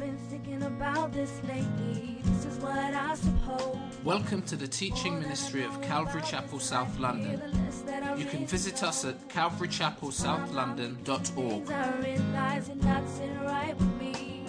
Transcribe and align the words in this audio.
been 0.00 0.16
thinking 0.30 0.62
about 0.62 1.12
this 1.12 1.42
lately. 1.46 2.16
This 2.24 2.46
is 2.46 2.58
what 2.60 2.78
I 2.78 3.14
suppose. 3.14 3.76
Welcome 4.02 4.40
to 4.42 4.56
the 4.56 4.66
teaching 4.66 5.20
ministry 5.20 5.62
of 5.62 5.78
Calvary 5.82 6.22
Chapel 6.22 6.58
South 6.58 6.98
London. 6.98 7.42
You 8.16 8.24
can 8.24 8.46
visit 8.46 8.82
us 8.82 9.04
at 9.04 9.28
calvarychapelsouth.london.org. 9.28 11.66
Things 11.66 11.70
I 11.70 11.90
realize 11.98 12.70
are 12.70 12.76
not 12.76 13.06
sitting 13.10 13.40
right 13.40 13.76
with 13.76 14.00
me. 14.00 14.46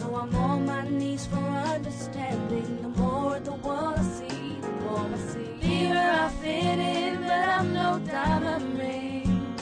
So 0.00 0.16
I'm 0.16 0.34
on 0.34 0.64
my 0.64 0.88
knees 0.88 1.26
for 1.26 1.36
understanding. 1.36 2.80
The 2.80 2.88
more 2.88 3.38
the 3.40 3.52
world 3.52 3.98
I 3.98 4.02
see, 4.02 4.56
the 4.62 4.70
more 4.86 5.00
I 5.00 5.18
see. 5.18 5.52
Here 5.60 5.94
I 5.94 6.30
fit 6.30 6.78
in, 6.78 7.20
but 7.20 7.30
I'm 7.30 7.74
no 7.74 7.98
diamond 8.06 8.78
ring. 8.78 9.54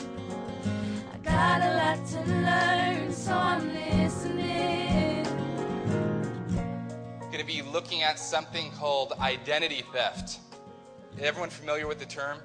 I 1.13 1.17
got 1.17 1.61
a 1.61 1.75
lot 1.75 2.05
to 2.13 2.21
learn, 2.31 3.11
so 3.11 3.33
I'm 3.33 3.73
listening. 3.73 4.86
Be 7.47 7.61
looking 7.61 8.03
at 8.03 8.19
something 8.19 8.69
called 8.71 9.13
identity 9.21 9.81
theft. 9.93 10.39
Everyone 11.17 11.49
familiar 11.49 11.87
with 11.87 11.97
the 11.97 12.05
term 12.05 12.39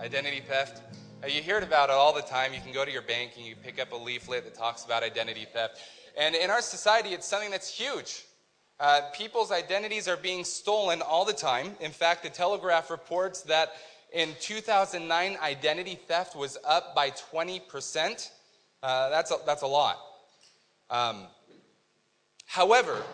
identity 0.00 0.40
theft? 0.40 0.82
Uh, 1.22 1.28
you 1.28 1.40
hear 1.40 1.58
about 1.60 1.90
it 1.90 1.92
all 1.92 2.12
the 2.12 2.22
time. 2.22 2.52
You 2.52 2.60
can 2.60 2.72
go 2.72 2.84
to 2.84 2.90
your 2.90 3.02
bank 3.02 3.32
and 3.36 3.46
you 3.46 3.54
pick 3.54 3.80
up 3.80 3.92
a 3.92 3.96
leaflet 3.96 4.42
that 4.42 4.56
talks 4.56 4.84
about 4.84 5.04
identity 5.04 5.46
theft. 5.52 5.78
And 6.18 6.34
in 6.34 6.50
our 6.50 6.60
society, 6.60 7.10
it's 7.10 7.24
something 7.24 7.52
that's 7.52 7.72
huge. 7.72 8.24
Uh, 8.80 9.02
people's 9.14 9.52
identities 9.52 10.08
are 10.08 10.16
being 10.16 10.42
stolen 10.42 11.02
all 11.02 11.24
the 11.24 11.32
time. 11.32 11.76
In 11.78 11.92
fact, 11.92 12.24
the 12.24 12.28
Telegraph 12.28 12.90
reports 12.90 13.42
that 13.42 13.74
in 14.12 14.30
2009, 14.40 15.36
identity 15.40 15.94
theft 15.94 16.34
was 16.34 16.58
up 16.66 16.96
by 16.96 17.10
20%. 17.10 18.30
Uh, 18.82 19.08
that's, 19.10 19.30
a, 19.30 19.36
that's 19.46 19.62
a 19.62 19.66
lot. 19.68 19.98
Um, 20.90 21.28
however, 22.46 23.04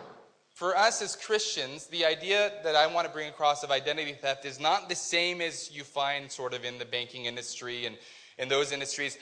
for 0.55 0.75
us 0.77 1.01
as 1.01 1.17
Christians, 1.17 1.87
the 1.87 2.05
idea 2.05 2.49
that 2.63 2.77
I 2.77 2.87
want 2.87 3.05
to 3.05 3.13
bring 3.13 3.27
across 3.27 3.63
of 3.63 3.71
identity 3.71 4.13
theft 4.13 4.45
is 4.45 4.57
not 4.57 4.87
the 4.87 4.95
same 4.95 5.41
as 5.41 5.69
you 5.69 5.83
find 5.83 6.31
sort 6.31 6.53
of 6.53 6.63
in 6.63 6.79
the 6.79 6.85
banking 6.85 7.25
industry 7.25 7.85
and 7.85 7.97
in 8.37 8.47
those 8.47 8.71
industries. 8.71 9.17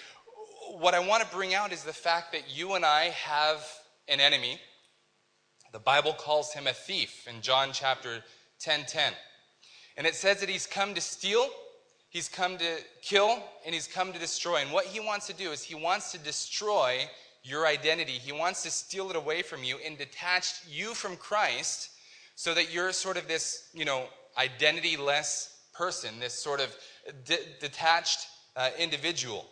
What 0.77 0.93
I 0.93 0.99
want 0.99 1.23
to 1.23 1.35
bring 1.35 1.55
out 1.55 1.73
is 1.73 1.83
the 1.83 1.91
fact 1.91 2.33
that 2.33 2.55
you 2.55 2.75
and 2.75 2.85
I 2.85 3.05
have 3.05 3.67
an 4.07 4.19
enemy. 4.19 4.59
The 5.71 5.79
Bible 5.79 6.13
calls 6.13 6.53
him 6.53 6.67
a 6.67 6.73
thief 6.73 7.27
in 7.27 7.41
John 7.41 7.69
chapter 7.73 8.23
10 8.59 8.85
10. 8.85 9.13
And 9.97 10.05
it 10.05 10.13
says 10.13 10.39
that 10.39 10.49
he's 10.49 10.67
come 10.67 10.93
to 10.93 11.01
steal, 11.01 11.49
he's 12.09 12.29
come 12.29 12.59
to 12.59 12.77
kill, 13.01 13.41
and 13.65 13.73
he's 13.73 13.87
come 13.87 14.13
to 14.13 14.19
destroy. 14.19 14.57
And 14.57 14.71
what 14.71 14.85
he 14.85 14.99
wants 14.99 15.25
to 15.27 15.33
do 15.33 15.49
is 15.49 15.63
he 15.63 15.73
wants 15.73 16.11
to 16.11 16.19
destroy 16.19 17.09
your 17.43 17.67
identity. 17.67 18.13
He 18.13 18.31
wants 18.31 18.63
to 18.63 18.71
steal 18.71 19.09
it 19.09 19.15
away 19.15 19.41
from 19.41 19.63
you 19.63 19.77
and 19.85 19.97
detach 19.97 20.61
you 20.69 20.93
from 20.93 21.17
Christ 21.17 21.89
so 22.35 22.53
that 22.53 22.73
you're 22.73 22.91
sort 22.93 23.17
of 23.17 23.27
this, 23.27 23.69
you 23.73 23.85
know, 23.85 24.05
identity 24.37 24.97
less 24.97 25.59
person, 25.73 26.19
this 26.19 26.33
sort 26.33 26.61
of 26.61 26.75
de- 27.25 27.45
detached 27.59 28.27
uh, 28.55 28.69
individual. 28.79 29.45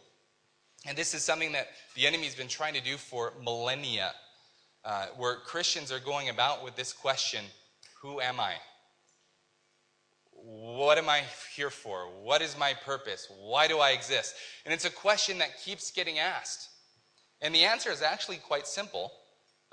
And 0.88 0.98
this 0.98 1.14
is 1.14 1.24
something 1.24 1.52
that 1.52 1.68
the 1.96 2.08
enemy's 2.08 2.34
been 2.34 2.48
trying 2.48 2.74
to 2.74 2.82
do 2.82 2.98
for 2.98 3.34
millennia, 3.44 4.12
uh, 4.84 5.08
where 5.18 5.36
Christians 5.36 5.92
are 5.92 6.00
going 6.00 6.30
about 6.30 6.64
with 6.64 6.76
this 6.76 6.94
question 6.94 7.44
Who 8.02 8.20
am 8.20 8.40
I? 8.40 8.54
What 10.34 10.98
am 10.98 11.08
I 11.08 11.22
here 11.56 11.70
for? 11.70 12.08
What 12.24 12.42
is 12.42 12.58
my 12.58 12.74
purpose? 12.74 13.28
Why 13.42 13.68
do 13.68 13.78
I 13.78 13.92
exist? 13.92 14.34
And 14.66 14.74
it's 14.74 14.86
a 14.86 14.90
question 14.90 15.38
that 15.38 15.62
keeps 15.64 15.92
getting 15.92 16.18
asked. 16.18 16.70
And 17.42 17.54
the 17.54 17.64
answer 17.64 17.92
is 17.92 18.02
actually 18.02 18.38
quite 18.38 18.68
simple. 18.68 19.12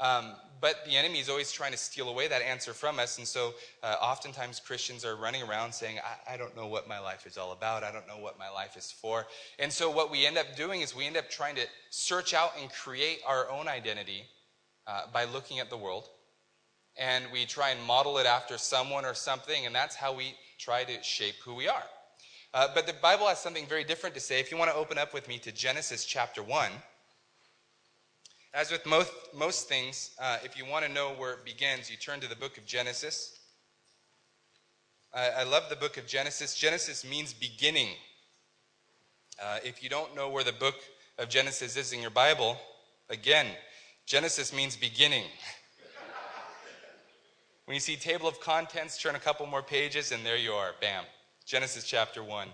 Um, 0.00 0.34
but 0.60 0.84
the 0.84 0.96
enemy 0.96 1.20
is 1.20 1.28
always 1.28 1.52
trying 1.52 1.72
to 1.72 1.78
steal 1.78 2.08
away 2.08 2.28
that 2.28 2.42
answer 2.42 2.72
from 2.72 2.98
us. 2.98 3.18
And 3.18 3.26
so 3.26 3.54
uh, 3.82 3.96
oftentimes 4.00 4.60
Christians 4.60 5.04
are 5.04 5.16
running 5.16 5.42
around 5.42 5.72
saying, 5.72 5.98
I, 5.98 6.34
I 6.34 6.36
don't 6.36 6.56
know 6.56 6.66
what 6.66 6.88
my 6.88 6.98
life 6.98 7.26
is 7.26 7.36
all 7.36 7.52
about. 7.52 7.84
I 7.84 7.92
don't 7.92 8.06
know 8.06 8.18
what 8.18 8.38
my 8.38 8.48
life 8.48 8.76
is 8.76 8.90
for. 8.90 9.26
And 9.58 9.72
so 9.72 9.90
what 9.90 10.10
we 10.10 10.26
end 10.26 10.38
up 10.38 10.56
doing 10.56 10.80
is 10.80 10.94
we 10.94 11.06
end 11.06 11.16
up 11.16 11.30
trying 11.30 11.56
to 11.56 11.66
search 11.90 12.34
out 12.34 12.52
and 12.60 12.70
create 12.70 13.20
our 13.26 13.50
own 13.50 13.68
identity 13.68 14.24
uh, 14.86 15.02
by 15.12 15.24
looking 15.24 15.58
at 15.58 15.70
the 15.70 15.76
world. 15.76 16.08
And 16.96 17.26
we 17.32 17.44
try 17.44 17.70
and 17.70 17.80
model 17.84 18.18
it 18.18 18.26
after 18.26 18.58
someone 18.58 19.04
or 19.04 19.14
something. 19.14 19.66
And 19.66 19.74
that's 19.74 19.94
how 19.94 20.12
we 20.12 20.34
try 20.58 20.84
to 20.84 21.02
shape 21.02 21.36
who 21.44 21.54
we 21.54 21.68
are. 21.68 21.84
Uh, 22.54 22.68
but 22.74 22.86
the 22.86 22.94
Bible 22.94 23.26
has 23.26 23.38
something 23.38 23.66
very 23.66 23.84
different 23.84 24.14
to 24.14 24.20
say. 24.20 24.40
If 24.40 24.50
you 24.50 24.56
want 24.56 24.70
to 24.70 24.76
open 24.76 24.98
up 24.98 25.12
with 25.14 25.28
me 25.28 25.38
to 25.40 25.52
Genesis 25.52 26.04
chapter 26.04 26.42
1. 26.42 26.70
As 28.54 28.70
with 28.70 28.86
most, 28.86 29.12
most 29.34 29.68
things, 29.68 30.10
uh, 30.20 30.38
if 30.42 30.56
you 30.56 30.64
want 30.64 30.84
to 30.84 30.90
know 30.90 31.10
where 31.10 31.32
it 31.32 31.44
begins, 31.44 31.90
you 31.90 31.96
turn 31.96 32.18
to 32.20 32.28
the 32.28 32.36
book 32.36 32.56
of 32.56 32.64
Genesis. 32.64 33.38
I, 35.14 35.28
I 35.28 35.42
love 35.44 35.64
the 35.68 35.76
book 35.76 35.98
of 35.98 36.06
Genesis. 36.06 36.54
Genesis 36.54 37.04
means 37.08 37.34
beginning. 37.34 37.88
Uh, 39.42 39.58
if 39.64 39.82
you 39.82 39.90
don't 39.90 40.16
know 40.16 40.30
where 40.30 40.44
the 40.44 40.52
book 40.52 40.76
of 41.18 41.28
Genesis 41.28 41.76
is 41.76 41.92
in 41.92 42.00
your 42.00 42.10
Bible, 42.10 42.56
again, 43.10 43.46
Genesis 44.06 44.54
means 44.54 44.76
beginning. 44.76 45.24
when 47.66 47.74
you 47.74 47.80
see 47.80 47.96
table 47.96 48.28
of 48.28 48.40
contents, 48.40 49.00
turn 49.00 49.14
a 49.14 49.20
couple 49.20 49.46
more 49.46 49.62
pages, 49.62 50.10
and 50.10 50.24
there 50.24 50.38
you 50.38 50.52
are. 50.52 50.72
Bam. 50.80 51.04
Genesis 51.44 51.84
chapter 51.84 52.24
1. 52.24 52.48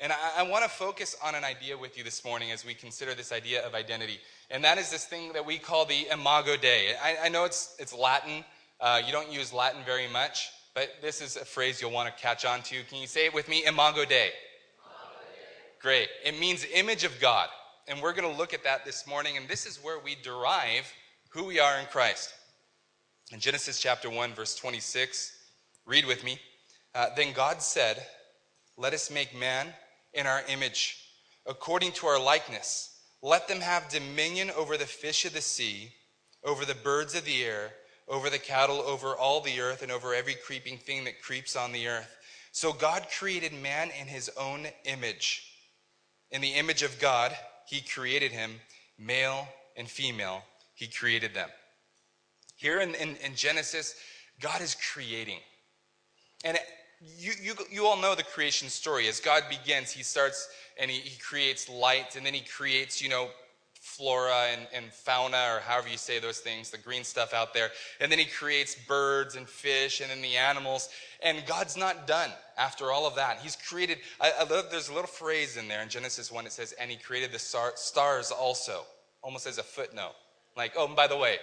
And 0.00 0.12
I, 0.12 0.16
I 0.38 0.42
want 0.42 0.64
to 0.64 0.70
focus 0.70 1.16
on 1.22 1.34
an 1.34 1.44
idea 1.44 1.76
with 1.78 1.96
you 1.96 2.04
this 2.04 2.24
morning 2.24 2.50
as 2.50 2.64
we 2.64 2.74
consider 2.74 3.14
this 3.14 3.32
idea 3.32 3.64
of 3.66 3.74
identity. 3.74 4.18
And 4.50 4.64
that 4.64 4.78
is 4.78 4.90
this 4.90 5.04
thing 5.04 5.32
that 5.32 5.46
we 5.46 5.58
call 5.58 5.84
the 5.84 6.06
Imago 6.12 6.56
Dei. 6.56 6.94
I, 7.02 7.16
I 7.24 7.28
know 7.28 7.44
it's, 7.44 7.76
it's 7.78 7.94
Latin. 7.94 8.44
Uh, 8.80 9.00
you 9.04 9.12
don't 9.12 9.30
use 9.30 9.52
Latin 9.52 9.82
very 9.84 10.08
much, 10.08 10.50
but 10.74 10.90
this 11.00 11.22
is 11.22 11.36
a 11.36 11.44
phrase 11.44 11.80
you'll 11.80 11.92
want 11.92 12.14
to 12.14 12.22
catch 12.22 12.44
on 12.44 12.62
to. 12.62 12.82
Can 12.84 12.98
you 12.98 13.06
say 13.06 13.26
it 13.26 13.34
with 13.34 13.48
me? 13.48 13.64
Imago 13.64 14.04
Dei. 14.04 14.30
Great. 15.80 16.08
It 16.24 16.38
means 16.40 16.66
image 16.74 17.04
of 17.04 17.20
God. 17.20 17.48
And 17.86 18.00
we're 18.00 18.14
going 18.14 18.30
to 18.30 18.38
look 18.38 18.54
at 18.54 18.64
that 18.64 18.84
this 18.84 19.06
morning. 19.06 19.36
And 19.36 19.46
this 19.46 19.66
is 19.66 19.76
where 19.82 19.98
we 19.98 20.16
derive 20.22 20.90
who 21.28 21.44
we 21.44 21.60
are 21.60 21.78
in 21.78 21.86
Christ. 21.86 22.32
In 23.32 23.38
Genesis 23.38 23.78
chapter 23.78 24.08
1, 24.08 24.32
verse 24.32 24.54
26, 24.54 25.36
read 25.86 26.06
with 26.06 26.24
me. 26.24 26.38
Uh, 26.94 27.08
then 27.16 27.32
God 27.32 27.60
said, 27.60 28.06
Let 28.78 28.94
us 28.94 29.10
make 29.10 29.38
man 29.38 29.68
in 30.14 30.26
our 30.26 30.42
image, 30.48 30.98
according 31.46 31.92
to 31.92 32.06
our 32.06 32.20
likeness. 32.20 32.90
Let 33.22 33.48
them 33.48 33.60
have 33.60 33.88
dominion 33.88 34.50
over 34.56 34.76
the 34.76 34.84
fish 34.84 35.24
of 35.24 35.32
the 35.32 35.40
sea, 35.40 35.92
over 36.44 36.64
the 36.64 36.74
birds 36.74 37.14
of 37.14 37.24
the 37.24 37.42
air, 37.42 37.72
over 38.08 38.28
the 38.28 38.38
cattle, 38.38 38.80
over 38.80 39.16
all 39.16 39.40
the 39.40 39.60
earth, 39.60 39.82
and 39.82 39.90
over 39.90 40.14
every 40.14 40.34
creeping 40.34 40.78
thing 40.78 41.04
that 41.04 41.22
creeps 41.22 41.56
on 41.56 41.72
the 41.72 41.88
earth. 41.88 42.16
So 42.52 42.72
God 42.72 43.06
created 43.18 43.52
man 43.52 43.90
in 43.98 44.06
his 44.06 44.30
own 44.38 44.66
image. 44.84 45.50
In 46.30 46.40
the 46.40 46.52
image 46.52 46.82
of 46.82 46.98
God, 47.00 47.34
he 47.66 47.80
created 47.80 48.30
him, 48.30 48.52
male 48.98 49.48
and 49.76 49.88
female, 49.88 50.42
he 50.74 50.86
created 50.86 51.34
them. 51.34 51.48
Here 52.56 52.80
in, 52.80 52.94
in, 52.94 53.16
in 53.16 53.34
Genesis, 53.34 53.94
God 54.40 54.60
is 54.60 54.76
creating. 54.92 55.38
And 56.44 56.58
you, 57.18 57.32
you, 57.42 57.54
you 57.70 57.86
all 57.86 58.00
know 58.00 58.14
the 58.14 58.22
creation 58.22 58.68
story. 58.68 59.08
As 59.08 59.20
God 59.20 59.44
begins, 59.48 59.90
he 59.90 60.02
starts 60.02 60.48
and 60.78 60.90
he, 60.90 60.98
he 60.98 61.18
creates 61.20 61.68
light, 61.68 62.16
and 62.16 62.26
then 62.26 62.34
he 62.34 62.40
creates, 62.40 63.00
you 63.00 63.08
know, 63.08 63.28
flora 63.84 64.46
and, 64.50 64.66
and 64.72 64.92
fauna, 64.92 65.54
or 65.54 65.60
however 65.60 65.88
you 65.88 65.98
say 65.98 66.18
those 66.18 66.38
things, 66.38 66.70
the 66.70 66.78
green 66.78 67.04
stuff 67.04 67.34
out 67.34 67.52
there. 67.52 67.68
And 68.00 68.10
then 68.10 68.18
he 68.18 68.24
creates 68.24 68.74
birds 68.74 69.36
and 69.36 69.46
fish 69.46 70.00
and 70.00 70.10
then 70.10 70.22
the 70.22 70.36
animals. 70.36 70.88
And 71.22 71.44
God's 71.46 71.76
not 71.76 72.06
done 72.06 72.30
after 72.56 72.90
all 72.90 73.06
of 73.06 73.14
that. 73.16 73.38
He's 73.40 73.56
created, 73.56 73.98
I, 74.20 74.32
I 74.40 74.44
love, 74.44 74.66
there's 74.70 74.88
a 74.88 74.94
little 74.94 75.06
phrase 75.06 75.58
in 75.58 75.68
there 75.68 75.82
in 75.82 75.90
Genesis 75.90 76.32
1. 76.32 76.46
It 76.46 76.52
says, 76.52 76.72
and 76.72 76.90
he 76.90 76.96
created 76.96 77.30
the 77.30 77.38
star, 77.38 77.72
stars 77.76 78.30
also, 78.30 78.84
almost 79.22 79.46
as 79.46 79.58
a 79.58 79.62
footnote. 79.62 80.14
Like, 80.56 80.72
oh, 80.76 80.88
by 80.88 81.06
the 81.06 81.16
way, 81.16 81.36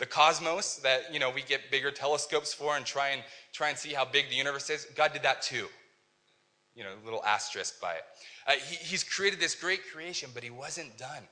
the 0.00 0.06
cosmos 0.06 0.76
that, 0.76 1.12
you 1.12 1.20
know, 1.20 1.30
we 1.30 1.42
get 1.42 1.70
bigger 1.70 1.90
telescopes 1.90 2.54
for 2.54 2.76
and 2.76 2.86
try 2.86 3.10
and, 3.10 3.22
try 3.52 3.68
and 3.68 3.78
see 3.78 3.90
how 3.90 4.04
big 4.04 4.30
the 4.30 4.34
universe 4.34 4.70
is, 4.70 4.86
God 4.96 5.12
did 5.12 5.22
that 5.22 5.42
too. 5.42 5.66
You 6.74 6.84
know, 6.84 6.90
a 7.00 7.04
little 7.04 7.22
asterisk 7.22 7.80
by 7.80 7.92
it. 7.92 8.02
Uh, 8.46 8.52
he, 8.52 8.76
he's 8.76 9.04
created 9.04 9.38
this 9.38 9.54
great 9.54 9.80
creation, 9.92 10.30
but 10.32 10.42
he 10.42 10.48
wasn't 10.48 10.96
done. 10.96 11.22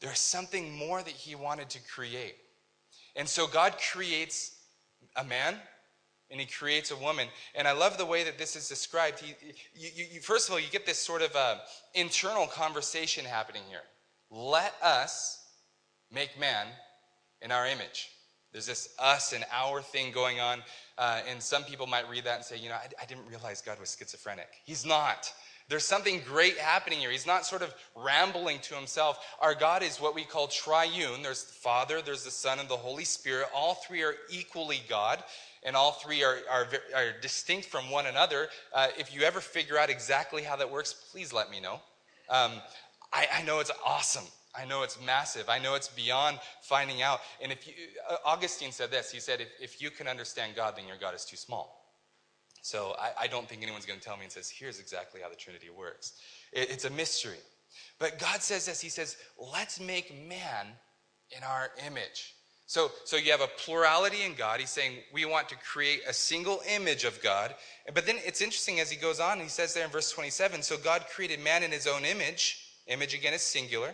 There's 0.00 0.18
something 0.18 0.76
more 0.76 1.02
that 1.02 1.08
he 1.08 1.36
wanted 1.36 1.70
to 1.70 1.78
create. 1.94 2.34
And 3.14 3.28
so 3.28 3.46
God 3.46 3.76
creates 3.92 4.56
a 5.14 5.22
man 5.22 5.54
and 6.32 6.40
he 6.40 6.46
creates 6.46 6.90
a 6.90 6.96
woman. 6.96 7.28
And 7.54 7.68
I 7.68 7.72
love 7.72 7.96
the 7.96 8.06
way 8.06 8.24
that 8.24 8.38
this 8.38 8.56
is 8.56 8.68
described. 8.68 9.20
He, 9.20 9.34
you, 9.74 10.04
you, 10.14 10.20
first 10.20 10.48
of 10.48 10.52
all, 10.52 10.60
you 10.60 10.70
get 10.70 10.84
this 10.86 10.98
sort 10.98 11.22
of 11.22 11.34
uh, 11.36 11.58
internal 11.94 12.48
conversation 12.48 13.24
happening 13.24 13.62
here. 13.68 13.82
Let 14.30 14.74
us 14.82 15.44
make 16.10 16.38
man 16.40 16.66
in 17.42 17.52
our 17.52 17.66
image. 17.66 18.10
There's 18.52 18.66
this 18.66 18.94
us 18.98 19.32
and 19.32 19.44
our 19.52 19.80
thing 19.80 20.12
going 20.12 20.40
on. 20.40 20.62
Uh, 20.98 21.20
and 21.28 21.40
some 21.42 21.62
people 21.64 21.86
might 21.86 22.08
read 22.10 22.24
that 22.24 22.36
and 22.36 22.44
say, 22.44 22.58
you 22.58 22.68
know, 22.68 22.74
I, 22.74 22.88
I 23.00 23.06
didn't 23.06 23.26
realize 23.28 23.62
God 23.62 23.78
was 23.78 23.96
schizophrenic. 23.96 24.48
He's 24.64 24.84
not. 24.84 25.32
There's 25.68 25.84
something 25.84 26.20
great 26.26 26.58
happening 26.58 26.98
here. 26.98 27.12
He's 27.12 27.28
not 27.28 27.46
sort 27.46 27.62
of 27.62 27.72
rambling 27.94 28.58
to 28.62 28.74
himself. 28.74 29.24
Our 29.40 29.54
God 29.54 29.84
is 29.84 30.00
what 30.00 30.16
we 30.16 30.24
call 30.24 30.48
triune. 30.48 31.22
There's 31.22 31.44
the 31.44 31.52
Father, 31.52 32.02
there's 32.02 32.24
the 32.24 32.30
Son, 32.32 32.58
and 32.58 32.68
the 32.68 32.76
Holy 32.76 33.04
Spirit. 33.04 33.46
All 33.54 33.74
three 33.74 34.02
are 34.02 34.16
equally 34.30 34.80
God, 34.88 35.22
and 35.62 35.76
all 35.76 35.92
three 35.92 36.24
are, 36.24 36.38
are, 36.50 36.66
are 36.96 37.12
distinct 37.22 37.68
from 37.68 37.88
one 37.88 38.06
another. 38.06 38.48
Uh, 38.74 38.88
if 38.98 39.14
you 39.14 39.22
ever 39.22 39.40
figure 39.40 39.78
out 39.78 39.90
exactly 39.90 40.42
how 40.42 40.56
that 40.56 40.68
works, 40.68 40.92
please 41.12 41.32
let 41.32 41.52
me 41.52 41.60
know. 41.60 41.74
Um, 42.28 42.50
I, 43.12 43.28
I 43.32 43.42
know 43.44 43.60
it's 43.60 43.70
awesome. 43.86 44.24
I 44.54 44.64
know 44.64 44.82
it's 44.82 44.98
massive. 45.04 45.48
I 45.48 45.58
know 45.58 45.74
it's 45.74 45.88
beyond 45.88 46.38
finding 46.62 47.02
out. 47.02 47.20
And 47.40 47.52
if 47.52 47.66
you, 47.66 47.74
uh, 48.08 48.16
Augustine 48.24 48.72
said 48.72 48.90
this, 48.90 49.10
he 49.10 49.20
said, 49.20 49.40
if, 49.40 49.48
if 49.60 49.82
you 49.82 49.90
can 49.90 50.08
understand 50.08 50.54
God, 50.56 50.76
then 50.76 50.86
your 50.86 50.96
God 50.96 51.14
is 51.14 51.24
too 51.24 51.36
small. 51.36 51.80
So 52.62 52.94
I, 52.98 53.24
I 53.24 53.26
don't 53.26 53.48
think 53.48 53.62
anyone's 53.62 53.86
going 53.86 54.00
to 54.00 54.04
tell 54.04 54.16
me 54.16 54.24
and 54.24 54.32
says, 54.32 54.50
here's 54.50 54.80
exactly 54.80 55.20
how 55.22 55.28
the 55.28 55.36
Trinity 55.36 55.68
works. 55.70 56.14
It, 56.52 56.70
it's 56.70 56.84
a 56.84 56.90
mystery. 56.90 57.38
But 57.98 58.18
God 58.18 58.42
says 58.42 58.66
this 58.66 58.80
He 58.80 58.88
says, 58.88 59.16
let's 59.52 59.80
make 59.80 60.12
man 60.28 60.66
in 61.36 61.44
our 61.44 61.70
image. 61.86 62.34
So, 62.66 62.92
so 63.04 63.16
you 63.16 63.32
have 63.32 63.40
a 63.40 63.48
plurality 63.58 64.22
in 64.22 64.34
God. 64.34 64.60
He's 64.60 64.70
saying 64.70 64.98
we 65.12 65.24
want 65.24 65.48
to 65.48 65.56
create 65.56 66.02
a 66.06 66.12
single 66.12 66.60
image 66.72 67.02
of 67.02 67.20
God. 67.20 67.54
But 67.92 68.06
then 68.06 68.16
it's 68.24 68.40
interesting 68.40 68.78
as 68.78 68.88
he 68.88 68.96
goes 68.96 69.18
on, 69.18 69.40
he 69.40 69.48
says 69.48 69.74
there 69.74 69.84
in 69.84 69.90
verse 69.90 70.12
27 70.12 70.62
so 70.62 70.76
God 70.76 71.04
created 71.12 71.40
man 71.40 71.64
in 71.64 71.72
his 71.72 71.88
own 71.88 72.04
image. 72.04 72.64
Image 72.86 73.12
again 73.12 73.34
is 73.34 73.42
singular. 73.42 73.92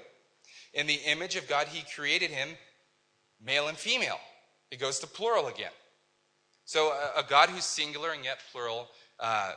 In 0.77 0.87
the 0.87 1.01
image 1.07 1.37
of 1.37 1.49
God, 1.49 1.67
he 1.69 1.83
created 1.95 2.31
him 2.31 2.51
male 3.45 3.69
and 3.69 3.77
female. 3.77 4.21
It 4.71 4.79
goes 4.79 4.99
to 5.01 5.07
plural 5.07 5.49
again. 5.49 5.73
So, 6.67 6.89
a, 6.89 7.21
a 7.21 7.25
God 7.27 7.49
who's 7.49 7.65
singular 7.65 8.13
and 8.13 8.23
yet 8.23 8.41
plural, 8.53 8.89
uh, 9.19 9.53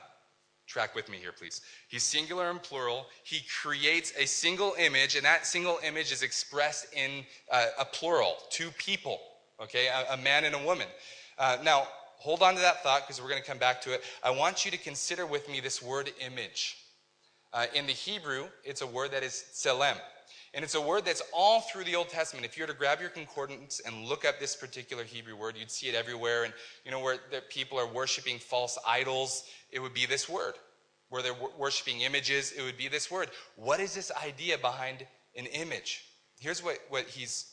track 0.66 0.96
with 0.96 1.10
me 1.10 1.18
here, 1.18 1.34
please. 1.34 1.62
He's 1.90 2.04
singular 2.04 2.50
and 2.50 2.62
plural. 2.64 3.08
He 3.24 3.42
creates 3.62 4.14
a 4.18 4.26
single 4.26 4.76
image, 4.80 5.16
and 5.16 5.26
that 5.26 5.46
single 5.46 5.80
image 5.84 6.14
is 6.14 6.24
expressed 6.24 6.88
in 6.94 7.26
uh, 7.52 7.66
a 7.78 7.86
plural, 7.86 8.38
two 8.50 8.70
people, 8.78 9.20
okay, 9.62 9.88
a, 9.88 10.14
a 10.14 10.18
man 10.18 10.46
and 10.46 10.56
a 10.56 10.64
woman. 10.64 10.88
Uh, 11.38 11.58
now, 11.64 11.86
hold 12.18 12.42
on 12.44 12.56
to 12.56 12.62
that 12.62 12.82
thought 12.82 13.02
because 13.02 13.22
we're 13.22 13.30
going 13.30 13.42
to 13.42 13.48
come 13.48 13.58
back 13.58 13.82
to 13.82 13.94
it. 13.94 14.04
I 14.24 14.30
want 14.30 14.64
you 14.64 14.72
to 14.72 14.78
consider 14.78 15.26
with 15.26 15.50
me 15.50 15.60
this 15.60 15.82
word 15.82 16.12
image. 16.26 16.78
Uh, 17.52 17.66
in 17.74 17.88
the 17.88 17.94
Hebrew, 17.94 18.46
it's 18.64 18.82
a 18.82 18.88
word 18.88 19.12
that 19.12 19.24
is 19.24 19.44
tselem. 19.54 19.98
And 20.54 20.64
it's 20.64 20.76
a 20.76 20.82
word 20.82 21.06
that's 21.06 21.22
all 21.32 21.62
through 21.62 21.84
the 21.84 21.96
Old 21.96 22.10
Testament. 22.10 22.46
If 22.46 22.58
you 22.58 22.64
were 22.64 22.68
to 22.68 22.74
grab 22.74 23.00
your 23.00 23.10
concordance 23.10 23.82
and 23.86 24.06
look 24.06 24.26
up 24.26 24.40
this 24.40 24.56
particular 24.56 25.04
Hebrew 25.04 25.36
word, 25.36 25.56
you'd 25.58 25.70
see 25.70 25.88
it 25.88 25.96
everywhere. 25.96 26.44
And 26.44 26.54
you 26.86 26.92
know, 26.92 27.00
where 27.00 27.18
people 27.50 27.78
are 27.78 27.88
worshiping 27.88 28.40
false 28.40 28.78
idols, 28.88 29.44
it 29.72 29.80
would 29.80 29.94
be 29.94 30.06
this 30.06 30.28
word. 30.28 30.56
Where 31.10 31.22
they're 31.22 31.36
worshiping 31.58 32.02
images, 32.02 32.52
it 32.52 32.62
would 32.62 32.78
be 32.78 32.88
this 32.88 33.10
word. 33.10 33.30
What 33.56 33.80
is 33.80 33.94
this 33.94 34.12
idea 34.24 34.58
behind 34.58 35.06
an 35.36 35.46
image? 35.48 36.04
Here's 36.40 36.64
what, 36.64 36.80
what 36.90 37.06
he's 37.06 37.52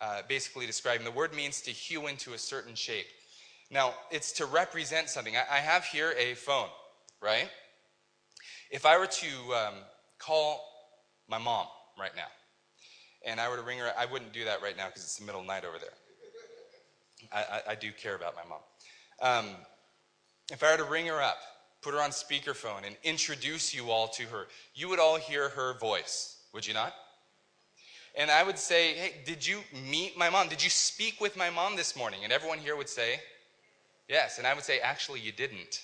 uh, 0.00 0.22
basically 0.28 0.66
describing 0.66 1.04
the 1.04 1.10
word 1.10 1.34
means 1.34 1.60
to 1.62 1.70
hew 1.70 2.06
into 2.06 2.34
a 2.34 2.38
certain 2.38 2.74
shape. 2.74 3.06
Now, 3.70 3.94
it's 4.10 4.32
to 4.32 4.46
represent 4.46 5.08
something. 5.08 5.36
I, 5.36 5.56
I 5.56 5.58
have 5.58 5.84
here 5.84 6.14
a 6.18 6.34
phone, 6.34 6.68
right? 7.20 7.48
If 8.70 8.86
I 8.86 8.98
were 8.98 9.06
to 9.06 9.54
um, 9.54 9.74
call 10.18 10.64
my 11.28 11.38
mom, 11.38 11.66
right 11.98 12.14
now. 12.16 12.28
And 13.26 13.40
I 13.40 13.48
were 13.48 13.56
to 13.56 13.62
ring 13.62 13.78
her, 13.78 13.90
I 13.98 14.06
wouldn't 14.06 14.32
do 14.32 14.44
that 14.44 14.62
right 14.62 14.76
now 14.76 14.88
because 14.88 15.02
it's 15.02 15.16
the 15.16 15.24
middle 15.24 15.40
of 15.40 15.46
the 15.46 15.52
night 15.52 15.64
over 15.64 15.78
there. 15.78 15.88
I, 17.32 17.38
I, 17.38 17.72
I 17.72 17.74
do 17.74 17.90
care 17.92 18.14
about 18.14 18.34
my 18.34 18.42
mom. 18.48 18.60
Um, 19.22 19.54
if 20.52 20.62
I 20.62 20.72
were 20.72 20.78
to 20.78 20.84
ring 20.84 21.06
her 21.06 21.22
up, 21.22 21.38
put 21.80 21.94
her 21.94 22.02
on 22.02 22.10
speakerphone, 22.10 22.86
and 22.86 22.96
introduce 23.02 23.74
you 23.74 23.90
all 23.90 24.08
to 24.08 24.24
her, 24.24 24.46
you 24.74 24.88
would 24.88 24.98
all 24.98 25.16
hear 25.16 25.48
her 25.50 25.78
voice, 25.78 26.38
would 26.52 26.66
you 26.66 26.74
not? 26.74 26.92
And 28.16 28.30
I 28.30 28.42
would 28.42 28.58
say, 28.58 28.94
Hey, 28.94 29.14
did 29.24 29.46
you 29.46 29.60
meet 29.90 30.16
my 30.16 30.30
mom? 30.30 30.48
Did 30.48 30.62
you 30.62 30.70
speak 30.70 31.20
with 31.20 31.36
my 31.36 31.50
mom 31.50 31.76
this 31.76 31.96
morning? 31.96 32.20
And 32.22 32.32
everyone 32.32 32.58
here 32.58 32.76
would 32.76 32.88
say, 32.88 33.20
Yes. 34.08 34.38
And 34.38 34.46
I 34.46 34.54
would 34.54 34.64
say, 34.64 34.78
Actually, 34.78 35.20
you 35.20 35.32
didn't. 35.32 35.82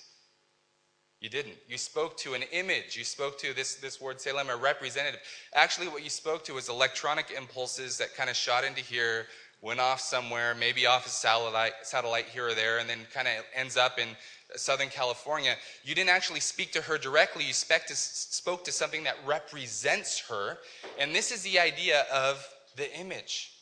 You 1.20 1.28
didn't. 1.28 1.56
You 1.69 1.76
spoke 1.76 2.17
to 2.19 2.32
an 2.32 2.43
image. 2.50 2.96
You 2.96 3.05
spoke 3.05 3.38
to 3.40 3.52
this, 3.55 3.75
this 3.75 4.00
word 4.00 4.17
tselem, 4.17 4.49
a 4.49 4.56
representative. 4.56 5.20
Actually, 5.55 5.88
what 5.88 6.02
you 6.02 6.08
spoke 6.08 6.44
to 6.44 6.55
was 6.55 6.70
electronic 6.70 7.31
impulses 7.37 7.99
that 7.99 8.17
kind 8.17 8.31
of 8.31 8.37
shot 8.37 8.64
into 8.64 8.81
here, 8.81 9.26
went 9.61 9.81
off 9.81 10.00
somewhere, 10.00 10.55
maybe 10.55 10.87
off 10.87 11.06
a 11.06 11.11
satellite, 11.11 11.75
satellite 11.82 12.25
here 12.25 12.49
or 12.49 12.55
there, 12.55 12.78
and 12.78 12.88
then 12.88 13.00
kind 13.12 13.28
of 13.28 13.44
ends 13.55 13.76
up 13.76 13.99
in 13.99 14.08
Southern 14.56 14.88
California. 14.88 15.56
You 15.84 15.94
didn't 15.94 16.08
actually 16.08 16.40
speak 16.40 16.72
to 16.72 16.81
her 16.82 16.96
directly. 16.96 17.44
You 17.44 17.52
spoke 17.52 17.84
to, 17.87 17.94
spoke 17.94 18.64
to 18.64 18.72
something 18.72 19.05
that 19.05 19.17
represents 19.26 20.20
her. 20.20 20.58
And 20.99 21.14
this 21.14 21.31
is 21.31 21.43
the 21.43 21.58
idea 21.58 22.06
of 22.11 22.43
the 22.76 22.90
image. 22.99 23.52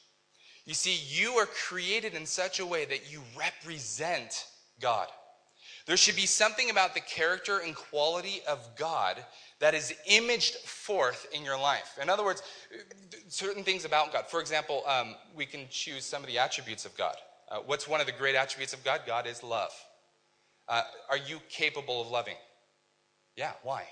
You 0.65 0.75
see, 0.75 0.97
you 1.09 1.33
are 1.33 1.47
created 1.47 2.15
in 2.15 2.25
such 2.25 2.61
a 2.61 2.67
way 2.67 2.85
that 2.85 3.11
you 3.11 3.21
represent 3.37 4.47
God. 4.81 5.09
There 5.89 5.97
should 5.97 6.17
be 6.17 6.27
something 6.27 6.69
about 6.69 6.93
the 6.93 7.01
character 7.01 7.61
and 7.61 7.75
quality 7.75 8.43
of 8.47 8.59
God 8.77 9.25
that 9.59 9.73
is 9.73 9.95
imaged 10.07 10.57
forth 10.57 11.27
in 11.33 11.43
your 11.47 11.59
life. 11.59 11.99
In 12.01 12.11
other 12.11 12.23
words, 12.23 12.43
certain 13.29 13.65
things 13.65 13.87
about 13.87 14.13
God. 14.13 14.27
For 14.29 14.39
example, 14.39 14.83
um, 14.87 15.15
we 15.35 15.47
can 15.47 15.63
choose 15.71 16.05
some 16.05 16.23
of 16.23 16.29
the 16.29 16.39
attributes 16.39 16.85
of 16.85 16.95
God. 16.99 17.17
Uh, 17.51 17.61
what's 17.65 17.89
one 17.89 18.03
of 18.03 18.07
the 18.07 18.13
great 18.13 18.35
attributes 18.35 18.75
of 18.75 18.85
God? 18.85 19.01
God 19.07 19.27
is 19.27 19.43
love. 19.43 19.73
Uh, 20.69 20.83
are 21.09 21.17
you 21.17 21.41
capable 21.49 22.03
of 22.03 22.09
loving? 22.09 22.37
Yeah, 23.35 23.53
why? 23.63 23.85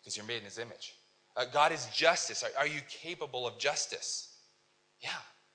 Because 0.00 0.16
you're 0.16 0.26
made 0.26 0.38
in 0.38 0.44
his 0.46 0.58
image. 0.58 0.94
Uh, 1.36 1.44
God 1.52 1.70
is 1.70 1.86
justice. 1.94 2.42
Are, 2.42 2.50
are, 2.58 2.66
you 2.66 2.80
capable 2.88 3.46
of 3.46 3.56
justice? 3.56 4.34
Yeah, 5.00 5.10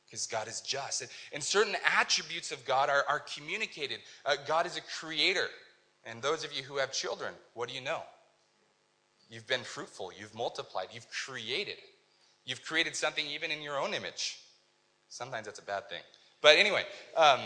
because 0.06 0.25
God 0.25 0.48
is 0.48 0.62
just. 0.62 1.01
And, 1.01 1.12
and, 1.33 1.44
certain 1.44 1.75
attributes 2.00 2.54
of 2.54 2.63
God 2.63 2.89
are, 2.89 3.04
are 3.10 3.19
communicated. 3.19 4.00
Uh, 4.25 4.36
God 4.48 4.66
is 4.66 4.78
a 4.78 4.81
creator. 4.98 5.48
And 6.06 6.22
those 6.22 6.44
of 6.44 6.54
you 6.54 6.63
who 6.63 6.78
have 6.78 6.92
children, 6.92 7.34
what 7.54 7.68
do 7.68 7.75
you 7.75 7.81
know? 7.81 8.02
You've 9.30 9.48
been 9.48 9.63
fruitful, 9.63 10.12
you've 10.18 10.36
multiplied, 10.36 10.88
you've 10.92 11.07
created. 11.10 11.78
You've 12.46 12.63
created 12.63 12.96
something 12.96 13.25
even 13.25 13.50
in 13.50 13.62
your 13.62 13.80
own 13.80 13.94
image. 13.94 14.38
Sometimes 15.10 15.46
that's 15.46 15.60
a 15.60 15.63
bad 15.63 15.90
thing. 15.90 16.02
But 16.42 16.57
anyway, 16.57 16.84
um, 17.18 17.40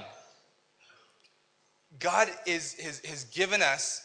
God 1.99 2.27
is, 2.45 2.73
has, 2.73 2.99
has 3.05 3.23
given 3.25 3.61
us, 3.61 4.01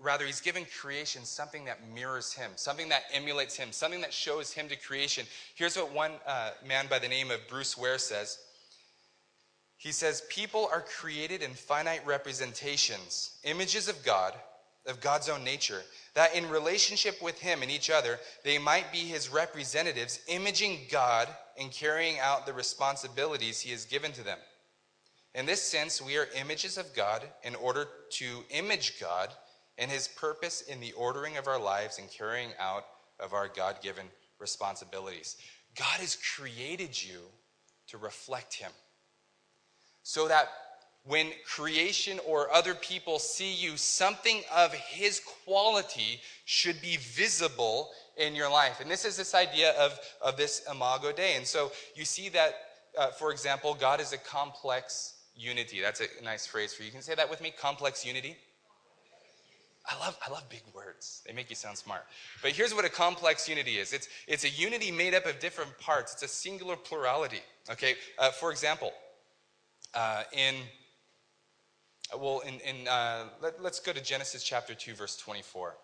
rather, 0.00 0.26
He's 0.26 0.40
given 0.40 0.66
creation 0.80 1.24
something 1.24 1.64
that 1.66 1.78
mirrors 1.94 2.32
Him, 2.32 2.50
something 2.56 2.88
that 2.88 3.04
emulates 3.12 3.56
Him, 3.56 3.70
something 3.70 4.00
that 4.00 4.12
shows 4.12 4.52
Him 4.52 4.68
to 4.68 4.76
creation. 4.76 5.26
Here's 5.54 5.76
what 5.76 5.92
one 5.92 6.12
uh, 6.26 6.50
man 6.66 6.86
by 6.90 6.98
the 6.98 7.08
name 7.08 7.30
of 7.30 7.38
Bruce 7.48 7.78
Ware 7.78 7.98
says 7.98 8.38
he 9.84 9.92
says, 9.92 10.22
People 10.30 10.66
are 10.72 10.80
created 10.80 11.42
in 11.42 11.50
finite 11.50 12.06
representations, 12.06 13.36
images 13.44 13.86
of 13.86 14.02
God, 14.02 14.32
of 14.86 14.98
God's 14.98 15.28
own 15.28 15.44
nature, 15.44 15.82
that 16.14 16.34
in 16.34 16.48
relationship 16.48 17.20
with 17.20 17.38
Him 17.38 17.60
and 17.60 17.70
each 17.70 17.90
other, 17.90 18.18
they 18.44 18.56
might 18.56 18.90
be 18.92 19.00
His 19.00 19.28
representatives, 19.28 20.20
imaging 20.26 20.78
God 20.90 21.28
and 21.60 21.70
carrying 21.70 22.18
out 22.18 22.46
the 22.46 22.54
responsibilities 22.54 23.60
He 23.60 23.72
has 23.72 23.84
given 23.84 24.10
to 24.12 24.24
them. 24.24 24.38
In 25.34 25.44
this 25.44 25.60
sense, 25.60 26.00
we 26.00 26.16
are 26.16 26.28
images 26.34 26.78
of 26.78 26.94
God 26.96 27.22
in 27.42 27.54
order 27.54 27.86
to 28.12 28.42
image 28.48 28.98
God 28.98 29.28
and 29.76 29.90
His 29.90 30.08
purpose 30.08 30.62
in 30.62 30.80
the 30.80 30.92
ordering 30.92 31.36
of 31.36 31.46
our 31.46 31.60
lives 31.60 31.98
and 31.98 32.10
carrying 32.10 32.52
out 32.58 32.86
of 33.20 33.34
our 33.34 33.48
God 33.48 33.82
given 33.82 34.06
responsibilities. 34.38 35.36
God 35.76 36.00
has 36.00 36.16
created 36.34 37.02
you 37.02 37.20
to 37.88 37.98
reflect 37.98 38.54
Him 38.54 38.70
so 40.04 40.28
that 40.28 40.48
when 41.06 41.32
creation 41.44 42.20
or 42.26 42.52
other 42.52 42.74
people 42.74 43.18
see 43.18 43.52
you, 43.52 43.76
something 43.76 44.42
of 44.54 44.72
his 44.72 45.20
quality 45.44 46.20
should 46.44 46.80
be 46.80 46.96
visible 46.98 47.90
in 48.16 48.34
your 48.34 48.50
life. 48.50 48.80
And 48.80 48.90
this 48.90 49.04
is 49.04 49.16
this 49.16 49.34
idea 49.34 49.72
of, 49.72 49.98
of 50.22 50.36
this 50.36 50.64
imago 50.70 51.12
Dei. 51.12 51.34
And 51.36 51.46
so 51.46 51.72
you 51.94 52.04
see 52.04 52.28
that, 52.30 52.54
uh, 52.96 53.08
for 53.08 53.32
example, 53.32 53.74
God 53.74 54.00
is 54.00 54.12
a 54.12 54.18
complex 54.18 55.14
unity. 55.36 55.80
That's 55.80 56.00
a 56.00 56.24
nice 56.24 56.46
phrase 56.46 56.72
for 56.72 56.82
you. 56.82 56.86
You 56.86 56.92
can 56.92 57.02
say 57.02 57.14
that 57.14 57.28
with 57.28 57.42
me 57.42 57.52
complex 57.58 58.06
unity. 58.06 58.36
I 59.86 59.98
love, 59.98 60.16
I 60.26 60.30
love 60.30 60.48
big 60.48 60.62
words. 60.74 61.22
They 61.26 61.34
make 61.34 61.50
you 61.50 61.56
sound 61.56 61.76
smart. 61.76 62.06
But 62.40 62.52
here's 62.52 62.74
what 62.74 62.86
a 62.86 62.88
complex 62.88 63.46
unity 63.46 63.78
is 63.78 63.92
it's, 63.92 64.08
it's 64.26 64.44
a 64.44 64.48
unity 64.48 64.90
made 64.90 65.14
up 65.14 65.26
of 65.26 65.38
different 65.40 65.78
parts, 65.78 66.14
it's 66.14 66.22
a 66.22 66.28
singular 66.28 66.76
plurality. 66.76 67.40
Okay, 67.70 67.94
uh, 68.18 68.30
for 68.30 68.50
example, 68.50 68.92
uh, 69.94 70.22
in, 70.32 70.54
well, 72.18 72.40
in, 72.40 72.60
in 72.60 72.88
uh, 72.88 73.24
let, 73.42 73.62
let's 73.62 73.80
go 73.80 73.92
to 73.92 74.02
Genesis 74.02 74.42
chapter 74.42 74.74
2, 74.74 74.94
verse 74.94 75.16
24. 75.16 75.74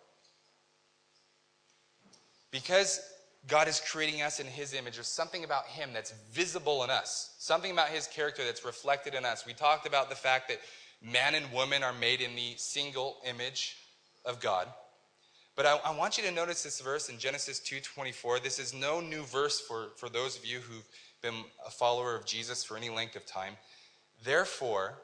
Because 2.50 3.00
God 3.46 3.68
is 3.68 3.80
creating 3.80 4.22
us 4.22 4.40
in 4.40 4.46
His 4.46 4.74
image. 4.74 4.94
There's 4.96 5.06
something 5.06 5.44
about 5.44 5.66
Him 5.66 5.90
that's 5.92 6.12
visible 6.32 6.84
in 6.84 6.90
us, 6.90 7.34
something 7.38 7.70
about 7.70 7.88
His 7.88 8.06
character 8.06 8.44
that's 8.44 8.64
reflected 8.64 9.14
in 9.14 9.24
us. 9.24 9.46
We 9.46 9.54
talked 9.54 9.86
about 9.86 10.10
the 10.10 10.16
fact 10.16 10.48
that 10.48 10.58
man 11.02 11.34
and 11.34 11.50
woman 11.52 11.82
are 11.82 11.92
made 11.92 12.20
in 12.20 12.34
the 12.34 12.54
single 12.56 13.16
image 13.26 13.76
of 14.24 14.40
God. 14.40 14.66
But 15.56 15.66
I, 15.66 15.78
I 15.84 15.96
want 15.96 16.16
you 16.16 16.24
to 16.24 16.30
notice 16.30 16.62
this 16.62 16.80
verse 16.80 17.08
in 17.08 17.18
Genesis 17.18 17.60
2.24. 17.60 18.42
This 18.42 18.58
is 18.58 18.74
no 18.74 19.00
new 19.00 19.22
verse 19.22 19.60
for, 19.60 19.88
for 19.96 20.08
those 20.08 20.38
of 20.38 20.44
you 20.44 20.58
who've 20.58 20.88
been 21.22 21.34
a 21.66 21.70
follower 21.70 22.14
of 22.14 22.24
Jesus 22.24 22.64
for 22.64 22.76
any 22.76 22.88
length 22.88 23.16
of 23.16 23.26
time. 23.26 23.54
Therefore, 24.22 24.98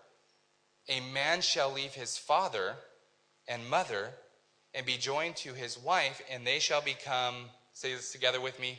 a 0.88 1.00
man 1.00 1.40
shall 1.40 1.73
leave 1.73 1.94
his 1.94 2.18
father 2.18 2.75
and 3.49 3.68
mother 3.68 4.11
and 4.75 4.85
be 4.85 4.96
joined 4.96 5.37
to 5.37 5.54
his 5.54 5.78
wife, 5.78 6.20
and 6.30 6.46
they 6.46 6.58
shall 6.58 6.82
become, 6.82 7.35
say 7.73 7.94
this 7.94 8.12
together 8.12 8.40
with 8.40 8.61
me, 8.61 8.78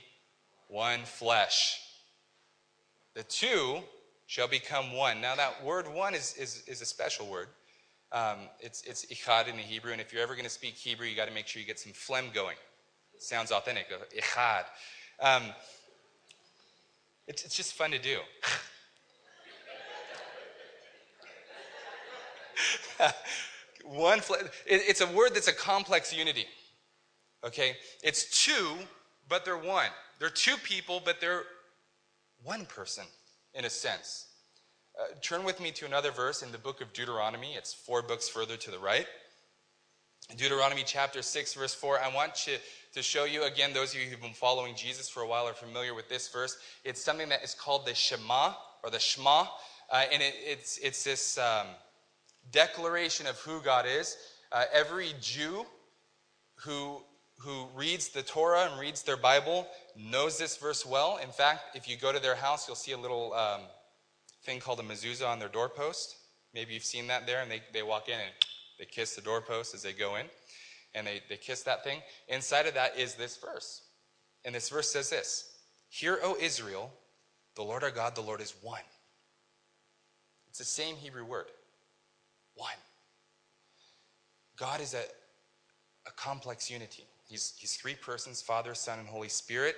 one 0.67 0.99
flesh. 1.05 1.79
The 3.15 3.23
two 3.23 3.79
shall 4.27 4.47
become 4.47 4.93
one. 4.93 5.21
Now, 5.21 5.35
that 5.35 5.63
word 5.63 5.91
one 5.91 6.13
is, 6.13 6.35
is, 6.37 6.63
is 6.67 6.81
a 6.81 6.85
special 6.85 7.27
word. 7.27 7.47
Um, 8.11 8.37
it's, 8.59 8.83
it's 8.83 9.05
echad 9.07 9.47
in 9.47 9.57
the 9.57 9.63
Hebrew, 9.63 9.91
and 9.91 9.99
if 9.99 10.13
you're 10.13 10.21
ever 10.21 10.33
going 10.33 10.45
to 10.45 10.51
speak 10.51 10.75
Hebrew, 10.75 11.07
you 11.07 11.15
got 11.15 11.27
to 11.27 11.33
make 11.33 11.47
sure 11.47 11.59
you 11.59 11.67
get 11.67 11.79
some 11.79 11.93
phlegm 11.93 12.25
going. 12.33 12.55
Sounds 13.17 13.51
authentic. 13.51 13.87
Echad. 14.15 14.65
Um, 15.19 15.43
it's, 17.27 17.43
it's 17.43 17.55
just 17.55 17.73
fun 17.73 17.91
to 17.91 17.99
do. 17.99 18.19
one 23.85 24.19
it, 24.19 24.51
it's 24.65 25.01
a 25.01 25.07
word 25.07 25.31
that's 25.33 25.47
a 25.47 25.53
complex 25.53 26.15
unity. 26.15 26.45
Okay? 27.43 27.75
It's 28.03 28.43
two, 28.43 28.73
but 29.29 29.45
they're 29.45 29.57
one. 29.57 29.89
They're 30.19 30.29
two 30.29 30.57
people, 30.57 31.01
but 31.03 31.21
they're 31.21 31.43
one 32.43 32.65
person 32.65 33.05
in 33.53 33.65
a 33.65 33.69
sense. 33.69 34.27
Uh, 34.99 35.13
turn 35.21 35.43
with 35.43 35.59
me 35.59 35.71
to 35.71 35.85
another 35.85 36.11
verse 36.11 36.41
in 36.41 36.51
the 36.51 36.57
book 36.57 36.81
of 36.81 36.91
Deuteronomy. 36.93 37.53
It's 37.53 37.73
four 37.73 38.01
books 38.01 38.27
further 38.27 38.57
to 38.57 38.71
the 38.71 38.79
right. 38.79 39.05
Deuteronomy 40.35 40.83
chapter 40.85 41.21
6, 41.21 41.53
verse 41.53 41.73
4. 41.73 41.99
I 41.99 42.13
want 42.13 42.35
to, 42.35 42.57
to 42.93 43.01
show 43.01 43.25
you, 43.25 43.43
again, 43.43 43.73
those 43.73 43.93
of 43.93 44.01
you 44.01 44.07
who've 44.07 44.21
been 44.21 44.33
following 44.33 44.75
Jesus 44.75 45.07
for 45.07 45.21
a 45.21 45.27
while 45.27 45.47
are 45.47 45.53
familiar 45.53 45.93
with 45.93 46.09
this 46.09 46.27
verse. 46.27 46.57
It's 46.83 47.01
something 47.01 47.29
that 47.29 47.43
is 47.43 47.53
called 47.53 47.85
the 47.85 47.93
Shema, 47.93 48.53
or 48.83 48.89
the 48.89 48.99
Shema. 48.99 49.45
Uh, 49.89 50.03
and 50.11 50.21
it, 50.21 50.33
it's, 50.43 50.79
it's 50.79 51.03
this 51.03 51.37
um, 51.37 51.67
declaration 52.51 53.27
of 53.27 53.37
who 53.39 53.61
God 53.61 53.85
is. 53.87 54.17
Uh, 54.51 54.63
every 54.73 55.13
Jew 55.21 55.65
who, 56.63 57.01
who 57.39 57.67
reads 57.75 58.09
the 58.09 58.23
Torah 58.23 58.69
and 58.69 58.79
reads 58.79 59.03
their 59.03 59.17
Bible 59.17 59.67
knows 59.95 60.37
this 60.37 60.57
verse 60.57 60.85
well. 60.85 61.17
In 61.21 61.29
fact, 61.29 61.75
if 61.75 61.87
you 61.87 61.97
go 61.97 62.11
to 62.11 62.19
their 62.19 62.35
house, 62.35 62.67
you'll 62.67 62.75
see 62.75 62.93
a 62.93 62.97
little 62.97 63.33
um, 63.33 63.61
thing 64.43 64.59
called 64.59 64.79
a 64.79 64.83
mezuzah 64.83 65.27
on 65.27 65.39
their 65.39 65.49
doorpost. 65.49 66.17
Maybe 66.53 66.73
you've 66.73 66.83
seen 66.83 67.07
that 67.07 67.27
there, 67.27 67.41
and 67.41 67.51
they, 67.51 67.61
they 67.73 67.83
walk 67.83 68.07
in 68.07 68.15
and 68.15 68.31
they 68.79 68.85
kiss 68.85 69.15
the 69.15 69.21
doorpost 69.21 69.73
as 69.75 69.83
they 69.83 69.93
go 69.93 70.15
in, 70.15 70.25
and 70.95 71.05
they, 71.05 71.21
they 71.29 71.37
kiss 71.37 71.63
that 71.63 71.83
thing. 71.83 72.01
Inside 72.27 72.67
of 72.67 72.73
that 72.75 72.97
is 72.97 73.15
this 73.15 73.37
verse. 73.37 73.83
And 74.45 74.55
this 74.55 74.69
verse 74.69 74.91
says 74.91 75.09
this 75.09 75.51
Hear, 75.89 76.19
O 76.23 76.37
Israel, 76.39 76.91
the 77.55 77.63
Lord 77.63 77.83
our 77.83 77.91
God, 77.91 78.15
the 78.15 78.21
Lord 78.21 78.41
is 78.41 78.53
one. 78.61 78.81
It's 80.49 80.59
the 80.59 80.65
same 80.65 80.95
Hebrew 80.95 81.25
word. 81.25 81.47
One. 82.57 82.69
God 84.57 84.81
is 84.81 84.93
a, 84.93 85.03
a 86.07 86.11
complex 86.11 86.69
unity. 86.69 87.05
He's, 87.29 87.53
he's 87.57 87.75
three 87.75 87.95
persons 87.95 88.41
Father, 88.41 88.73
Son, 88.73 88.99
and 88.99 89.07
Holy 89.07 89.29
Spirit, 89.29 89.75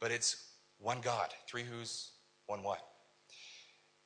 but 0.00 0.10
it's 0.10 0.48
one 0.78 1.00
God. 1.00 1.28
Three 1.46 1.62
who's, 1.62 2.10
one 2.46 2.62
what. 2.62 2.80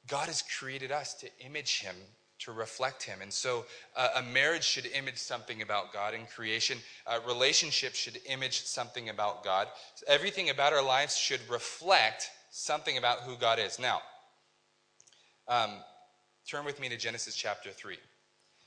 God 0.08 0.26
has 0.26 0.42
created 0.58 0.92
us 0.92 1.14
to 1.14 1.28
image 1.44 1.80
Him, 1.80 1.94
to 2.40 2.52
reflect 2.52 3.02
Him. 3.02 3.18
And 3.22 3.32
so 3.32 3.64
uh, 3.96 4.08
a 4.16 4.22
marriage 4.22 4.64
should 4.64 4.86
image 4.86 5.16
something 5.16 5.62
about 5.62 5.92
God 5.92 6.14
in 6.14 6.26
creation, 6.26 6.78
uh, 7.06 7.18
relationships 7.26 7.98
should 7.98 8.18
image 8.26 8.64
something 8.64 9.08
about 9.08 9.44
God. 9.44 9.68
Everything 10.06 10.50
about 10.50 10.72
our 10.72 10.84
lives 10.84 11.16
should 11.16 11.40
reflect 11.48 12.30
something 12.50 12.98
about 12.98 13.20
who 13.20 13.36
God 13.36 13.58
is. 13.58 13.78
Now, 13.78 14.00
um, 15.48 15.70
turn 16.48 16.64
with 16.64 16.80
me 16.80 16.88
to 16.88 16.96
Genesis 16.96 17.34
chapter 17.34 17.70
3. 17.70 17.96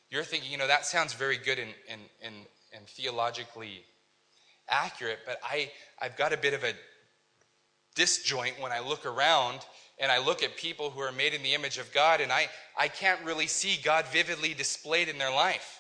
You're 0.10 0.24
thinking, 0.24 0.52
you 0.52 0.58
know, 0.58 0.68
that 0.68 0.86
sounds 0.86 1.14
very 1.14 1.38
good 1.38 1.60
and, 1.60 1.72
and, 1.90 2.02
and, 2.24 2.36
and 2.74 2.88
theologically 2.88 3.84
accurate, 4.68 5.20
but 5.26 5.40
I, 5.44 5.72
I've 6.02 6.18
got 6.18 6.34
a 6.34 6.38
bit 6.38 6.54
of 6.54 6.64
a 6.64 6.74
disjoint 7.96 8.60
when 8.60 8.72
I 8.72 8.80
look 8.80 9.06
around 9.06 9.60
and 10.00 10.12
I 10.12 10.20
look 10.20 10.44
at 10.44 10.56
people 10.56 10.90
who 10.90 11.02
are 11.02 11.12
made 11.12 11.34
in 11.34 11.44
the 11.44 11.54
image 11.54 11.78
of 11.78 11.92
God, 11.94 12.22
and 12.22 12.32
I, 12.32 12.48
I 12.78 12.88
can't 12.88 13.20
really 13.26 13.48
see 13.48 13.78
God 13.84 14.06
vividly 14.08 14.54
displayed 14.54 15.10
in 15.10 15.18
their 15.18 15.32
life. 15.32 15.80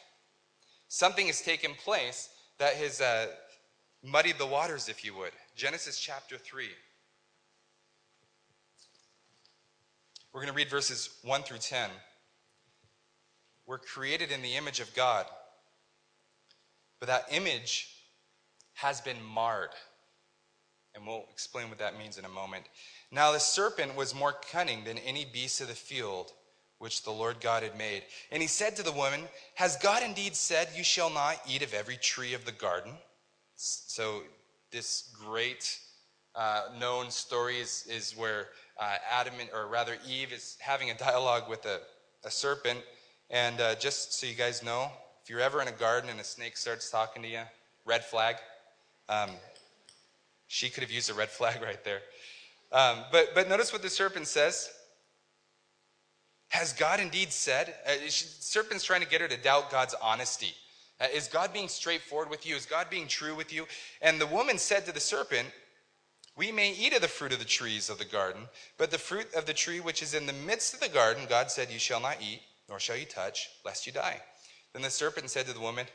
Something 0.89 1.27
has 1.27 1.41
taken 1.41 1.71
place 1.74 2.29
that 2.57 2.74
has 2.74 3.00
uh, 3.00 3.27
muddied 4.03 4.38
the 4.38 4.45
waters, 4.45 4.89
if 4.89 5.05
you 5.05 5.15
would. 5.15 5.31
Genesis 5.55 5.98
chapter 5.98 6.38
3. 6.38 6.65
We're 10.33 10.41
going 10.41 10.51
to 10.51 10.57
read 10.57 10.69
verses 10.69 11.09
1 11.24 11.43
through 11.43 11.59
10. 11.59 11.89
We're 13.69 13.77
created 13.77 14.31
in 14.31 14.41
the 14.41 14.55
image 14.55 14.79
of 14.79 14.95
God, 14.95 15.27
but 16.99 17.05
that 17.05 17.27
image 17.29 17.88
has 18.73 18.99
been 18.99 19.23
marred. 19.23 19.69
And 20.95 21.05
we'll 21.05 21.25
explain 21.31 21.69
what 21.69 21.77
that 21.77 21.95
means 21.95 22.17
in 22.17 22.25
a 22.25 22.29
moment. 22.29 22.65
Now 23.11 23.31
the 23.31 23.38
serpent 23.38 23.95
was 23.95 24.15
more 24.15 24.33
cunning 24.51 24.85
than 24.85 24.97
any 24.97 25.23
beast 25.23 25.61
of 25.61 25.67
the 25.67 25.75
field 25.75 26.31
which 26.79 27.03
the 27.03 27.11
Lord 27.11 27.41
God 27.41 27.61
had 27.61 27.77
made. 27.77 28.01
And 28.31 28.41
he 28.41 28.47
said 28.47 28.75
to 28.75 28.81
the 28.81 28.91
woman, 28.91 29.21
Has 29.53 29.77
God 29.77 30.01
indeed 30.01 30.35
said, 30.35 30.69
You 30.75 30.83
shall 30.83 31.11
not 31.11 31.39
eat 31.47 31.61
of 31.61 31.75
every 31.75 31.97
tree 31.97 32.33
of 32.33 32.45
the 32.45 32.51
garden? 32.51 32.93
So, 33.55 34.23
this 34.71 35.13
great 35.23 35.77
uh, 36.33 36.69
known 36.79 37.11
story 37.11 37.59
is, 37.59 37.85
is 37.88 38.17
where 38.17 38.47
uh, 38.79 38.95
Adam, 39.11 39.35
or 39.53 39.67
rather 39.67 39.97
Eve, 40.07 40.33
is 40.33 40.57
having 40.59 40.89
a 40.89 40.97
dialogue 40.97 41.47
with 41.47 41.67
a, 41.67 41.81
a 42.25 42.31
serpent. 42.31 42.79
And 43.29 43.62
uh, 43.62 43.75
just 43.75 44.13
so 44.13 44.25
you 44.25 44.33
guys 44.33 44.63
know, 44.63 44.91
if 45.24 45.29
you're 45.29 45.39
ever 45.39 45.62
in 45.62 45.67
a 45.67 45.74
garden 45.74 46.09
and 46.09 46.19
a 46.19 46.24
snake 46.24 46.57
starts 46.57 46.89
talking 46.89 47.21
to 47.21 47.29
you, 47.29 47.41
red 47.86 48.03
flag. 48.03 48.38
Um, 49.07 49.29
she 50.48 50.69
could 50.69 50.83
have 50.83 50.91
used 50.91 51.09
a 51.09 51.13
red 51.13 51.29
flag 51.38 51.62
right 51.62 51.83
there. 51.83 52.01
Um, 52.71 53.00
but, 53.12 53.29
but 53.33 53.50
notice 53.50 53.74
what 53.74 53.81
the 53.81 53.89
serpent 53.89 54.27
says. 54.27 54.69
Has 56.50 56.74
God 56.74 57.00
indeed 57.00 57.31
said? 57.31 57.75
Uh, 57.86 57.91
she, 58.07 58.25
serpent's 58.25 58.83
trying 58.83 59.01
to 59.01 59.07
get 59.07 59.21
her 59.21 59.27
to 59.27 59.38
doubt 59.38 59.71
God's 59.71 59.95
honesty. 60.01 60.53
Uh, 61.00 61.05
is 61.13 61.27
God 61.27 61.53
being 61.53 61.67
straightforward 61.67 62.29
with 62.29 62.45
you? 62.45 62.55
Is 62.55 62.65
God 62.65 62.88
being 62.89 63.07
true 63.07 63.36
with 63.36 63.53
you? 63.53 63.65
And 64.01 64.19
the 64.19 64.27
woman 64.27 64.57
said 64.57 64.86
to 64.86 64.91
the 64.91 65.00
serpent, 65.00 65.48
We 66.36 66.51
may 66.51 66.74
eat 66.74 66.93
of 66.93 67.01
the 67.01 67.07
fruit 67.07 67.31
of 67.31 67.39
the 67.39 67.45
trees 67.45 67.89
of 67.89 68.00
the 68.00 68.05
garden, 68.05 68.41
but 68.77 68.91
the 68.91 68.98
fruit 68.98 69.33
of 69.36 69.45
the 69.45 69.53
tree 69.53 69.79
which 69.79 70.01
is 70.01 70.13
in 70.13 70.25
the 70.25 70.33
midst 70.33 70.74
of 70.74 70.79
the 70.79 70.89
garden, 70.89 71.24
God 71.29 71.51
said, 71.51 71.69
You 71.71 71.79
shall 71.79 72.01
not 72.01 72.17
eat, 72.19 72.41
nor 72.69 72.79
shall 72.79 72.97
you 72.97 73.05
touch, 73.05 73.49
lest 73.65 73.85
you 73.85 73.91
die. 73.91 74.21
Then 74.73 74.83
the 74.83 74.89
serpent 74.89 75.29
said 75.29 75.47
to 75.47 75.53
the 75.53 75.59
woman, 75.59 75.88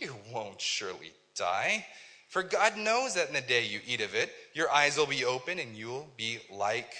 You 0.00 0.14
won't 0.32 0.60
surely 0.60 1.12
die. 1.34 1.84
For 2.28 2.44
God 2.44 2.76
knows 2.76 3.14
that 3.14 3.26
in 3.26 3.34
the 3.34 3.40
day 3.40 3.66
you 3.66 3.80
eat 3.84 4.00
of 4.00 4.14
it, 4.14 4.30
your 4.54 4.70
eyes 4.70 4.96
will 4.96 5.06
be 5.06 5.24
open 5.24 5.58
and 5.58 5.76
you'll 5.76 6.08
be 6.16 6.38
like 6.48 6.92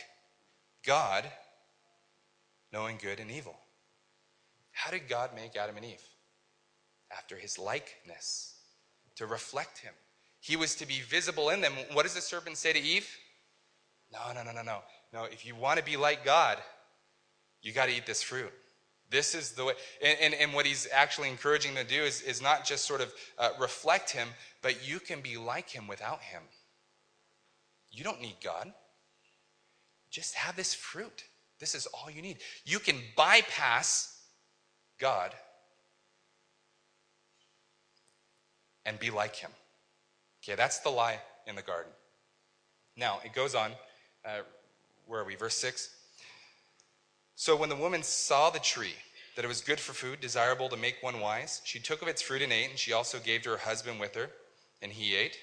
God, 0.84 1.24
knowing 2.72 2.98
good 3.00 3.20
and 3.20 3.30
evil. 3.30 3.56
How 4.72 4.90
did 4.90 5.08
God 5.08 5.30
make 5.34 5.56
Adam 5.56 5.76
and 5.76 5.84
Eve? 5.86 6.02
After 7.16 7.36
his 7.36 7.58
likeness, 7.58 8.56
to 9.16 9.26
reflect 9.26 9.78
him. 9.78 9.92
He 10.40 10.56
was 10.56 10.74
to 10.76 10.86
be 10.86 11.00
visible 11.00 11.50
in 11.50 11.60
them. 11.60 11.74
What 11.92 12.04
does 12.04 12.14
the 12.14 12.20
serpent 12.20 12.56
say 12.56 12.72
to 12.72 12.80
Eve? 12.80 13.08
No, 14.12 14.32
no, 14.34 14.42
no, 14.42 14.52
no, 14.52 14.62
no. 14.62 14.78
No, 15.12 15.24
if 15.24 15.44
you 15.44 15.54
want 15.54 15.78
to 15.78 15.84
be 15.84 15.96
like 15.96 16.24
God, 16.24 16.58
you 17.62 17.72
got 17.72 17.86
to 17.86 17.92
eat 17.92 18.06
this 18.06 18.22
fruit. 18.22 18.52
This 19.10 19.34
is 19.34 19.52
the 19.52 19.64
way. 19.64 19.72
And, 20.02 20.16
and, 20.20 20.34
and, 20.34 20.54
what 20.54 20.66
he's 20.66 20.86
actually 20.92 21.28
encouraging 21.28 21.74
them 21.74 21.84
to 21.84 21.92
do 21.92 22.02
is, 22.02 22.22
is 22.22 22.40
not 22.40 22.64
just 22.64 22.84
sort 22.84 23.00
of 23.00 23.12
uh, 23.38 23.50
reflect 23.58 24.10
him, 24.10 24.28
but 24.62 24.88
you 24.88 25.00
can 25.00 25.20
be 25.20 25.36
like 25.36 25.68
him 25.68 25.88
without 25.88 26.22
him. 26.22 26.42
You 27.90 28.04
don't 28.04 28.20
need 28.20 28.36
God. 28.42 28.72
Just 30.10 30.34
have 30.34 30.54
this 30.54 30.74
fruit. 30.74 31.24
This 31.58 31.74
is 31.74 31.86
all 31.86 32.08
you 32.08 32.22
need. 32.22 32.38
You 32.64 32.78
can 32.78 32.96
bypass 33.16 34.22
God 35.00 35.34
and 38.86 38.98
be 38.98 39.10
like 39.10 39.34
him. 39.34 39.50
Okay, 40.42 40.56
that's 40.56 40.78
the 40.80 40.90
lie 40.90 41.18
in 41.46 41.56
the 41.56 41.62
garden. 41.62 41.92
Now, 42.96 43.18
it 43.24 43.34
goes 43.34 43.54
on. 43.54 43.72
Uh, 44.24 44.40
where 45.06 45.20
are 45.20 45.24
we? 45.24 45.34
Verse 45.34 45.56
6. 45.56 45.90
So 47.40 47.56
when 47.56 47.70
the 47.70 47.74
woman 47.74 48.02
saw 48.02 48.50
the 48.50 48.58
tree, 48.58 48.96
that 49.34 49.46
it 49.46 49.48
was 49.48 49.62
good 49.62 49.80
for 49.80 49.94
food, 49.94 50.20
desirable 50.20 50.68
to 50.68 50.76
make 50.76 50.96
one 51.00 51.20
wise, 51.20 51.62
she 51.64 51.78
took 51.78 52.02
of 52.02 52.08
its 52.08 52.20
fruit 52.20 52.42
and 52.42 52.52
ate, 52.52 52.68
and 52.68 52.78
she 52.78 52.92
also 52.92 53.18
gave 53.18 53.40
to 53.44 53.48
her 53.48 53.56
husband 53.56 53.98
with 53.98 54.14
her, 54.14 54.28
and 54.82 54.92
he 54.92 55.16
ate. 55.16 55.38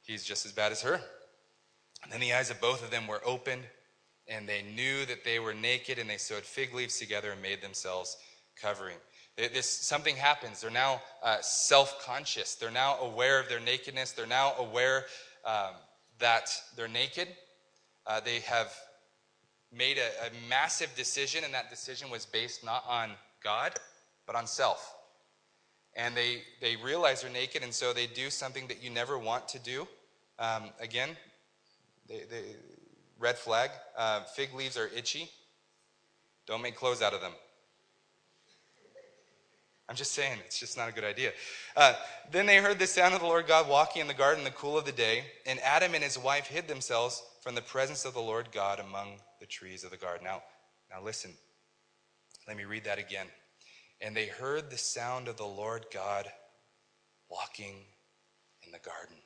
He's 0.00 0.24
just 0.24 0.46
as 0.46 0.52
bad 0.52 0.72
as 0.72 0.80
her. 0.80 1.02
And 2.02 2.10
then 2.10 2.20
the 2.20 2.32
eyes 2.32 2.48
of 2.48 2.58
both 2.62 2.82
of 2.82 2.90
them 2.90 3.06
were 3.06 3.20
opened, 3.26 3.60
and 4.26 4.48
they 4.48 4.62
knew 4.74 5.04
that 5.04 5.22
they 5.22 5.38
were 5.38 5.52
naked, 5.52 5.98
and 5.98 6.08
they 6.08 6.16
sewed 6.16 6.44
fig 6.44 6.72
leaves 6.72 6.98
together 6.98 7.32
and 7.32 7.42
made 7.42 7.60
themselves 7.60 8.16
covering. 8.58 8.96
This, 9.36 9.68
something 9.68 10.16
happens. 10.16 10.62
They're 10.62 10.70
now 10.70 11.02
uh, 11.22 11.42
self 11.42 12.02
conscious. 12.02 12.54
They're 12.54 12.70
now 12.70 12.96
aware 13.00 13.38
of 13.38 13.50
their 13.50 13.60
nakedness. 13.60 14.12
They're 14.12 14.26
now 14.26 14.54
aware 14.58 15.04
um, 15.44 15.74
that 16.20 16.50
they're 16.74 16.88
naked. 16.88 17.28
Uh, 18.06 18.20
they 18.20 18.40
have 18.40 18.74
made 19.72 19.98
a, 19.98 20.26
a 20.26 20.48
massive 20.48 20.94
decision, 20.96 21.44
and 21.44 21.54
that 21.54 21.70
decision 21.70 22.10
was 22.10 22.26
based 22.26 22.64
not 22.64 22.84
on 22.88 23.10
God, 23.42 23.72
but 24.26 24.36
on 24.36 24.46
self. 24.46 24.94
And 25.96 26.16
they, 26.16 26.42
they 26.60 26.76
realize 26.76 27.22
they're 27.22 27.30
naked, 27.30 27.62
and 27.62 27.72
so 27.72 27.92
they 27.92 28.06
do 28.06 28.30
something 28.30 28.66
that 28.68 28.82
you 28.82 28.90
never 28.90 29.18
want 29.18 29.48
to 29.48 29.58
do. 29.58 29.86
Um, 30.38 30.64
again, 30.80 31.10
they, 32.08 32.22
they, 32.30 32.42
red 33.18 33.36
flag 33.36 33.70
uh, 33.96 34.22
fig 34.22 34.54
leaves 34.54 34.76
are 34.76 34.88
itchy. 34.96 35.30
Don't 36.46 36.62
make 36.62 36.76
clothes 36.76 37.02
out 37.02 37.12
of 37.12 37.20
them. 37.20 37.32
I'm 39.88 39.96
just 39.96 40.12
saying, 40.12 40.38
it's 40.46 40.58
just 40.58 40.76
not 40.76 40.88
a 40.88 40.92
good 40.92 41.04
idea. 41.04 41.32
Uh, 41.76 41.94
then 42.30 42.46
they 42.46 42.58
heard 42.58 42.78
the 42.78 42.86
sound 42.86 43.12
of 43.12 43.20
the 43.20 43.26
Lord 43.26 43.48
God 43.48 43.68
walking 43.68 44.00
in 44.00 44.06
the 44.06 44.14
garden 44.14 44.38
in 44.38 44.44
the 44.44 44.52
cool 44.52 44.78
of 44.78 44.84
the 44.84 44.92
day, 44.92 45.24
and 45.46 45.58
Adam 45.60 45.94
and 45.94 46.04
his 46.04 46.16
wife 46.16 46.46
hid 46.46 46.68
themselves 46.68 47.24
from 47.42 47.56
the 47.56 47.60
presence 47.60 48.04
of 48.04 48.14
the 48.14 48.20
Lord 48.20 48.52
God 48.52 48.78
among 48.78 49.16
the 49.40 49.46
trees 49.46 49.82
of 49.84 49.90
the 49.90 49.96
garden. 49.96 50.24
Now, 50.24 50.42
now 50.90 51.02
listen. 51.02 51.32
Let 52.46 52.56
me 52.56 52.64
read 52.64 52.84
that 52.84 52.98
again. 52.98 53.26
And 54.00 54.16
they 54.16 54.26
heard 54.26 54.70
the 54.70 54.78
sound 54.78 55.28
of 55.28 55.36
the 55.36 55.44
Lord 55.44 55.86
God 55.92 56.26
walking 57.30 57.76
in 58.64 58.72
the 58.72 58.78
garden. 58.78 59.16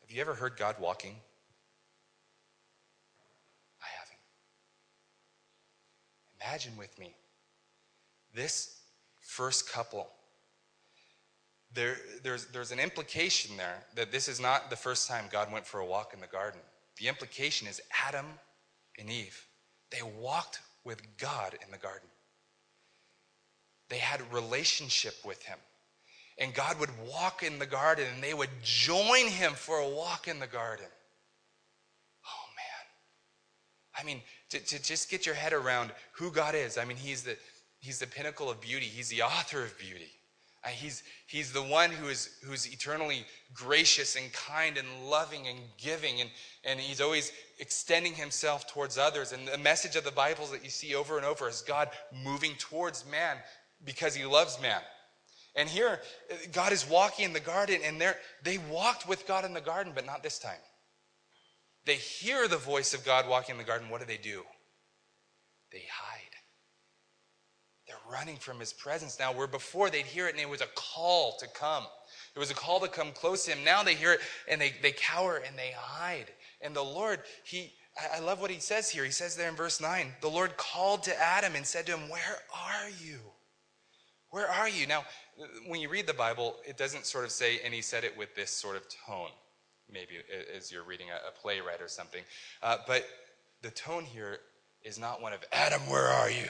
Have 0.00 0.10
you 0.10 0.20
ever 0.20 0.34
heard 0.34 0.56
God 0.56 0.76
walking? 0.80 1.16
I 3.80 3.86
haven't. 3.98 4.18
Imagine 6.40 6.76
with 6.76 6.98
me 6.98 7.14
this 8.34 8.80
first 9.20 9.70
couple. 9.70 10.08
There, 11.74 11.96
there's, 12.22 12.46
there's 12.46 12.72
an 12.72 12.78
implication 12.78 13.56
there 13.56 13.84
that 13.94 14.12
this 14.12 14.28
is 14.28 14.40
not 14.40 14.68
the 14.68 14.76
first 14.76 15.08
time 15.08 15.24
God 15.30 15.50
went 15.52 15.66
for 15.66 15.80
a 15.80 15.86
walk 15.86 16.12
in 16.12 16.20
the 16.20 16.26
garden. 16.26 16.60
The 17.02 17.08
implication 17.08 17.66
is 17.66 17.80
Adam 18.06 18.26
and 18.96 19.10
Eve. 19.10 19.44
They 19.90 20.02
walked 20.20 20.60
with 20.84 21.02
God 21.18 21.52
in 21.54 21.72
the 21.72 21.78
garden. 21.78 22.08
They 23.88 23.98
had 23.98 24.20
a 24.20 24.34
relationship 24.34 25.16
with 25.24 25.42
Him. 25.42 25.58
And 26.38 26.54
God 26.54 26.78
would 26.78 26.90
walk 27.10 27.42
in 27.42 27.58
the 27.58 27.66
garden 27.66 28.06
and 28.14 28.22
they 28.22 28.34
would 28.34 28.50
join 28.62 29.26
Him 29.26 29.54
for 29.54 29.78
a 29.78 29.88
walk 29.88 30.28
in 30.28 30.38
the 30.38 30.46
garden. 30.46 30.86
Oh, 32.24 32.46
man. 32.56 34.00
I 34.00 34.06
mean, 34.06 34.22
to, 34.50 34.60
to 34.60 34.80
just 34.80 35.10
get 35.10 35.26
your 35.26 35.34
head 35.34 35.52
around 35.52 35.90
who 36.12 36.30
God 36.30 36.54
is. 36.54 36.78
I 36.78 36.84
mean, 36.84 36.96
He's 36.96 37.24
the, 37.24 37.36
he's 37.80 37.98
the 37.98 38.06
pinnacle 38.06 38.48
of 38.48 38.60
beauty, 38.60 38.86
He's 38.86 39.08
the 39.08 39.22
author 39.22 39.64
of 39.64 39.76
beauty. 39.76 40.12
Uh, 40.64 40.68
he's, 40.68 41.02
he's 41.26 41.52
the 41.52 41.62
one 41.62 41.90
who 41.90 42.08
is 42.08 42.38
who's 42.44 42.72
eternally 42.72 43.24
gracious 43.52 44.14
and 44.14 44.32
kind 44.32 44.78
and 44.78 44.86
loving 45.10 45.48
and 45.48 45.58
giving, 45.76 46.20
and, 46.20 46.30
and 46.64 46.78
he's 46.78 47.00
always 47.00 47.32
extending 47.58 48.14
himself 48.14 48.66
towards 48.68 48.96
others. 48.96 49.32
And 49.32 49.48
the 49.48 49.58
message 49.58 49.96
of 49.96 50.04
the 50.04 50.12
Bible 50.12 50.46
that 50.46 50.62
you 50.62 50.70
see 50.70 50.94
over 50.94 51.16
and 51.16 51.26
over 51.26 51.48
is 51.48 51.62
God 51.62 51.90
moving 52.24 52.52
towards 52.58 53.04
man 53.10 53.38
because 53.84 54.14
he 54.14 54.24
loves 54.24 54.60
man. 54.62 54.80
And 55.54 55.68
here, 55.68 56.00
God 56.52 56.72
is 56.72 56.88
walking 56.88 57.26
in 57.26 57.32
the 57.32 57.40
garden, 57.40 57.80
and 57.84 58.00
they 58.42 58.58
walked 58.70 59.06
with 59.06 59.26
God 59.26 59.44
in 59.44 59.52
the 59.52 59.60
garden, 59.60 59.92
but 59.94 60.06
not 60.06 60.22
this 60.22 60.38
time. 60.38 60.60
They 61.84 61.96
hear 61.96 62.48
the 62.48 62.56
voice 62.56 62.94
of 62.94 63.04
God 63.04 63.28
walking 63.28 63.54
in 63.54 63.58
the 63.58 63.64
garden. 63.64 63.90
What 63.90 64.00
do 64.00 64.06
they 64.06 64.16
do? 64.16 64.44
They 65.72 65.82
hide. 65.90 66.21
Running 68.12 68.36
from 68.36 68.60
his 68.60 68.72
presence 68.72 69.18
now, 69.18 69.32
where 69.32 69.46
before 69.46 69.88
they'd 69.88 70.04
hear 70.04 70.26
it 70.26 70.34
and 70.34 70.40
it 70.40 70.48
was 70.48 70.60
a 70.60 70.66
call 70.74 71.36
to 71.38 71.46
come. 71.48 71.84
It 72.34 72.38
was 72.38 72.50
a 72.50 72.54
call 72.54 72.80
to 72.80 72.88
come 72.88 73.12
close 73.12 73.44
to 73.46 73.52
him. 73.52 73.64
Now 73.64 73.82
they 73.82 73.94
hear 73.94 74.12
it 74.12 74.20
and 74.48 74.60
they, 74.60 74.74
they 74.82 74.92
cower 74.92 75.36
and 75.36 75.58
they 75.58 75.72
hide. 75.76 76.26
And 76.60 76.76
the 76.76 76.82
Lord, 76.82 77.20
he, 77.44 77.72
I 78.14 78.20
love 78.20 78.40
what 78.40 78.50
he 78.50 78.58
says 78.58 78.90
here. 78.90 79.04
He 79.04 79.10
says 79.10 79.36
there 79.36 79.48
in 79.48 79.56
verse 79.56 79.80
9, 79.80 80.12
the 80.20 80.28
Lord 80.28 80.56
called 80.56 81.02
to 81.04 81.22
Adam 81.22 81.54
and 81.54 81.66
said 81.66 81.86
to 81.86 81.96
him, 81.96 82.08
Where 82.10 82.38
are 82.54 82.90
you? 83.02 83.18
Where 84.30 84.48
are 84.48 84.68
you? 84.68 84.86
Now, 84.86 85.04
when 85.66 85.80
you 85.80 85.90
read 85.90 86.06
the 86.06 86.14
Bible, 86.14 86.56
it 86.66 86.78
doesn't 86.78 87.06
sort 87.06 87.24
of 87.24 87.30
say, 87.30 87.60
and 87.64 87.72
he 87.74 87.82
said 87.82 88.04
it 88.04 88.16
with 88.16 88.34
this 88.34 88.50
sort 88.50 88.76
of 88.76 88.82
tone, 89.06 89.28
maybe 89.90 90.14
as 90.56 90.72
you're 90.72 90.84
reading 90.84 91.08
a, 91.10 91.28
a 91.28 91.32
playwright 91.32 91.82
or 91.82 91.88
something. 91.88 92.22
Uh, 92.62 92.78
but 92.86 93.06
the 93.60 93.70
tone 93.70 94.04
here 94.04 94.38
is 94.82 94.98
not 94.98 95.20
one 95.20 95.34
of, 95.34 95.44
Adam, 95.52 95.82
where 95.82 96.08
are 96.08 96.30
you? 96.30 96.48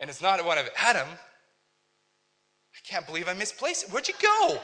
And 0.00 0.08
it's 0.08 0.22
not 0.22 0.44
one 0.44 0.58
of 0.58 0.68
Adam. 0.76 1.06
I 1.06 2.88
can't 2.88 3.06
believe 3.06 3.28
I 3.28 3.34
misplaced 3.34 3.84
it. 3.84 3.92
Where'd 3.92 4.08
you 4.08 4.14
go? 4.20 4.58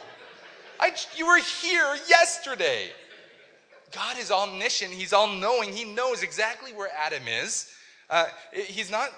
I, 0.80 0.92
you 1.16 1.26
were 1.26 1.38
here 1.38 1.96
yesterday. 2.08 2.90
God 3.92 4.18
is 4.18 4.30
omniscient. 4.30 4.92
He's 4.92 5.12
all 5.12 5.28
knowing. 5.28 5.72
He 5.72 5.84
knows 5.84 6.22
exactly 6.22 6.72
where 6.72 6.90
Adam 6.96 7.22
is. 7.28 7.70
Uh, 8.08 8.26
he's 8.52 8.90
not. 8.90 9.10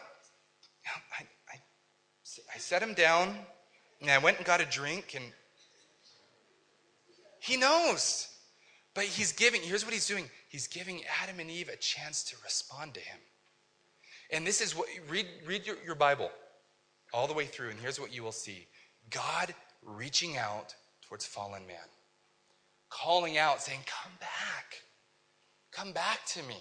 I, 1.18 1.22
I, 1.52 1.58
I 2.54 2.58
set 2.58 2.82
him 2.82 2.94
down 2.94 3.36
and 4.00 4.10
I 4.10 4.18
went 4.18 4.38
and 4.38 4.46
got 4.46 4.60
a 4.60 4.64
drink 4.64 5.14
and 5.14 5.24
he 7.40 7.56
knows. 7.56 8.28
But 8.94 9.04
he's 9.04 9.32
giving, 9.32 9.62
here's 9.62 9.84
what 9.84 9.94
he's 9.94 10.08
doing 10.08 10.28
he's 10.48 10.66
giving 10.66 11.02
Adam 11.22 11.40
and 11.40 11.50
Eve 11.50 11.68
a 11.68 11.76
chance 11.76 12.24
to 12.24 12.36
respond 12.42 12.94
to 12.94 13.00
him. 13.00 13.18
And 14.30 14.46
this 14.46 14.60
is 14.60 14.76
what, 14.76 14.88
read, 15.08 15.26
read 15.46 15.66
your, 15.66 15.76
your 15.84 15.94
Bible 15.94 16.30
all 17.12 17.26
the 17.26 17.32
way 17.34 17.46
through, 17.46 17.70
and 17.70 17.80
here's 17.80 17.98
what 17.98 18.14
you 18.14 18.22
will 18.22 18.32
see 18.32 18.66
God 19.10 19.54
reaching 19.82 20.36
out 20.36 20.74
towards 21.08 21.24
fallen 21.24 21.66
man, 21.66 21.76
calling 22.90 23.38
out, 23.38 23.62
saying, 23.62 23.80
Come 23.86 24.12
back. 24.20 24.82
Come 25.72 25.92
back 25.92 26.24
to 26.26 26.42
me. 26.42 26.56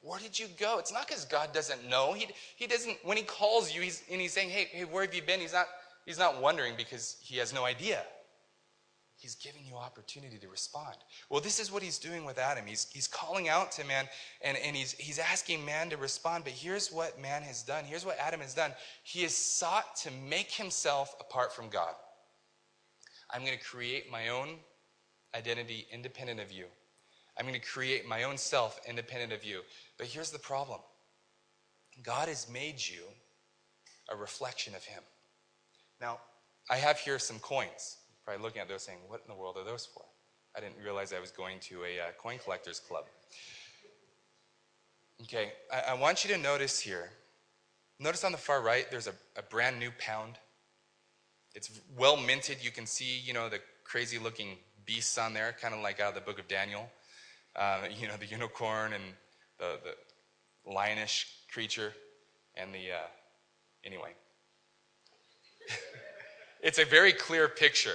Where 0.00 0.20
did 0.20 0.38
you 0.38 0.46
go? 0.60 0.78
It's 0.78 0.92
not 0.92 1.08
because 1.08 1.24
God 1.24 1.52
doesn't 1.52 1.88
know. 1.88 2.12
He, 2.12 2.28
he 2.56 2.66
doesn't, 2.66 2.98
when 3.04 3.16
he 3.16 3.22
calls 3.22 3.74
you, 3.74 3.80
he's, 3.80 4.02
and 4.10 4.20
he's 4.20 4.32
saying, 4.32 4.50
hey, 4.50 4.68
hey, 4.70 4.84
where 4.84 5.02
have 5.02 5.14
you 5.14 5.22
been? 5.22 5.40
He's 5.40 5.54
not, 5.54 5.66
he's 6.04 6.18
not 6.18 6.42
wondering 6.42 6.74
because 6.76 7.16
he 7.22 7.38
has 7.38 7.54
no 7.54 7.64
idea. 7.64 8.02
He's 9.24 9.36
giving 9.36 9.64
you 9.64 9.76
opportunity 9.76 10.36
to 10.36 10.48
respond. 10.50 10.96
Well, 11.30 11.40
this 11.40 11.58
is 11.58 11.72
what 11.72 11.82
he's 11.82 11.98
doing 11.98 12.26
with 12.26 12.36
Adam. 12.36 12.66
He's, 12.66 12.86
he's 12.92 13.08
calling 13.08 13.48
out 13.48 13.72
to 13.72 13.84
man 13.86 14.06
and, 14.42 14.58
and 14.58 14.76
he's, 14.76 14.92
he's 14.92 15.18
asking 15.18 15.64
man 15.64 15.88
to 15.88 15.96
respond. 15.96 16.44
But 16.44 16.52
here's 16.52 16.92
what 16.92 17.18
man 17.18 17.40
has 17.40 17.62
done. 17.62 17.86
Here's 17.86 18.04
what 18.04 18.18
Adam 18.18 18.40
has 18.40 18.52
done. 18.52 18.72
He 19.02 19.22
has 19.22 19.34
sought 19.34 19.96
to 20.02 20.10
make 20.28 20.52
himself 20.52 21.14
apart 21.20 21.54
from 21.54 21.70
God. 21.70 21.94
I'm 23.30 23.46
going 23.46 23.56
to 23.56 23.64
create 23.64 24.12
my 24.12 24.28
own 24.28 24.56
identity 25.34 25.86
independent 25.90 26.38
of 26.38 26.52
you. 26.52 26.66
I'm 27.38 27.46
going 27.46 27.58
to 27.58 27.66
create 27.66 28.06
my 28.06 28.24
own 28.24 28.36
self 28.36 28.78
independent 28.86 29.32
of 29.32 29.42
you. 29.42 29.62
But 29.96 30.06
here's 30.08 30.32
the 30.32 30.38
problem 30.38 30.80
God 32.02 32.28
has 32.28 32.46
made 32.50 32.76
you 32.78 33.04
a 34.12 34.16
reflection 34.16 34.74
of 34.74 34.84
him. 34.84 35.02
Now, 35.98 36.18
I 36.68 36.76
have 36.76 36.98
here 36.98 37.18
some 37.18 37.38
coins 37.38 37.96
probably 38.24 38.42
looking 38.42 38.60
at 38.62 38.68
those 38.68 38.82
saying, 38.82 38.98
What 39.08 39.22
in 39.26 39.34
the 39.34 39.38
world 39.38 39.56
are 39.56 39.64
those 39.64 39.86
for? 39.86 40.04
I 40.56 40.60
didn't 40.60 40.82
realize 40.82 41.12
I 41.12 41.20
was 41.20 41.30
going 41.30 41.58
to 41.60 41.84
a 41.84 42.00
uh, 42.00 42.12
coin 42.18 42.38
collectors 42.42 42.78
club. 42.78 43.04
Okay, 45.22 45.52
I, 45.72 45.92
I, 45.92 45.94
want 45.94 46.24
you 46.24 46.34
to 46.34 46.40
notice 46.40 46.80
here. 46.80 47.10
Notice 47.98 48.24
on 48.24 48.32
the 48.32 48.38
far 48.38 48.62
right, 48.62 48.90
there's 48.90 49.06
a, 49.06 49.14
a 49.36 49.42
brand 49.42 49.78
new 49.78 49.90
pound. 49.98 50.34
It's 51.54 51.80
well 51.96 52.16
minted. 52.16 52.58
You 52.60 52.70
can 52.70 52.86
see, 52.86 53.18
you 53.20 53.32
know, 53.32 53.48
the 53.48 53.60
crazy 53.84 54.18
looking 54.18 54.56
beasts 54.86 55.18
on 55.18 55.32
there, 55.34 55.54
kind 55.60 55.74
of 55.74 55.80
like 55.80 56.00
out 56.00 56.10
of 56.10 56.14
the 56.14 56.20
book 56.20 56.38
of 56.38 56.48
Daniel. 56.48 56.88
Uh, 57.56 57.82
you 57.98 58.08
know, 58.08 58.16
the 58.18 58.26
unicorn 58.26 58.92
and 58.92 59.04
the, 59.58 59.78
the 59.84 60.70
lionish 60.72 61.26
creature 61.52 61.92
and 62.56 62.72
the, 62.72 62.92
uh, 62.92 63.06
anyway. 63.84 64.10
it's 66.62 66.78
a 66.78 66.84
very 66.84 67.12
clear 67.12 67.48
picture. 67.48 67.94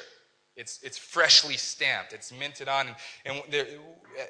It's, 0.59 0.81
it's 0.83 0.97
freshly 0.97 1.55
stamped. 1.55 2.11
It's 2.11 2.33
minted 2.33 2.67
on. 2.67 2.87
And, 3.25 3.41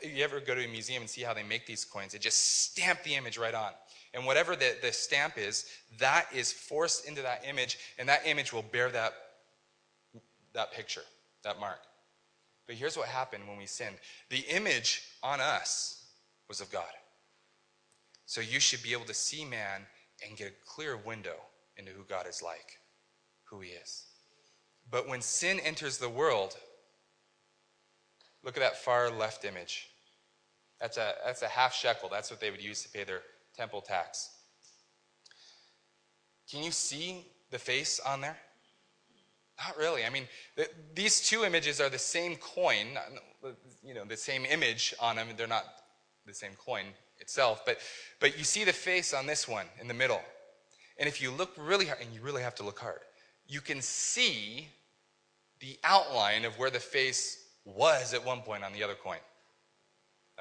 you 0.03 0.23
ever 0.23 0.39
go 0.39 0.53
to 0.53 0.63
a 0.63 0.67
museum 0.67 1.01
and 1.01 1.09
see 1.09 1.23
how 1.23 1.33
they 1.33 1.41
make 1.41 1.65
these 1.65 1.83
coins? 1.83 2.11
They 2.13 2.19
just 2.19 2.61
stamp 2.65 3.01
the 3.01 3.15
image 3.15 3.39
right 3.39 3.55
on. 3.55 3.71
And 4.13 4.27
whatever 4.27 4.55
the, 4.55 4.75
the 4.79 4.91
stamp 4.91 5.39
is, 5.39 5.65
that 5.97 6.27
is 6.31 6.53
forced 6.53 7.07
into 7.07 7.23
that 7.23 7.43
image, 7.49 7.79
and 7.97 8.07
that 8.09 8.27
image 8.27 8.53
will 8.53 8.61
bear 8.61 8.91
that, 8.91 9.13
that 10.53 10.71
picture, 10.71 11.01
that 11.43 11.59
mark. 11.59 11.79
But 12.67 12.75
here's 12.75 12.95
what 12.95 13.07
happened 13.07 13.47
when 13.47 13.57
we 13.57 13.65
sinned 13.65 13.95
the 14.29 14.45
image 14.49 15.01
on 15.23 15.41
us 15.41 16.05
was 16.47 16.61
of 16.61 16.71
God. 16.71 16.83
So 18.27 18.39
you 18.39 18.59
should 18.59 18.83
be 18.83 18.93
able 18.93 19.05
to 19.05 19.15
see 19.15 19.43
man 19.45 19.81
and 20.23 20.37
get 20.37 20.49
a 20.49 20.69
clear 20.69 20.95
window 20.95 21.37
into 21.75 21.91
who 21.91 22.03
God 22.03 22.27
is 22.29 22.43
like, 22.43 22.77
who 23.45 23.61
he 23.61 23.69
is. 23.69 24.05
But 24.91 25.07
when 25.07 25.21
sin 25.21 25.59
enters 25.59 25.97
the 25.97 26.09
world, 26.09 26.55
look 28.43 28.57
at 28.57 28.61
that 28.61 28.77
far 28.77 29.09
left 29.11 29.45
image. 29.45 29.87
That's 30.81 30.97
a, 30.97 31.13
that's 31.25 31.41
a 31.41 31.47
half 31.47 31.73
shekel. 31.73 32.09
That's 32.09 32.31
what 32.31 32.39
they 32.39 32.51
would 32.51 32.63
use 32.63 32.83
to 32.83 32.89
pay 32.89 33.03
their 33.03 33.21
temple 33.55 33.81
tax. 33.81 34.29
Can 36.49 36.63
you 36.63 36.71
see 36.71 37.25
the 37.51 37.59
face 37.59 37.99
on 37.99 38.21
there? 38.21 38.37
Not 39.65 39.77
really. 39.77 40.05
I 40.05 40.09
mean, 40.09 40.23
the, 40.55 40.67
these 40.95 41.21
two 41.21 41.43
images 41.43 41.81
are 41.81 41.89
the 41.89 41.99
same 41.99 42.37
coin, 42.37 42.87
you 43.83 43.93
know, 43.93 44.05
the 44.05 44.17
same 44.17 44.45
image 44.45 44.93
on 44.99 45.17
them. 45.17 45.27
They're 45.35 45.47
not 45.47 45.65
the 46.25 46.33
same 46.33 46.53
coin 46.53 46.85
itself, 47.19 47.65
but, 47.65 47.77
but 48.19 48.37
you 48.37 48.45
see 48.45 48.63
the 48.63 48.73
face 48.73 49.13
on 49.13 49.27
this 49.27 49.47
one 49.47 49.65
in 49.81 49.87
the 49.87 49.93
middle. 49.93 50.21
And 50.97 51.07
if 51.07 51.21
you 51.21 51.31
look 51.31 51.51
really 51.57 51.85
hard, 51.85 51.99
and 52.01 52.13
you 52.13 52.21
really 52.21 52.41
have 52.41 52.55
to 52.55 52.63
look 52.63 52.79
hard, 52.79 52.99
you 53.47 53.61
can 53.61 53.81
see 53.81 54.69
the 55.59 55.77
outline 55.83 56.45
of 56.45 56.57
where 56.57 56.69
the 56.69 56.79
face 56.79 57.45
was 57.65 58.13
at 58.13 58.25
one 58.25 58.41
point 58.41 58.63
on 58.63 58.73
the 58.73 58.83
other 58.83 58.95
coin. 58.95 59.17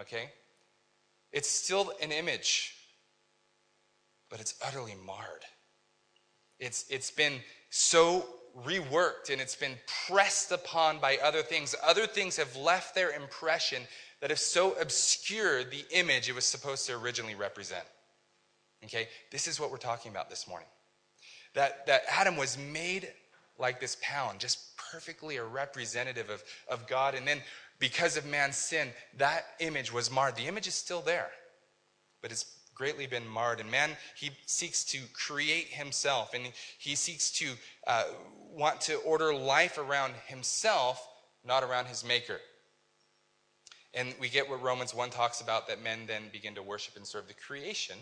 Okay? 0.01 0.31
It's 1.33 1.49
still 1.49 1.93
an 2.01 2.13
image, 2.13 2.75
but 4.31 4.41
it's 4.41 4.55
utterly 4.65 4.95
marred. 5.05 5.45
It's, 6.59 6.87
it's 6.89 7.11
been 7.11 7.41
so 7.71 8.27
reworked 8.65 9.31
and 9.31 9.41
it's 9.41 9.57
been 9.57 9.77
pressed 10.09 10.53
upon 10.53 10.99
by 10.99 11.19
other 11.23 11.43
things. 11.43 11.75
Other 11.85 12.07
things 12.07 12.37
have 12.37 12.55
left 12.57 12.95
their 12.95 13.11
impression 13.11 13.83
that 14.21 14.31
have 14.31 14.39
so 14.39 14.73
obscured 14.81 15.71
the 15.71 15.85
image 15.91 16.29
it 16.29 16.35
was 16.35 16.45
supposed 16.45 16.87
to 16.87 16.97
originally 16.97 17.35
represent. 17.35 17.85
Okay? 18.85 19.09
This 19.31 19.47
is 19.47 19.61
what 19.61 19.71
we're 19.71 19.77
talking 19.77 20.11
about 20.11 20.31
this 20.31 20.49
morning. 20.49 20.69
That, 21.55 21.87
that 21.87 22.03
Adam 22.09 22.37
was 22.37 22.59
made 22.59 23.09
like 23.59 23.81
this 23.81 23.97
pound, 24.01 24.41
just 24.41 24.68
perfectly 24.91 25.37
a 25.37 25.45
representative 25.45 26.31
of, 26.31 26.43
of 26.69 26.87
God. 26.87 27.15
And 27.15 27.27
then 27.27 27.41
because 27.79 28.17
of 28.17 28.27
man's 28.27 28.57
sin, 28.57 28.89
that 29.17 29.45
image 29.61 29.93
was 29.93 30.11
marred. 30.11 30.37
The 30.37 30.47
image 30.47 30.67
is 30.67 30.75
still 30.75 31.01
there, 31.01 31.31
but 32.23 32.33
it's 32.33 32.59
greatly 32.75 33.07
been 33.07 33.27
marred. 33.27 33.61
And 33.61 33.71
man, 33.71 33.91
he 34.17 34.31
seeks 34.47 34.85
to 34.85 34.99
create 35.13 35.67
himself, 35.67 36.33
and 36.35 36.45
he 36.79 36.95
seeks 36.95 37.31
to 37.33 37.51
uh, 37.87 38.05
want 38.53 38.81
to 38.83 38.97
order 38.97 39.35
life 39.35 39.79
around 39.79 40.15
himself, 40.27 41.07
not 41.45 41.63
around 41.63 41.87
his 41.87 42.05
maker. 42.05 42.39
And 43.95 44.15
we 44.21 44.29
get 44.29 44.49
what 44.49 44.63
Romans 44.63 44.95
1 44.95 45.11
talks 45.11 45.41
about 45.41 45.67
that 45.69 45.83
men 45.83 46.01
then 46.07 46.25
begin 46.33 46.55
to 46.55 46.63
worship 46.63 46.97
and 46.97 47.07
serve 47.07 47.27
the 47.27 47.35
creation 47.35 47.97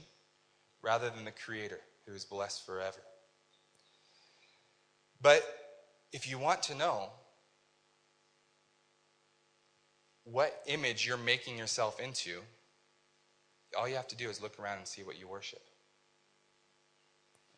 rather 0.83 1.11
than 1.11 1.25
the 1.25 1.31
creator 1.31 1.81
who 2.07 2.15
is 2.15 2.25
blessed 2.25 2.67
forever. 2.67 2.99
But 5.23 5.43
if 6.17 6.27
you 6.31 6.39
want 6.39 6.63
to 6.63 6.75
know 6.75 7.11
what 10.25 10.63
image 10.67 11.07
you're 11.07 11.19
making 11.19 11.59
yourself 11.59 12.01
into, 12.01 12.41
all 13.79 13.87
you 13.87 13.97
have 13.97 14.09
to 14.09 14.17
do 14.17 14.31
is 14.31 14.41
look 14.41 14.59
around 14.59 14.79
and 14.79 14.89
see 14.89 15.03
what 15.03 15.21
you 15.21 15.29
worship. 15.29 15.61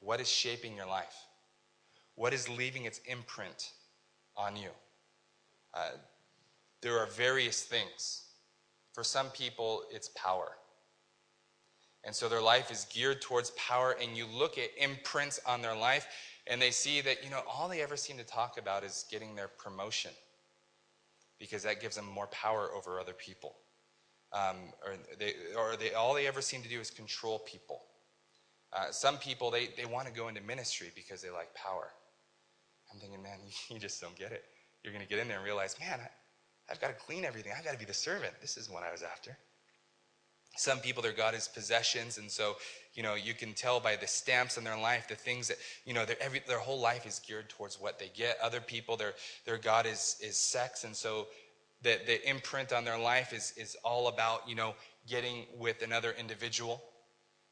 What 0.01 0.21
is 0.21 0.29
shaping 0.29 0.75
your 0.75 0.89
life? 0.89 1.15
What 2.17 2.35
is 2.35 2.49
leaving 2.49 2.85
its 2.85 3.01
imprint 3.07 3.71
on 4.37 4.57
you? 4.57 4.71
Uh, 5.73 5.91
there 6.83 6.99
are 6.99 7.07
various 7.07 7.63
things. 7.63 8.25
For 8.93 9.05
some 9.05 9.29
people, 9.29 9.85
it's 9.93 10.11
power. 10.17 10.51
And 12.03 12.13
so 12.13 12.29
their 12.29 12.43
life 12.43 12.73
is 12.73 12.87
geared 12.93 13.23
towards 13.23 13.51
power, 13.51 13.97
and 14.03 14.17
you 14.17 14.27
look 14.27 14.59
at 14.59 14.71
imprints 14.77 15.39
on 15.47 15.63
their 15.63 15.77
life, 15.77 16.09
and 16.49 16.61
they 16.61 16.71
see 16.71 17.01
that, 17.03 17.23
you 17.23 17.31
know, 17.31 17.43
all 17.47 17.69
they 17.69 17.83
ever 17.83 17.97
seem 17.97 18.17
to 18.17 18.25
talk 18.25 18.59
about 18.59 18.83
is 18.83 19.05
getting 19.11 19.35
their 19.35 19.49
promotion 19.49 20.11
because 21.39 21.63
that 21.63 21.81
gives 21.81 21.97
them 21.97 22.07
more 22.07 22.27
power 22.29 22.71
over 22.75 22.99
other 22.99 23.13
people. 23.13 23.57
Um, 24.33 24.57
or 24.85 24.95
they, 25.19 25.35
or 25.57 25.77
they, 25.77 25.93
all 25.95 26.15
they 26.15 26.27
ever 26.27 26.41
seem 26.41 26.63
to 26.63 26.69
do 26.69 26.81
is 26.81 26.91
control 26.91 27.39
people. 27.41 27.83
Uh, 28.73 28.91
some 28.91 29.17
people, 29.19 29.51
they, 29.51 29.69
they 29.77 29.87
want 29.87 30.07
to 30.07 30.13
go 30.13 30.29
into 30.29 30.43
ministry 30.43 30.91
because 30.95 31.23
they 31.23 31.31
like 31.31 31.55
power. 31.55 31.91
I'm 32.93 32.99
thinking, 32.99 33.23
man, 33.23 33.39
you, 33.71 33.79
just 33.79 34.01
don't 34.01 34.17
get 34.17 34.33
it. 34.33 34.45
You're 34.83 34.93
going 34.93 35.05
to 35.05 35.09
get 35.09 35.19
in 35.19 35.29
there 35.29 35.39
and 35.39 35.45
realize, 35.45 35.77
man, 35.81 36.01
I, 36.01 36.09
I've 36.71 36.81
got 36.81 36.89
to 36.89 36.95
clean 36.95 37.25
everything. 37.25 37.53
I've 37.57 37.65
got 37.65 37.73
to 37.73 37.79
be 37.79 37.85
the 37.85 37.95
servant. 37.95 38.35
This 38.41 38.57
is 38.57 38.69
what 38.69 38.83
I 38.83 38.93
was 38.93 39.03
after. 39.03 39.37
Some 40.59 40.81
people, 40.81 41.03
their 41.03 41.13
God 41.13 41.35
is 41.35 41.49
possessions, 41.49 42.19
and 42.19 42.31
so 42.31 42.57
you 42.95 43.03
know 43.03 43.15
you 43.15 43.35
can 43.35 43.55
tell 43.55 43.79
by 43.81 43.97
the 43.97 44.07
stamps 44.07 44.59
in 44.59 44.65
their 44.65 44.79
life, 44.79 45.07
the 45.09 45.15
things 45.15 45.49
that 45.49 45.59
you 45.85 45.95
know, 45.95 46.05
their 46.05 46.21
every 46.21 46.43
their 46.47 46.59
whole 46.59 46.81
life 46.81 47.07
is 47.07 47.21
geared 47.21 47.49
towards 47.49 47.81
what 47.81 47.99
they 47.99 48.11
get. 48.15 48.39
Other 48.43 48.61
people, 48.61 48.97
their 48.97 49.15
their 49.45 49.59
God 49.59 49.87
is 49.87 50.17
is 50.23 50.37
sex, 50.37 50.85
and 50.85 50.95
so 50.95 51.29
the 51.83 51.99
the 52.07 52.29
imprint 52.29 52.73
on 52.73 52.85
their 52.85 52.99
life 52.99 53.33
is 53.33 53.53
is 53.57 53.77
all 53.85 54.09
about 54.09 54.49
you 54.49 54.55
know 54.55 54.75
getting 55.07 55.47
with 55.57 55.83
another 55.83 56.15
individual. 56.19 56.83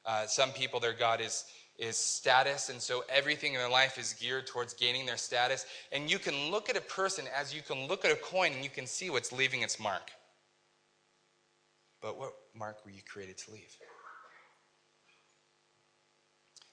Uh, 0.05 0.27
some 0.27 0.51
people, 0.51 0.79
their 0.79 0.92
God 0.92 1.21
is 1.21 1.45
is 1.79 1.97
status, 1.97 2.71
and 2.71 2.81
so 2.81 3.05
everything 3.09 3.53
in 3.53 3.59
their 3.59 3.71
life 3.71 3.99
is 3.99 4.14
geared 4.14 4.47
towards 4.47 4.75
gaining 4.75 5.07
their 5.07 5.16
status. 5.16 5.66
And 5.92 6.11
you 6.11 6.19
can 6.19 6.51
look 6.51 6.71
at 6.71 6.77
a 6.77 6.81
person 6.81 7.27
as 7.38 7.55
you 7.55 7.62
can 7.62 7.87
look 7.87 8.05
at 8.05 8.12
a 8.12 8.16
coin, 8.16 8.53
and 8.53 8.64
you 8.64 8.71
can 8.71 8.87
see 8.87 9.11
what's 9.11 9.33
leaving 9.33 9.62
its 9.62 9.79
mark. 9.79 10.11
But 12.01 12.19
what 12.19 12.35
mark 12.55 12.85
were 12.85 12.91
you 12.91 13.03
created 13.11 13.39
to 13.39 13.53
leave? 13.53 13.77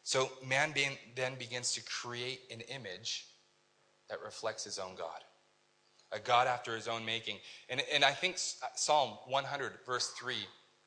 So 0.03 0.29
man 0.45 0.73
then 1.15 1.35
begins 1.39 1.71
to 1.73 1.81
create 1.83 2.41
an 2.51 2.61
image 2.61 3.27
that 4.09 4.21
reflects 4.21 4.63
his 4.63 4.77
own 4.77 4.95
God, 4.97 5.23
a 6.11 6.19
God 6.19 6.45
after 6.47 6.75
his 6.75 6.87
own 6.87 7.05
making. 7.05 7.37
And, 7.69 7.81
and 7.91 8.03
I 8.03 8.11
think 8.11 8.35
Psalm 8.37 9.17
100, 9.27 9.71
verse 9.85 10.09
3, 10.09 10.35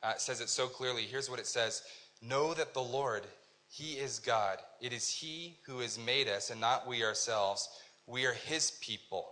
uh, 0.03 0.15
says 0.17 0.41
it 0.41 0.51
so 0.51 0.67
clearly. 0.67 1.03
Here's 1.03 1.31
what 1.31 1.41
it 1.41 1.47
says 1.47 1.83
Know 2.23 2.55
that 2.55 2.75
the 2.75 2.83
Lord, 2.83 3.23
he 3.69 3.95
is 3.95 4.19
God. 4.19 4.59
It 4.81 4.93
is 4.93 5.09
he 5.09 5.59
who 5.67 5.81
has 5.81 5.99
made 5.99 6.29
us 6.29 6.51
and 6.51 6.61
not 6.61 6.87
we 6.87 7.03
ourselves. 7.03 7.69
We 8.07 8.27
are 8.27 8.33
his 8.33 8.73
people 8.81 9.27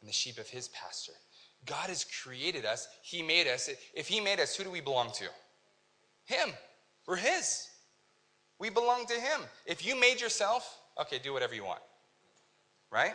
and 0.00 0.08
the 0.08 0.12
sheep 0.12 0.38
of 0.38 0.48
his 0.48 0.68
pasture. 0.68 1.12
God 1.66 1.88
has 1.88 2.04
created 2.22 2.64
us. 2.64 2.88
He 3.02 3.22
made 3.22 3.46
us. 3.46 3.70
If 3.94 4.08
He 4.08 4.20
made 4.20 4.40
us, 4.40 4.54
who 4.54 4.64
do 4.64 4.70
we 4.70 4.80
belong 4.80 5.10
to? 5.12 5.24
Him. 6.26 6.50
We're 7.06 7.16
His. 7.16 7.68
We 8.58 8.70
belong 8.70 9.06
to 9.06 9.14
Him. 9.14 9.40
If 9.66 9.84
you 9.86 9.98
made 9.98 10.20
yourself, 10.20 10.78
okay, 11.00 11.18
do 11.22 11.32
whatever 11.32 11.54
you 11.54 11.64
want. 11.64 11.80
Right? 12.90 13.14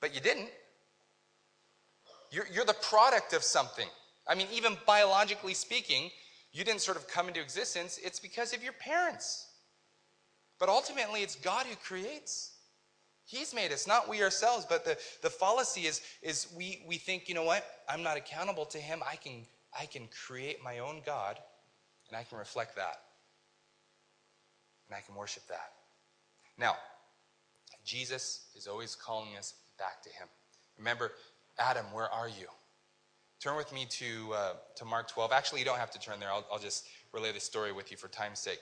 But 0.00 0.14
you 0.14 0.20
didn't. 0.20 0.50
You're, 2.30 2.46
you're 2.52 2.64
the 2.64 2.74
product 2.74 3.32
of 3.32 3.42
something. 3.42 3.88
I 4.26 4.34
mean, 4.34 4.48
even 4.52 4.76
biologically 4.86 5.54
speaking, 5.54 6.10
you 6.52 6.64
didn't 6.64 6.80
sort 6.80 6.96
of 6.96 7.06
come 7.08 7.28
into 7.28 7.40
existence. 7.40 7.98
It's 8.02 8.18
because 8.18 8.52
of 8.52 8.62
your 8.62 8.72
parents. 8.72 9.48
But 10.58 10.68
ultimately, 10.68 11.22
it's 11.22 11.36
God 11.36 11.66
who 11.66 11.76
creates. 11.76 12.53
He's 13.26 13.54
made 13.54 13.72
us, 13.72 13.86
not 13.86 14.08
we 14.08 14.22
ourselves. 14.22 14.66
But 14.68 14.84
the, 14.84 14.98
the 15.22 15.30
fallacy 15.30 15.82
is, 15.82 16.02
is 16.22 16.48
we, 16.56 16.84
we 16.86 16.96
think, 16.96 17.28
you 17.28 17.34
know 17.34 17.44
what? 17.44 17.64
I'm 17.88 18.02
not 18.02 18.16
accountable 18.16 18.66
to 18.66 18.78
him. 18.78 19.02
I 19.08 19.16
can, 19.16 19.46
I 19.78 19.86
can 19.86 20.08
create 20.26 20.62
my 20.62 20.78
own 20.80 21.00
God, 21.04 21.38
and 22.08 22.16
I 22.16 22.24
can 22.24 22.38
reflect 22.38 22.76
that. 22.76 23.00
And 24.88 24.96
I 24.96 25.00
can 25.00 25.14
worship 25.14 25.46
that. 25.48 25.72
Now, 26.58 26.76
Jesus 27.84 28.46
is 28.54 28.66
always 28.66 28.94
calling 28.94 29.36
us 29.38 29.54
back 29.78 30.02
to 30.02 30.10
him. 30.10 30.28
Remember, 30.78 31.12
Adam, 31.58 31.86
where 31.92 32.08
are 32.10 32.28
you? 32.28 32.46
Turn 33.40 33.56
with 33.56 33.72
me 33.72 33.86
to, 33.90 34.32
uh, 34.34 34.52
to 34.76 34.84
Mark 34.84 35.08
12. 35.08 35.32
Actually, 35.32 35.60
you 35.60 35.66
don't 35.66 35.78
have 35.78 35.90
to 35.90 35.98
turn 35.98 36.18
there. 36.20 36.30
I'll, 36.30 36.46
I'll 36.52 36.58
just 36.58 36.86
relay 37.12 37.32
the 37.32 37.40
story 37.40 37.72
with 37.72 37.90
you 37.90 37.96
for 37.96 38.08
time's 38.08 38.38
sake. 38.40 38.60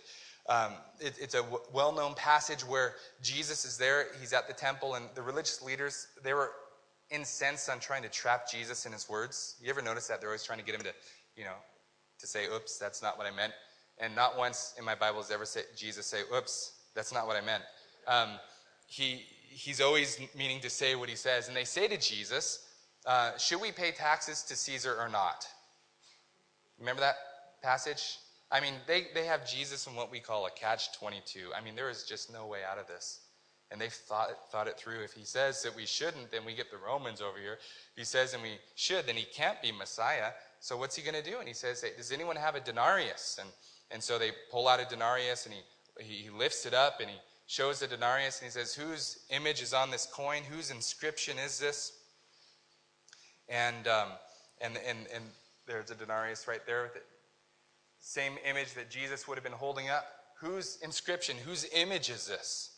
Um, 0.49 0.73
it, 0.99 1.15
it's 1.21 1.35
a 1.35 1.43
w- 1.43 1.63
well 1.73 1.93
known 1.93 2.15
passage 2.15 2.63
where 2.63 2.95
Jesus 3.23 3.65
is 3.65 3.77
there. 3.77 4.09
He's 4.21 4.33
at 4.33 4.49
the 4.49 4.55
temple, 4.55 4.95
and 4.95 5.07
the 5.15 5.23
religious 5.23 5.63
leaders, 5.63 6.09
they 6.25 6.35
were 6.35 6.51
incensed 7.11 7.69
on 7.69 7.79
trying 7.79 8.03
to 8.03 8.09
trap 8.09 8.51
Jesus 8.51 8.87
in 8.87 8.93
his 8.93 9.09
words. 9.09 9.57
You 9.63 9.71
ever 9.71 9.83
notice 9.83 10.09
that? 10.09 10.21
They're 10.21 10.31
always 10.31 10.45
trying 10.45 10.59
to 10.59 10.65
get 10.65 10.75
him 10.75 10.81
to, 10.83 10.93
you 11.37 11.45
know, 11.45 11.55
to 12.19 12.27
say, 12.27 12.47
oops, 12.47 12.79
that's 12.79 13.03
not 13.03 13.19
what 13.19 13.27
I 13.27 13.31
meant. 13.31 13.53
And 13.99 14.17
not 14.17 14.37
once 14.37 14.75
in 14.79 14.85
my 14.85 14.95
Bible 14.95 15.21
does 15.21 15.31
ever 15.31 15.45
say, 15.45 15.63
Jesus 15.77 16.07
say, 16.07 16.23
oops, 16.35 16.73
that's 16.95 17.13
not 17.13 17.27
what 17.27 17.37
I 17.37 17.41
meant. 17.41 17.63
Um, 18.09 18.31
he, 18.87 19.23
he's 19.49 19.81
always 19.81 20.19
meaning 20.37 20.61
to 20.61 20.71
say 20.71 20.95
what 20.95 21.09
he 21.09 21.17
says. 21.17 21.49
And 21.49 21.57
they 21.57 21.65
say 21.65 21.87
to 21.89 21.99
Jesus, 21.99 22.67
uh, 23.07 23.37
should 23.37 23.61
we 23.61 23.73
pay 23.73 23.91
taxes 23.91 24.43
to 24.45 24.57
Caesar 24.57 24.97
or 24.99 25.09
not? 25.09 25.47
Remember 26.79 27.01
that 27.01 27.17
passage? 27.63 28.19
I 28.51 28.61
mean, 28.61 28.75
they, 28.87 29.07
they 29.15 29.25
have 29.25 29.49
Jesus 29.49 29.87
in 29.87 29.95
what 29.95 30.11
we 30.11 30.21
call 30.21 30.47
a 30.47 30.51
catch 30.51 30.97
22. 30.99 31.51
I 31.57 31.63
mean, 31.63 31.75
there 31.75 31.91
is 31.91 32.05
just 32.05 32.33
no 32.33 32.47
way 32.47 32.61
out 32.71 32.79
of 32.79 32.87
this. 32.87 33.21
And 33.71 33.81
they've 33.81 33.93
thought, 33.93 34.29
thought 34.51 34.69
it 34.69 34.79
through. 34.79 35.03
If 35.03 35.15
he 35.15 35.25
says 35.25 35.63
that 35.63 35.75
we 35.75 35.87
shouldn't, 35.87 36.31
then 36.31 36.45
we 36.45 36.55
get 36.55 36.71
the 36.71 36.77
Romans 36.77 37.23
over 37.23 37.39
here. 37.39 37.55
If 37.55 37.97
he 37.97 38.05
says 38.05 38.35
and 38.35 38.43
we 38.43 38.59
should, 38.75 39.07
then 39.07 39.17
he 39.17 39.25
can't 39.25 39.61
be 39.63 39.73
Messiah. 39.73 40.33
So 40.61 40.77
what's 40.77 40.95
he 40.95 41.03
going 41.03 41.21
to 41.21 41.29
do? 41.29 41.39
And 41.39 41.49
he 41.49 41.55
says, 41.55 41.81
hey, 41.81 41.93
Does 41.97 42.13
anyone 42.13 42.37
have 42.37 42.55
a 42.55 42.61
denarius? 42.61 43.39
And, 43.41 43.49
and 43.91 44.03
so 44.03 44.19
they 44.19 44.33
pull 44.51 44.69
out 44.69 44.81
a 44.81 44.85
denarius 44.85 45.47
and 45.47 45.55
he, 45.99 46.05
he 46.05 46.31
lifts 46.31 46.67
it 46.67 46.75
up 46.75 47.01
and 47.01 47.09
he 47.09 47.17
shows 47.47 47.81
the 47.81 47.87
denarius 47.87 48.41
and 48.41 48.47
he 48.47 48.51
says, 48.51 48.75
Whose 48.75 49.21
image 49.31 49.63
is 49.63 49.73
on 49.73 49.91
this 49.91 50.05
coin? 50.05 50.43
Whose 50.43 50.71
inscription 50.71 51.39
is 51.39 51.59
this? 51.59 51.93
And, 53.53 53.87
um, 53.87 54.09
and, 54.63 54.79
and, 54.89 55.01
and 55.15 55.25
there's 55.67 55.91
a 55.91 55.95
denarius 55.95 56.49
right 56.49 56.65
there 56.67 56.85
with 56.85 56.97
it. 56.97 57.05
same 58.01 58.33
image 58.49 58.73
that 58.75 58.91
Jesus 58.91 59.29
would 59.29 59.37
have 59.37 59.45
been 59.45 59.53
holding 59.53 59.91
up. 59.91 60.07
Whose 60.41 60.79
inscription, 60.83 61.37
whose 61.37 61.67
image 61.75 62.09
is 62.09 62.27
this? 62.27 62.71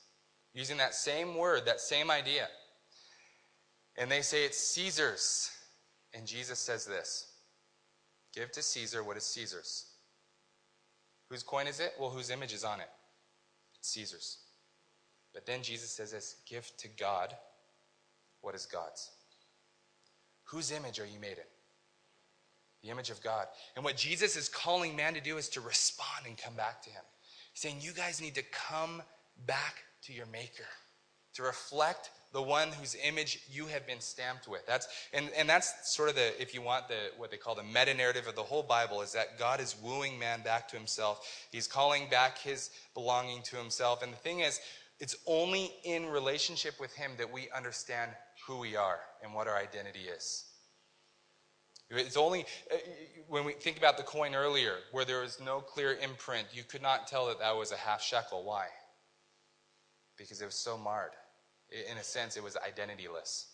Using 0.52 0.76
that 0.78 0.94
same 0.94 1.36
word, 1.36 1.64
that 1.66 1.80
same 1.80 2.10
idea. 2.10 2.48
And 3.96 4.10
they 4.10 4.20
say 4.20 4.44
it's 4.44 4.58
Caesar's. 4.58 5.50
And 6.12 6.26
Jesus 6.26 6.58
says 6.58 6.84
this 6.84 7.30
Give 8.34 8.50
to 8.52 8.62
Caesar 8.62 9.04
what 9.04 9.16
is 9.16 9.24
Caesar's. 9.24 9.86
Whose 11.30 11.44
coin 11.44 11.68
is 11.68 11.78
it? 11.78 11.92
Well, 11.98 12.10
whose 12.10 12.30
image 12.30 12.52
is 12.52 12.64
on 12.64 12.80
it? 12.80 12.90
It's 13.78 13.90
Caesar's. 13.90 14.38
But 15.32 15.46
then 15.46 15.62
Jesus 15.62 15.90
says 15.90 16.10
this 16.10 16.36
Give 16.48 16.68
to 16.78 16.88
God 16.88 17.32
what 18.40 18.56
is 18.56 18.66
God's. 18.66 19.10
Whose 20.54 20.70
image 20.70 21.00
are 21.00 21.06
you 21.06 21.18
made 21.18 21.32
in? 21.32 21.50
The 22.84 22.90
image 22.90 23.10
of 23.10 23.20
God. 23.20 23.46
And 23.74 23.84
what 23.84 23.96
Jesus 23.96 24.36
is 24.36 24.48
calling 24.48 24.94
man 24.94 25.14
to 25.14 25.20
do 25.20 25.36
is 25.36 25.48
to 25.50 25.60
respond 25.60 26.26
and 26.28 26.38
come 26.38 26.54
back 26.54 26.80
to 26.82 26.90
him. 26.90 27.02
He's 27.52 27.60
saying, 27.60 27.78
You 27.80 27.90
guys 27.90 28.20
need 28.20 28.36
to 28.36 28.44
come 28.52 29.02
back 29.46 29.82
to 30.02 30.12
your 30.12 30.26
Maker, 30.26 30.68
to 31.34 31.42
reflect 31.42 32.10
the 32.32 32.40
one 32.40 32.68
whose 32.68 32.96
image 33.04 33.40
you 33.50 33.66
have 33.66 33.84
been 33.84 33.98
stamped 33.98 34.46
with. 34.46 34.64
That's 34.64 34.86
and, 35.12 35.28
and 35.36 35.48
that's 35.48 35.92
sort 35.92 36.08
of 36.08 36.14
the, 36.14 36.40
if 36.40 36.54
you 36.54 36.62
want 36.62 36.86
the 36.86 37.10
what 37.16 37.32
they 37.32 37.36
call 37.36 37.56
the 37.56 37.64
meta 37.64 37.92
narrative 37.92 38.28
of 38.28 38.36
the 38.36 38.42
whole 38.42 38.62
Bible, 38.62 39.02
is 39.02 39.12
that 39.12 39.40
God 39.40 39.60
is 39.60 39.74
wooing 39.82 40.16
man 40.20 40.42
back 40.42 40.68
to 40.68 40.76
himself. 40.76 41.28
He's 41.50 41.66
calling 41.66 42.08
back 42.10 42.38
his 42.38 42.70
belonging 42.94 43.42
to 43.42 43.56
himself. 43.56 44.04
And 44.04 44.12
the 44.12 44.18
thing 44.18 44.40
is, 44.40 44.60
it's 45.00 45.16
only 45.26 45.72
in 45.82 46.06
relationship 46.06 46.78
with 46.78 46.94
him 46.94 47.10
that 47.18 47.32
we 47.32 47.48
understand 47.50 48.12
who 48.46 48.58
we 48.58 48.76
are 48.76 49.00
and 49.22 49.32
what 49.32 49.48
our 49.48 49.56
identity 49.56 50.00
is. 50.00 50.44
It's 51.90 52.16
only 52.16 52.44
uh, 52.72 52.76
when 53.28 53.44
we 53.44 53.52
think 53.52 53.76
about 53.78 53.96
the 53.96 54.02
coin 54.02 54.34
earlier, 54.34 54.76
where 54.92 55.04
there 55.04 55.20
was 55.20 55.40
no 55.40 55.60
clear 55.60 55.96
imprint, 56.02 56.48
you 56.52 56.64
could 56.64 56.82
not 56.82 57.06
tell 57.06 57.26
that 57.28 57.38
that 57.40 57.54
was 57.56 57.72
a 57.72 57.76
half 57.76 58.02
shekel. 58.02 58.44
Why? 58.44 58.66
Because 60.16 60.40
it 60.40 60.46
was 60.46 60.54
so 60.54 60.76
marred. 60.76 61.12
In 61.90 61.98
a 61.98 62.04
sense, 62.04 62.36
it 62.36 62.42
was 62.42 62.56
identityless. 62.56 63.46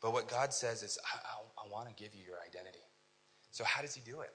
But 0.00 0.12
what 0.12 0.28
God 0.28 0.52
says 0.52 0.82
is, 0.82 0.98
I, 1.04 1.18
I, 1.18 1.66
I 1.66 1.72
want 1.72 1.88
to 1.88 2.02
give 2.02 2.14
you 2.14 2.24
your 2.24 2.38
identity. 2.46 2.78
So, 3.50 3.64
how 3.64 3.82
does 3.82 3.94
He 3.94 4.00
do 4.00 4.20
it? 4.20 4.32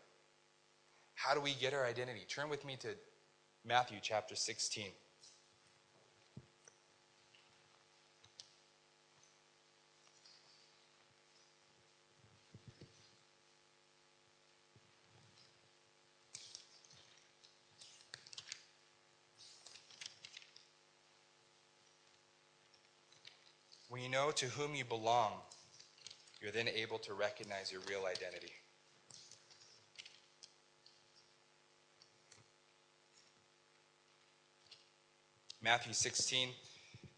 How 1.15 1.33
do 1.33 1.41
we 1.41 1.53
get 1.53 1.73
our 1.73 1.85
identity? 1.85 2.21
Turn 2.27 2.49
with 2.49 2.65
me 2.65 2.75
to 2.77 2.89
Matthew 3.65 3.99
chapter 4.01 4.35
16. 4.35 4.87
When 23.93 24.01
you 24.01 24.02
know 24.13 24.29
to 24.29 24.45
whom 24.45 24.75
you 24.75 24.85
belong, 24.85 25.31
you're 26.39 26.51
then 26.51 26.67
able 26.67 26.99
to 26.99 27.13
recognize 27.13 27.71
your 27.71 27.81
real 27.89 28.03
identity. 28.05 28.51
Matthew 35.63 35.93
16, 35.93 36.49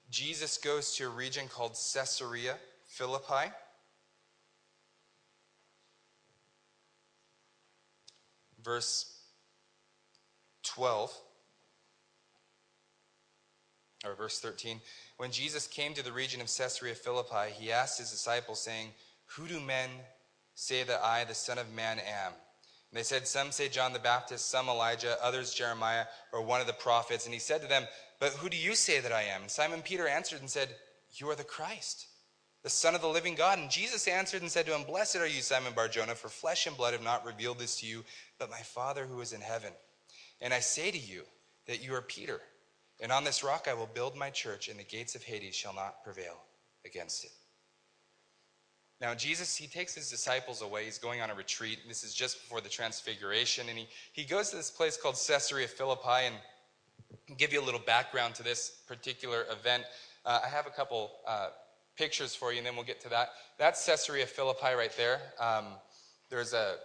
Jesus 0.09 0.57
goes 0.57 0.95
to 0.95 1.07
a 1.07 1.09
region 1.09 1.47
called 1.47 1.71
Caesarea 1.71 2.55
Philippi. 2.87 3.51
Verse 8.63 9.19
12, 10.63 11.11
or 14.05 14.15
verse 14.15 14.39
13. 14.39 14.79
When 15.17 15.31
Jesus 15.31 15.67
came 15.67 15.93
to 15.93 16.03
the 16.03 16.11
region 16.11 16.41
of 16.41 16.47
Caesarea 16.47 16.95
Philippi, 16.95 17.51
he 17.57 17.71
asked 17.71 17.99
his 17.99 18.11
disciples, 18.11 18.61
saying, 18.61 18.89
Who 19.35 19.47
do 19.47 19.59
men 19.59 19.89
say 20.53 20.83
that 20.83 21.03
I, 21.03 21.23
the 21.23 21.33
Son 21.33 21.57
of 21.57 21.73
Man, 21.73 21.99
am? 21.99 22.33
And 22.95 22.99
they 22.99 23.03
said, 23.03 23.27
Some 23.27 23.51
say 23.51 23.67
John 23.67 23.93
the 23.93 23.99
Baptist, 23.99 24.49
some 24.49 24.69
Elijah, 24.69 25.17
others 25.21 25.53
Jeremiah, 25.53 26.05
or 26.31 26.41
one 26.41 26.61
of 26.61 26.67
the 26.67 26.73
prophets. 26.73 27.25
And 27.25 27.33
he 27.33 27.39
said 27.39 27.61
to 27.61 27.67
them, 27.67 27.83
But 28.19 28.31
who 28.33 28.49
do 28.49 28.57
you 28.57 28.75
say 28.75 28.99
that 29.01 29.11
I 29.11 29.23
am? 29.23 29.41
And 29.41 29.51
Simon 29.51 29.81
Peter 29.81 30.07
answered 30.07 30.39
and 30.39 30.49
said, 30.49 30.69
You 31.15 31.29
are 31.29 31.35
the 31.35 31.43
Christ, 31.43 32.07
the 32.63 32.69
Son 32.69 32.95
of 32.95 33.01
the 33.01 33.07
living 33.07 33.35
God. 33.35 33.59
And 33.59 33.69
Jesus 33.69 34.07
answered 34.07 34.41
and 34.41 34.51
said 34.51 34.65
to 34.67 34.75
him, 34.75 34.85
Blessed 34.85 35.17
are 35.17 35.27
you, 35.27 35.41
Simon 35.41 35.73
Barjona, 35.73 36.15
for 36.15 36.29
flesh 36.29 36.67
and 36.67 36.77
blood 36.77 36.93
have 36.93 37.03
not 37.03 37.25
revealed 37.25 37.59
this 37.59 37.79
to 37.81 37.85
you, 37.85 38.05
but 38.39 38.49
my 38.49 38.61
Father 38.61 39.05
who 39.05 39.19
is 39.21 39.33
in 39.33 39.41
heaven. 39.41 39.73
And 40.39 40.53
I 40.53 40.59
say 40.59 40.91
to 40.91 40.97
you 40.97 41.23
that 41.67 41.83
you 41.83 41.93
are 41.95 42.01
Peter. 42.01 42.39
And 42.99 43.11
on 43.11 43.23
this 43.23 43.43
rock 43.43 43.67
I 43.69 43.73
will 43.73 43.89
build 43.93 44.15
my 44.15 44.29
church, 44.29 44.69
and 44.69 44.79
the 44.79 44.83
gates 44.83 45.15
of 45.15 45.23
Hades 45.23 45.55
shall 45.55 45.73
not 45.73 46.03
prevail 46.03 46.37
against 46.85 47.25
it. 47.25 47.31
Now, 49.01 49.13
Jesus, 49.13 49.55
he 49.55 49.67
takes 49.67 49.93
his 49.93 50.09
disciples 50.09 50.61
away. 50.61 50.85
He's 50.85 50.97
going 50.97 51.21
on 51.21 51.29
a 51.29 51.35
retreat. 51.35 51.79
This 51.85 52.03
is 52.03 52.13
just 52.13 52.41
before 52.41 52.61
the 52.61 52.69
transfiguration. 52.69 53.67
And 53.67 53.77
he, 53.77 53.87
he 54.13 54.23
goes 54.23 54.51
to 54.51 54.55
this 54.55 54.71
place 54.71 54.95
called 54.95 55.15
Caesarea 55.27 55.67
Philippi. 55.67 56.27
And 56.27 56.35
give 57.37 57.51
you 57.51 57.61
a 57.61 57.65
little 57.65 57.81
background 57.85 58.35
to 58.35 58.43
this 58.43 58.69
particular 58.87 59.45
event. 59.51 59.83
Uh, 60.25 60.39
I 60.45 60.47
have 60.47 60.67
a 60.67 60.69
couple 60.69 61.11
uh, 61.27 61.49
pictures 61.97 62.35
for 62.35 62.51
you, 62.51 62.59
and 62.59 62.67
then 62.67 62.75
we'll 62.75 62.85
get 62.85 63.01
to 63.01 63.09
that. 63.09 63.29
That's 63.57 63.85
Caesarea 63.85 64.25
Philippi 64.25 64.73
right 64.77 64.95
there. 64.95 65.19
Um, 65.39 65.65
there's 66.29 66.53
a, 66.53 66.75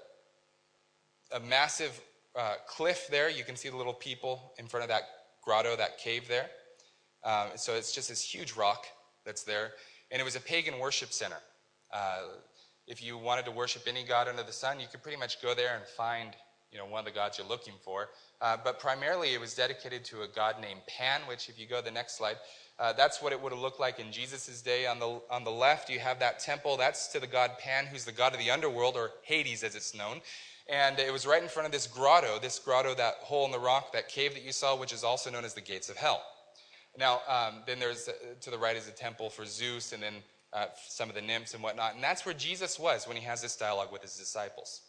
a 1.34 1.40
massive 1.40 2.00
uh, 2.36 2.54
cliff 2.66 3.08
there. 3.10 3.28
You 3.30 3.44
can 3.44 3.56
see 3.56 3.68
the 3.68 3.76
little 3.76 3.94
people 3.94 4.52
in 4.58 4.66
front 4.66 4.82
of 4.82 4.88
that 4.88 5.02
grotto, 5.42 5.76
that 5.76 5.98
cave 5.98 6.28
there. 6.28 6.50
Um, 7.24 7.48
so 7.56 7.74
it's 7.74 7.92
just 7.92 8.08
this 8.08 8.22
huge 8.22 8.52
rock 8.56 8.86
that's 9.24 9.42
there. 9.42 9.72
And 10.10 10.20
it 10.20 10.24
was 10.24 10.36
a 10.36 10.40
pagan 10.40 10.78
worship 10.78 11.12
center. 11.12 11.38
Uh, 11.92 12.22
if 12.86 13.02
you 13.02 13.18
wanted 13.18 13.44
to 13.44 13.50
worship 13.50 13.82
any 13.86 14.02
god 14.04 14.28
under 14.28 14.42
the 14.42 14.52
sun, 14.52 14.80
you 14.80 14.86
could 14.90 15.02
pretty 15.02 15.18
much 15.18 15.40
go 15.42 15.54
there 15.54 15.74
and 15.76 15.84
find 15.96 16.34
you 16.72 16.78
know, 16.78 16.86
one 16.86 17.00
of 17.00 17.04
the 17.04 17.10
gods 17.10 17.38
you're 17.38 17.46
looking 17.46 17.74
for. 17.84 18.08
Uh, 18.40 18.56
but 18.62 18.78
primarily, 18.78 19.34
it 19.34 19.40
was 19.40 19.54
dedicated 19.54 20.04
to 20.04 20.22
a 20.22 20.28
god 20.28 20.56
named 20.60 20.80
Pan, 20.86 21.20
which, 21.26 21.48
if 21.48 21.58
you 21.58 21.66
go 21.66 21.78
to 21.78 21.84
the 21.84 21.90
next 21.90 22.16
slide, 22.16 22.36
uh, 22.78 22.92
that's 22.92 23.20
what 23.20 23.32
it 23.32 23.40
would 23.40 23.52
have 23.52 23.60
looked 23.60 23.80
like 23.80 23.98
in 23.98 24.12
Jesus' 24.12 24.62
day. 24.62 24.86
On 24.86 24.98
the, 24.98 25.20
on 25.30 25.44
the 25.44 25.50
left, 25.50 25.90
you 25.90 25.98
have 25.98 26.18
that 26.20 26.38
temple. 26.38 26.76
That's 26.76 27.08
to 27.08 27.20
the 27.20 27.26
god 27.26 27.52
Pan, 27.58 27.86
who's 27.86 28.04
the 28.04 28.12
god 28.12 28.32
of 28.32 28.38
the 28.38 28.50
underworld, 28.50 28.96
or 28.96 29.10
Hades 29.22 29.62
as 29.62 29.74
it's 29.74 29.94
known. 29.94 30.20
And 30.68 30.98
it 30.98 31.12
was 31.12 31.26
right 31.26 31.42
in 31.42 31.48
front 31.48 31.66
of 31.66 31.72
this 31.72 31.86
grotto, 31.86 32.38
this 32.38 32.58
grotto, 32.58 32.94
that 32.94 33.14
hole 33.22 33.44
in 33.44 33.50
the 33.50 33.58
rock, 33.58 33.92
that 33.92 34.08
cave 34.08 34.34
that 34.34 34.44
you 34.44 34.52
saw, 34.52 34.76
which 34.76 34.92
is 34.92 35.02
also 35.02 35.30
known 35.30 35.44
as 35.44 35.54
the 35.54 35.60
gates 35.60 35.88
of 35.88 35.96
hell. 35.96 36.22
Now, 36.98 37.20
um, 37.28 37.62
then 37.66 37.78
there's 37.78 38.08
uh, 38.08 38.12
to 38.40 38.50
the 38.50 38.58
right 38.58 38.76
is 38.76 38.88
a 38.88 38.92
temple 38.92 39.30
for 39.30 39.46
Zeus, 39.46 39.92
and 39.92 40.02
then 40.02 40.14
uh, 40.52 40.66
some 40.88 41.08
of 41.08 41.14
the 41.14 41.22
nymphs 41.22 41.54
and 41.54 41.62
whatnot. 41.62 41.94
And 41.94 42.02
that's 42.02 42.24
where 42.24 42.34
Jesus 42.34 42.78
was 42.78 43.06
when 43.06 43.16
he 43.16 43.24
has 43.24 43.40
this 43.40 43.56
dialogue 43.56 43.92
with 43.92 44.02
his 44.02 44.16
disciples. 44.16 44.82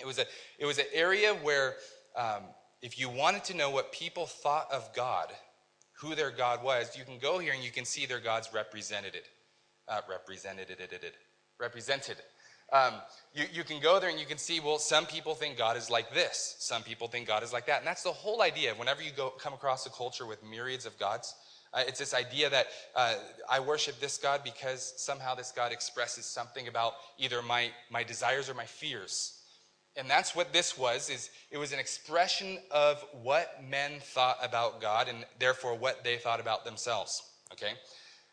It 0.00 0.06
was, 0.06 0.18
a, 0.18 0.24
it 0.58 0.66
was 0.66 0.78
an 0.78 0.86
area 0.92 1.34
where, 1.34 1.76
um, 2.16 2.42
if 2.80 2.98
you 2.98 3.08
wanted 3.08 3.44
to 3.44 3.56
know 3.56 3.70
what 3.70 3.92
people 3.92 4.26
thought 4.26 4.70
of 4.72 4.92
God, 4.94 5.28
who 6.00 6.14
their 6.14 6.30
God 6.30 6.64
was, 6.64 6.96
you 6.96 7.04
can 7.04 7.18
go 7.18 7.38
here 7.38 7.52
and 7.52 7.62
you 7.62 7.70
can 7.70 7.84
see 7.84 8.06
their 8.06 8.18
gods 8.18 8.48
represented. 8.52 9.20
Uh, 9.88 10.00
represented, 10.08 10.68
represented. 11.58 12.16
Um, 12.72 12.94
you, 13.34 13.44
you 13.52 13.64
can 13.64 13.80
go 13.80 14.00
there 14.00 14.10
and 14.10 14.18
you 14.18 14.26
can 14.26 14.38
see, 14.38 14.60
well, 14.60 14.78
some 14.78 15.06
people 15.06 15.34
think 15.34 15.58
God 15.58 15.76
is 15.76 15.90
like 15.90 16.12
this. 16.14 16.56
Some 16.58 16.82
people 16.82 17.06
think 17.06 17.26
God 17.26 17.42
is 17.42 17.52
like 17.52 17.66
that. 17.66 17.78
And 17.78 17.86
that's 17.86 18.02
the 18.02 18.12
whole 18.12 18.42
idea. 18.42 18.74
Whenever 18.74 19.02
you 19.02 19.10
go 19.14 19.30
come 19.30 19.52
across 19.52 19.86
a 19.86 19.90
culture 19.90 20.26
with 20.26 20.42
myriads 20.42 20.86
of 20.86 20.98
gods, 20.98 21.34
uh, 21.74 21.82
it's 21.86 21.98
this 21.98 22.12
idea 22.12 22.50
that 22.50 22.66
uh, 22.94 23.14
I 23.50 23.60
worship 23.60 23.98
this 24.00 24.18
God 24.18 24.42
because 24.44 24.94
somehow 24.96 25.34
this 25.34 25.52
God 25.52 25.72
expresses 25.72 26.26
something 26.26 26.68
about 26.68 26.94
either 27.18 27.40
my, 27.42 27.70
my 27.90 28.02
desires 28.02 28.50
or 28.50 28.54
my 28.54 28.66
fears. 28.66 29.38
And 29.96 30.08
that's 30.08 30.34
what 30.34 30.52
this 30.52 30.78
was, 30.78 31.10
is 31.10 31.30
it 31.50 31.58
was 31.58 31.72
an 31.72 31.78
expression 31.78 32.58
of 32.70 33.04
what 33.22 33.62
men 33.68 33.92
thought 34.00 34.38
about 34.42 34.80
God 34.80 35.08
and 35.08 35.24
therefore 35.38 35.74
what 35.74 36.04
they 36.04 36.16
thought 36.16 36.40
about 36.40 36.64
themselves. 36.64 37.22
Okay? 37.52 37.72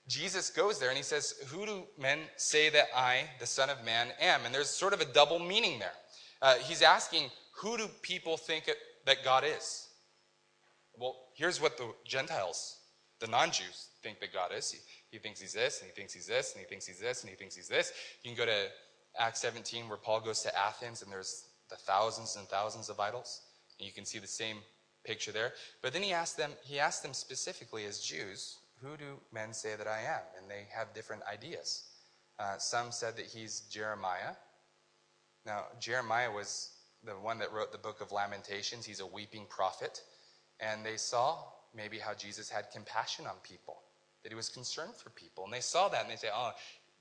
Jesus 0.08 0.50
goes 0.50 0.80
there 0.80 0.90
and 0.90 0.98
he 0.98 1.04
says, 1.04 1.36
Who 1.48 1.66
do 1.66 1.84
men 2.00 2.20
say 2.38 2.70
that 2.70 2.88
I, 2.96 3.26
the 3.40 3.46
Son 3.46 3.70
of 3.70 3.84
Man, 3.86 4.08
am? 4.20 4.42
And 4.46 4.54
there's 4.54 4.70
sort 4.70 4.94
of 4.94 5.02
a 5.02 5.06
double 5.06 5.40
meaning 5.40 5.80
there. 5.80 5.94
Uh, 6.42 6.56
he's 6.56 6.82
asking, 6.82 7.30
Who 7.58 7.78
do 7.78 7.88
people 8.02 8.38
think 8.38 8.70
that 9.06 9.24
God 9.24 9.44
is? 9.46 9.88
Well, 10.98 11.16
here's 11.36 11.62
what 11.62 11.78
the 11.78 11.94
Gentiles, 12.06 12.80
the 13.20 13.28
non 13.28 13.52
Jews, 13.52 13.90
think 14.02 14.20
that 14.20 14.34
God 14.34 14.52
is. 14.56 14.72
He, 14.72 14.80
he 15.12 15.18
thinks 15.18 15.40
he's 15.40 15.54
this, 15.54 15.82
and 15.82 15.90
he 15.90 15.96
thinks 15.96 16.14
he's 16.14 16.28
this, 16.28 16.54
and 16.54 16.60
he 16.60 16.66
thinks 16.66 16.86
he's 16.86 17.00
this, 17.00 17.22
and 17.22 17.30
he 17.30 17.36
thinks 17.36 17.56
he's 17.56 17.68
this. 17.68 17.94
You 18.24 18.32
can 18.34 18.38
go 18.38 18.46
to 18.46 18.68
Acts 19.18 19.40
17, 19.42 19.88
where 19.88 19.98
Paul 19.98 20.22
goes 20.22 20.42
to 20.44 20.58
Athens, 20.58 21.02
and 21.02 21.12
there's 21.12 21.48
the 21.70 21.76
thousands 21.76 22.36
and 22.36 22.48
thousands 22.48 22.90
of 22.90 23.00
idols. 23.00 23.42
And 23.80 23.88
you 23.88 23.94
can 23.94 24.06
see 24.06 24.20
the 24.20 24.28
same 24.28 24.58
picture 25.06 25.32
there. 25.32 25.54
But 25.82 25.94
then 25.94 26.04
he 26.04 26.12
asked 26.12 26.38
them, 26.38 26.52
he 26.64 26.80
asked 26.80 27.04
them 27.04 27.14
specifically 27.14 27.86
as 27.86 28.00
Jews, 28.00 28.58
who 28.82 28.98
do 28.98 29.20
men 29.34 29.54
say 29.54 29.76
that 29.78 29.88
I 29.88 30.02
am? 30.02 30.22
And 30.38 30.50
they 30.50 30.68
have 30.76 30.94
different 30.94 31.24
ideas. 31.32 31.86
Uh, 32.40 32.58
some 32.58 32.92
said 32.92 33.18
that 33.18 33.26
he's 33.26 33.62
Jeremiah. 33.72 34.36
Now, 35.46 35.66
Jeremiah 35.80 36.32
was 36.32 36.72
the 37.04 37.14
one 37.14 37.40
that 37.40 37.52
wrote 37.54 37.72
the 37.72 37.78
book 37.78 38.02
of 38.02 38.12
Lamentations. 38.12 38.86
He's 38.86 39.00
a 39.02 39.06
weeping 39.08 39.46
prophet. 39.50 40.02
and 40.60 40.86
they 40.86 40.98
saw 40.98 41.38
maybe 41.76 41.98
how 42.00 42.14
Jesus 42.14 42.50
had 42.50 42.72
compassion 42.72 43.26
on 43.26 43.36
people, 43.44 43.78
that 44.24 44.30
he 44.30 44.36
was 44.36 44.50
concerned 44.50 44.96
for 44.96 45.10
people. 45.12 45.44
And 45.46 45.54
they 45.54 45.62
saw 45.62 45.88
that 45.90 46.02
and 46.02 46.12
they 46.12 46.16
say, 46.16 46.30
oh, 46.34 46.52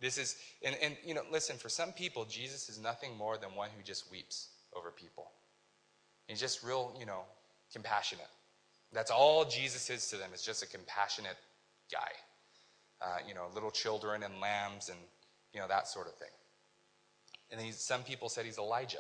this 0.01 0.19
is, 0.19 0.37
and, 0.63 0.77
and 0.83 0.97
you 1.05 1.15
know, 1.15 1.23
listen, 1.31 1.57
for 1.57 1.69
some 1.69 1.93
people, 1.93 2.25
Jesus 2.25 2.69
is 2.69 2.79
nothing 2.81 3.17
more 3.17 3.37
than 3.37 3.55
one 3.55 3.71
who 3.77 3.83
just 3.83 4.11
weeps 4.11 4.51
over 4.77 4.91
people. 4.91 5.31
He's 6.29 6.41
just 6.41 6.63
real, 6.63 6.95
you 7.01 7.07
know, 7.07 7.23
compassionate. 7.73 8.29
That's 8.93 9.11
all 9.11 9.45
Jesus 9.45 9.91
is 9.91 10.09
to 10.11 10.17
them, 10.17 10.31
is 10.35 10.43
just 10.43 10.63
a 10.63 10.67
compassionate 10.67 11.37
guy. 11.93 12.11
Uh, 13.01 13.19
you 13.29 13.35
know, 13.35 13.47
little 13.55 13.71
children 13.71 14.23
and 14.25 14.41
lambs 14.41 14.89
and, 14.89 14.99
you 15.55 15.61
know, 15.61 15.69
that 15.69 15.87
sort 15.87 16.09
of 16.09 16.15
thing. 16.15 16.29
And 17.51 17.61
he's, 17.61 17.79
some 17.79 18.03
people 18.03 18.29
said 18.29 18.45
he's 18.45 18.59
Elijah. 18.59 18.99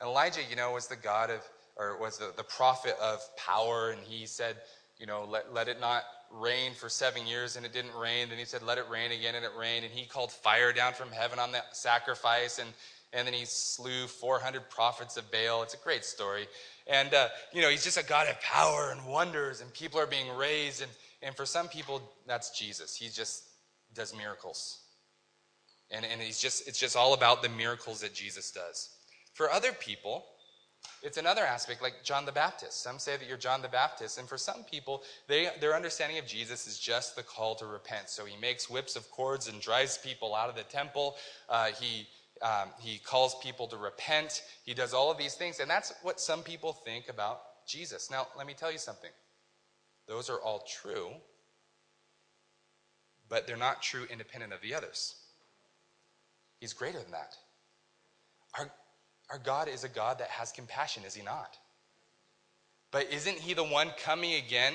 And 0.00 0.08
Elijah, 0.08 0.40
you 0.48 0.56
know, 0.56 0.72
was 0.72 0.86
the 0.86 0.96
God 0.96 1.30
of, 1.30 1.40
or 1.76 1.98
was 1.98 2.18
the, 2.18 2.32
the 2.36 2.44
prophet 2.44 2.94
of 3.02 3.20
power, 3.36 3.90
and 3.90 4.00
he 4.02 4.26
said, 4.26 4.56
you 4.98 5.06
know, 5.06 5.26
let, 5.28 5.52
let 5.52 5.68
it 5.68 5.80
not 5.80 6.04
rain 6.30 6.72
for 6.74 6.88
seven 6.88 7.26
years, 7.26 7.56
and 7.56 7.66
it 7.66 7.72
didn't 7.72 7.94
rain. 7.94 8.28
Then 8.28 8.38
he 8.38 8.44
said, 8.44 8.62
let 8.62 8.78
it 8.78 8.84
rain 8.90 9.12
again, 9.12 9.34
and 9.34 9.44
it 9.44 9.50
rained. 9.58 9.84
And 9.84 9.92
he 9.92 10.06
called 10.06 10.30
fire 10.30 10.72
down 10.72 10.94
from 10.94 11.10
heaven 11.10 11.38
on 11.38 11.52
that 11.52 11.76
sacrifice, 11.76 12.58
and, 12.58 12.68
and 13.12 13.26
then 13.26 13.34
he 13.34 13.44
slew 13.44 14.06
400 14.06 14.70
prophets 14.70 15.16
of 15.16 15.30
Baal. 15.30 15.62
It's 15.62 15.74
a 15.74 15.78
great 15.78 16.04
story. 16.04 16.46
And, 16.86 17.12
uh, 17.12 17.28
you 17.52 17.60
know, 17.60 17.70
he's 17.70 17.84
just 17.84 17.98
a 17.98 18.04
God 18.04 18.28
of 18.28 18.40
power 18.40 18.94
and 18.96 19.06
wonders, 19.06 19.60
and 19.60 19.72
people 19.74 20.00
are 20.00 20.06
being 20.06 20.34
raised. 20.36 20.82
And, 20.82 20.90
and 21.22 21.36
for 21.36 21.46
some 21.46 21.68
people, 21.68 22.02
that's 22.26 22.58
Jesus. 22.58 22.96
He 22.96 23.08
just 23.08 23.44
does 23.94 24.16
miracles. 24.16 24.80
And, 25.90 26.04
and 26.04 26.20
he's 26.20 26.40
just, 26.40 26.68
it's 26.68 26.78
just 26.78 26.96
all 26.96 27.14
about 27.14 27.42
the 27.42 27.48
miracles 27.48 28.00
that 28.00 28.14
Jesus 28.14 28.50
does. 28.50 28.90
For 29.34 29.50
other 29.50 29.72
people, 29.72 30.24
it's 31.02 31.18
another 31.18 31.42
aspect, 31.42 31.82
like 31.82 32.04
John 32.04 32.24
the 32.24 32.32
Baptist. 32.32 32.82
Some 32.82 32.98
say 32.98 33.16
that 33.16 33.26
you're 33.28 33.36
John 33.36 33.60
the 33.60 33.68
Baptist, 33.68 34.18
and 34.18 34.28
for 34.28 34.38
some 34.38 34.64
people, 34.70 35.02
they, 35.28 35.48
their 35.60 35.74
understanding 35.74 36.18
of 36.18 36.26
Jesus 36.26 36.66
is 36.66 36.78
just 36.78 37.16
the 37.16 37.22
call 37.22 37.54
to 37.56 37.66
repent. 37.66 38.08
So 38.08 38.24
he 38.24 38.38
makes 38.40 38.70
whips 38.70 38.96
of 38.96 39.10
cords 39.10 39.48
and 39.48 39.60
drives 39.60 39.98
people 39.98 40.34
out 40.34 40.48
of 40.48 40.56
the 40.56 40.62
temple. 40.62 41.16
Uh, 41.48 41.68
he 41.78 42.06
um, 42.42 42.70
he 42.78 42.98
calls 42.98 43.34
people 43.42 43.66
to 43.66 43.76
repent. 43.76 44.42
He 44.64 44.72
does 44.72 44.94
all 44.94 45.10
of 45.10 45.18
these 45.18 45.34
things, 45.34 45.60
and 45.60 45.70
that's 45.70 45.92
what 46.02 46.18
some 46.18 46.42
people 46.42 46.72
think 46.72 47.10
about 47.10 47.42
Jesus. 47.66 48.10
Now, 48.10 48.28
let 48.36 48.46
me 48.46 48.54
tell 48.54 48.72
you 48.72 48.78
something. 48.78 49.10
Those 50.10 50.28
are 50.28 50.40
all 50.40 50.66
true, 50.82 51.10
but 53.28 53.46
they're 53.46 53.56
not 53.56 53.80
true 53.80 54.06
independent 54.10 54.52
of 54.52 54.60
the 54.60 54.74
others. 54.74 55.14
He's 56.58 56.72
greater 56.72 56.98
than 56.98 57.12
that. 57.12 57.36
Our, 58.58 58.72
our 59.30 59.38
God 59.38 59.68
is 59.68 59.84
a 59.84 59.88
God 59.88 60.18
that 60.18 60.28
has 60.28 60.50
compassion, 60.50 61.04
is 61.06 61.14
he 61.14 61.22
not? 61.22 61.56
But 62.90 63.12
isn't 63.12 63.38
he 63.38 63.54
the 63.54 63.62
one 63.62 63.92
coming 64.04 64.34
again 64.34 64.74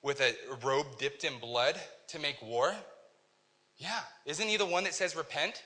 with 0.00 0.20
a 0.20 0.32
robe 0.62 0.86
dipped 0.96 1.24
in 1.24 1.40
blood 1.40 1.74
to 2.10 2.20
make 2.20 2.40
war? 2.40 2.72
Yeah. 3.78 3.98
Isn't 4.26 4.46
he 4.46 4.58
the 4.58 4.64
one 4.64 4.84
that 4.84 4.94
says, 4.94 5.16
repent? 5.16 5.60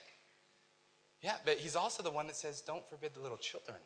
Yeah, 1.20 1.34
but 1.44 1.58
he's 1.58 1.76
also 1.76 2.02
the 2.02 2.10
one 2.10 2.28
that 2.28 2.36
says, 2.36 2.62
don't 2.62 2.88
forbid 2.88 3.12
the 3.12 3.20
little 3.20 3.36
children. 3.36 3.76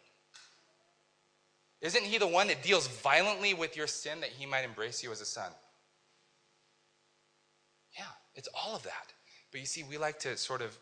Isn't 1.80 2.04
he 2.04 2.18
the 2.18 2.26
one 2.26 2.48
that 2.48 2.62
deals 2.62 2.86
violently 2.86 3.54
with 3.54 3.76
your 3.76 3.86
sin 3.86 4.20
that 4.20 4.30
he 4.30 4.44
might 4.44 4.64
embrace 4.64 5.02
you 5.02 5.10
as 5.12 5.20
a 5.20 5.26
son? 5.26 5.50
Yeah, 7.96 8.04
it's 8.34 8.48
all 8.54 8.76
of 8.76 8.82
that. 8.82 9.12
But 9.50 9.60
you 9.60 9.66
see, 9.66 9.82
we 9.82 9.96
like 9.98 10.18
to 10.20 10.36
sort 10.36 10.62
of 10.62 10.76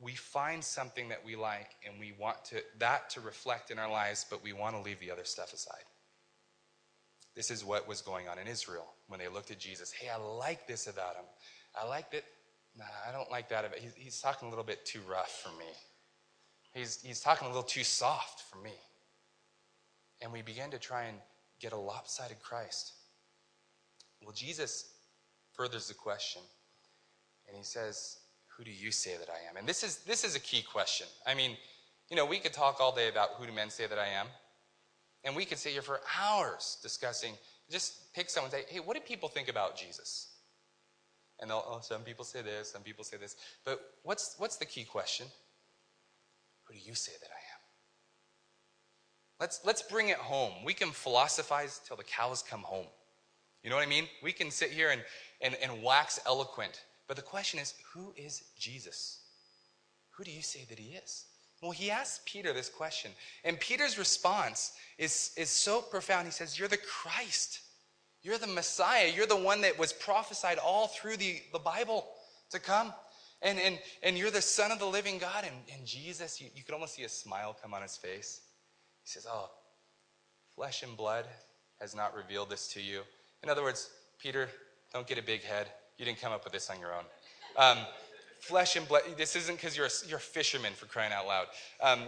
we 0.00 0.14
find 0.14 0.64
something 0.64 1.10
that 1.10 1.22
we 1.24 1.36
like 1.36 1.72
and 1.86 2.00
we 2.00 2.12
want 2.18 2.42
to 2.46 2.62
that 2.78 3.10
to 3.10 3.20
reflect 3.20 3.70
in 3.70 3.78
our 3.78 3.90
lives, 3.90 4.24
but 4.28 4.42
we 4.42 4.52
want 4.52 4.74
to 4.74 4.80
leave 4.80 4.98
the 5.00 5.10
other 5.10 5.24
stuff 5.24 5.52
aside. 5.52 5.84
This 7.36 7.50
is 7.50 7.64
what 7.64 7.86
was 7.86 8.00
going 8.00 8.28
on 8.28 8.38
in 8.38 8.46
Israel 8.46 8.86
when 9.08 9.20
they 9.20 9.28
looked 9.28 9.50
at 9.50 9.58
Jesus. 9.58 9.92
Hey, 9.92 10.08
I 10.08 10.16
like 10.16 10.66
this 10.66 10.86
about 10.86 11.16
him. 11.16 11.24
I 11.80 11.86
like 11.86 12.10
that. 12.12 12.24
Nah, 12.76 12.84
I 13.06 13.12
don't 13.12 13.30
like 13.30 13.48
that 13.50 13.64
about 13.64 13.78
he's, 13.78 13.94
he's 13.94 14.20
talking 14.20 14.46
a 14.46 14.50
little 14.50 14.64
bit 14.64 14.84
too 14.86 15.00
rough 15.08 15.42
for 15.42 15.56
me. 15.58 15.66
He's, 16.72 17.02
he's 17.02 17.20
talking 17.20 17.46
a 17.46 17.50
little 17.50 17.64
too 17.64 17.84
soft 17.84 18.42
for 18.50 18.58
me. 18.58 18.72
And 20.22 20.32
we 20.32 20.42
begin 20.42 20.70
to 20.70 20.78
try 20.78 21.04
and 21.04 21.18
get 21.60 21.72
a 21.72 21.76
lopsided 21.76 22.40
Christ. 22.40 22.92
Well, 24.22 24.32
Jesus 24.32 24.92
furthers 25.54 25.88
the 25.88 25.94
question, 25.94 26.42
and 27.48 27.56
he 27.56 27.64
says, 27.64 28.18
who 28.56 28.64
do 28.64 28.70
you 28.70 28.90
say 28.90 29.16
that 29.18 29.28
I 29.30 29.48
am? 29.48 29.56
And 29.56 29.66
this 29.66 29.82
is, 29.82 29.98
this 29.98 30.24
is 30.24 30.36
a 30.36 30.40
key 30.40 30.62
question. 30.62 31.06
I 31.26 31.34
mean, 31.34 31.56
you 32.10 32.16
know, 32.16 32.26
we 32.26 32.38
could 32.38 32.52
talk 32.52 32.80
all 32.80 32.94
day 32.94 33.08
about 33.08 33.30
who 33.38 33.46
do 33.46 33.52
men 33.52 33.70
say 33.70 33.86
that 33.86 33.98
I 33.98 34.08
am. 34.08 34.26
And 35.24 35.36
we 35.36 35.44
could 35.44 35.58
sit 35.58 35.72
here 35.72 35.82
for 35.82 36.00
hours 36.18 36.78
discussing, 36.82 37.34
just 37.70 38.12
pick 38.14 38.28
someone 38.28 38.50
and 38.52 38.62
say, 38.62 38.72
hey, 38.72 38.80
what 38.80 38.96
do 38.96 39.00
people 39.00 39.28
think 39.28 39.48
about 39.48 39.76
Jesus? 39.76 40.28
And 41.40 41.50
oh, 41.50 41.78
some 41.82 42.02
people 42.02 42.24
say 42.24 42.42
this, 42.42 42.70
some 42.70 42.82
people 42.82 43.04
say 43.04 43.16
this. 43.16 43.36
But 43.64 43.80
what's, 44.02 44.34
what's 44.38 44.56
the 44.56 44.66
key 44.66 44.84
question? 44.84 45.26
Who 46.64 46.74
do 46.74 46.80
you 46.80 46.94
say 46.94 47.12
that 47.20 47.28
I 47.30 47.38
am? 47.38 47.39
Let's, 49.40 49.60
let's 49.64 49.82
bring 49.82 50.10
it 50.10 50.18
home. 50.18 50.52
We 50.64 50.74
can 50.74 50.90
philosophize 50.90 51.80
till 51.86 51.96
the 51.96 52.04
cows 52.04 52.42
come 52.42 52.60
home. 52.60 52.86
You 53.62 53.70
know 53.70 53.76
what 53.76 53.86
I 53.86 53.88
mean? 53.88 54.06
We 54.22 54.32
can 54.32 54.50
sit 54.50 54.70
here 54.70 54.90
and, 54.90 55.02
and, 55.40 55.56
and 55.62 55.82
wax 55.82 56.20
eloquent 56.26 56.82
but 57.10 57.16
the 57.16 57.22
question 57.22 57.58
is, 57.58 57.74
who 57.92 58.14
is 58.16 58.44
Jesus? 58.56 59.18
Who 60.12 60.22
do 60.22 60.30
you 60.30 60.42
say 60.42 60.64
that 60.68 60.78
he 60.78 60.94
is? 60.94 61.24
Well, 61.60 61.72
he 61.72 61.90
asks 61.90 62.20
Peter 62.24 62.52
this 62.52 62.68
question. 62.68 63.10
And 63.44 63.58
Peter's 63.58 63.98
response 63.98 64.74
is, 64.96 65.32
is 65.36 65.50
so 65.50 65.82
profound. 65.82 66.26
He 66.26 66.30
says, 66.30 66.56
You're 66.56 66.68
the 66.68 66.76
Christ. 66.76 67.62
You're 68.22 68.38
the 68.38 68.46
Messiah. 68.46 69.10
You're 69.12 69.26
the 69.26 69.34
one 69.34 69.62
that 69.62 69.76
was 69.76 69.92
prophesied 69.92 70.58
all 70.58 70.86
through 70.86 71.16
the, 71.16 71.42
the 71.52 71.58
Bible 71.58 72.06
to 72.50 72.60
come. 72.60 72.94
And, 73.42 73.58
and, 73.58 73.80
and 74.04 74.16
you're 74.16 74.30
the 74.30 74.40
Son 74.40 74.70
of 74.70 74.78
the 74.78 74.86
living 74.86 75.18
God. 75.18 75.42
And, 75.42 75.56
and 75.76 75.84
Jesus, 75.84 76.40
you, 76.40 76.46
you 76.54 76.62
could 76.62 76.74
almost 76.74 76.94
see 76.94 77.02
a 77.02 77.08
smile 77.08 77.56
come 77.60 77.74
on 77.74 77.82
his 77.82 77.96
face. 77.96 78.40
He 79.02 79.08
says, 79.08 79.26
Oh, 79.28 79.50
flesh 80.54 80.82
and 80.82 80.96
blood 80.96 81.26
has 81.80 81.94
not 81.94 82.14
revealed 82.14 82.50
this 82.50 82.68
to 82.74 82.80
you. 82.80 83.00
In 83.42 83.48
other 83.48 83.62
words, 83.62 83.90
Peter, 84.20 84.48
don't 84.92 85.06
get 85.06 85.18
a 85.18 85.22
big 85.22 85.42
head. 85.42 85.68
You 85.98 86.04
didn't 86.04 86.20
come 86.20 86.32
up 86.32 86.44
with 86.44 86.52
this 86.52 86.70
on 86.70 86.78
your 86.80 86.92
own. 86.94 87.04
Um, 87.56 87.78
flesh 88.40 88.76
and 88.76 88.86
blood. 88.86 89.02
This 89.16 89.36
isn't 89.36 89.56
because 89.56 89.76
you're, 89.76 89.86
a, 89.86 90.08
you're 90.08 90.18
a 90.18 90.20
fisherman 90.20 90.72
for 90.72 90.86
crying 90.86 91.12
out 91.12 91.26
loud. 91.26 91.46
Um, 91.82 92.00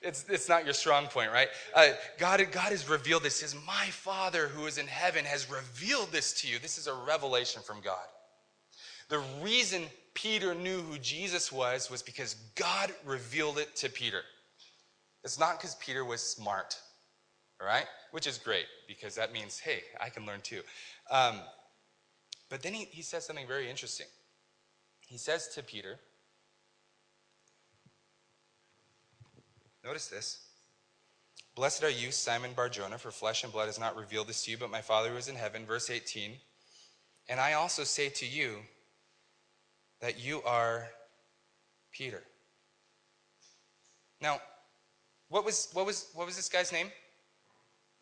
it's, 0.00 0.24
it's 0.28 0.48
not 0.48 0.64
your 0.64 0.74
strong 0.74 1.06
point, 1.06 1.32
right? 1.32 1.48
Uh, 1.74 1.88
God, 2.18 2.46
God 2.52 2.70
has 2.70 2.88
revealed 2.88 3.24
this. 3.24 3.36
Says, 3.36 3.56
My 3.66 3.86
Father 3.86 4.48
who 4.48 4.66
is 4.66 4.78
in 4.78 4.86
heaven 4.86 5.24
has 5.24 5.50
revealed 5.50 6.12
this 6.12 6.32
to 6.40 6.48
you. 6.48 6.58
This 6.58 6.78
is 6.78 6.86
a 6.86 6.94
revelation 6.94 7.62
from 7.62 7.80
God. 7.80 8.06
The 9.08 9.22
reason 9.42 9.84
Peter 10.14 10.54
knew 10.54 10.80
who 10.82 10.98
Jesus 10.98 11.50
was 11.50 11.90
was 11.90 12.02
because 12.02 12.34
God 12.54 12.92
revealed 13.04 13.58
it 13.58 13.74
to 13.76 13.88
Peter. 13.88 14.22
It's 15.28 15.38
not 15.38 15.58
because 15.58 15.74
Peter 15.74 16.06
was 16.06 16.22
smart, 16.22 16.80
all 17.60 17.66
right? 17.66 17.84
Which 18.12 18.26
is 18.26 18.38
great 18.38 18.64
because 18.86 19.14
that 19.16 19.30
means, 19.30 19.58
hey, 19.58 19.82
I 20.00 20.08
can 20.08 20.24
learn 20.24 20.40
too. 20.40 20.62
Um, 21.10 21.40
but 22.48 22.62
then 22.62 22.72
he, 22.72 22.86
he 22.86 23.02
says 23.02 23.26
something 23.26 23.46
very 23.46 23.68
interesting. 23.68 24.06
He 25.06 25.18
says 25.18 25.48
to 25.48 25.62
Peter, 25.62 25.98
Notice 29.84 30.06
this. 30.06 30.46
Blessed 31.54 31.84
are 31.84 31.90
you, 31.90 32.10
Simon 32.10 32.52
Barjona, 32.56 32.96
for 32.96 33.10
flesh 33.10 33.44
and 33.44 33.52
blood 33.52 33.66
has 33.66 33.78
not 33.78 33.98
revealed 33.98 34.28
this 34.28 34.46
to 34.46 34.50
you, 34.50 34.56
but 34.56 34.70
my 34.70 34.80
Father 34.80 35.10
who 35.10 35.16
is 35.16 35.28
in 35.28 35.34
heaven. 35.34 35.66
Verse 35.66 35.90
18. 35.90 36.32
And 37.28 37.38
I 37.38 37.52
also 37.52 37.84
say 37.84 38.08
to 38.08 38.26
you 38.26 38.60
that 40.00 40.18
you 40.18 40.40
are 40.44 40.88
Peter. 41.92 42.22
Now, 44.22 44.40
what 45.28 45.44
was, 45.44 45.68
what 45.72 45.86
was, 45.86 46.08
what 46.14 46.26
was 46.26 46.36
this 46.36 46.48
guy's 46.48 46.72
name? 46.72 46.88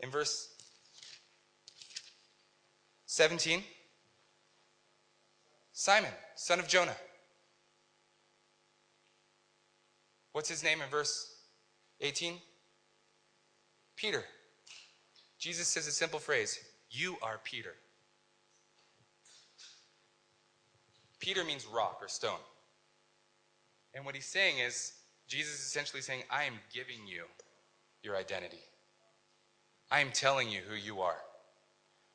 In 0.00 0.10
verse 0.10 0.48
17? 3.06 3.62
Simon, 5.72 6.10
son 6.34 6.58
of 6.60 6.68
Jonah. 6.68 6.96
What's 10.32 10.48
his 10.48 10.62
name 10.62 10.80
in 10.82 10.90
verse 10.90 11.34
18? 12.00 12.34
Peter. 13.96 14.22
Jesus 15.38 15.66
says 15.66 15.86
a 15.86 15.92
simple 15.92 16.18
phrase 16.18 16.58
You 16.90 17.16
are 17.22 17.40
Peter. 17.42 17.74
Peter 21.20 21.42
means 21.42 21.66
rock 21.66 21.98
or 22.02 22.08
stone. 22.08 22.38
And 23.94 24.04
what 24.04 24.14
he's 24.14 24.26
saying 24.26 24.58
is, 24.58 24.92
Jesus 25.28 25.54
is 25.54 25.60
essentially 25.60 26.02
saying, 26.02 26.22
I 26.30 26.44
am 26.44 26.54
giving 26.72 27.06
you 27.06 27.24
your 28.02 28.16
identity. 28.16 28.60
I 29.90 30.00
am 30.00 30.10
telling 30.12 30.48
you 30.48 30.60
who 30.68 30.74
you 30.76 31.00
are. 31.00 31.16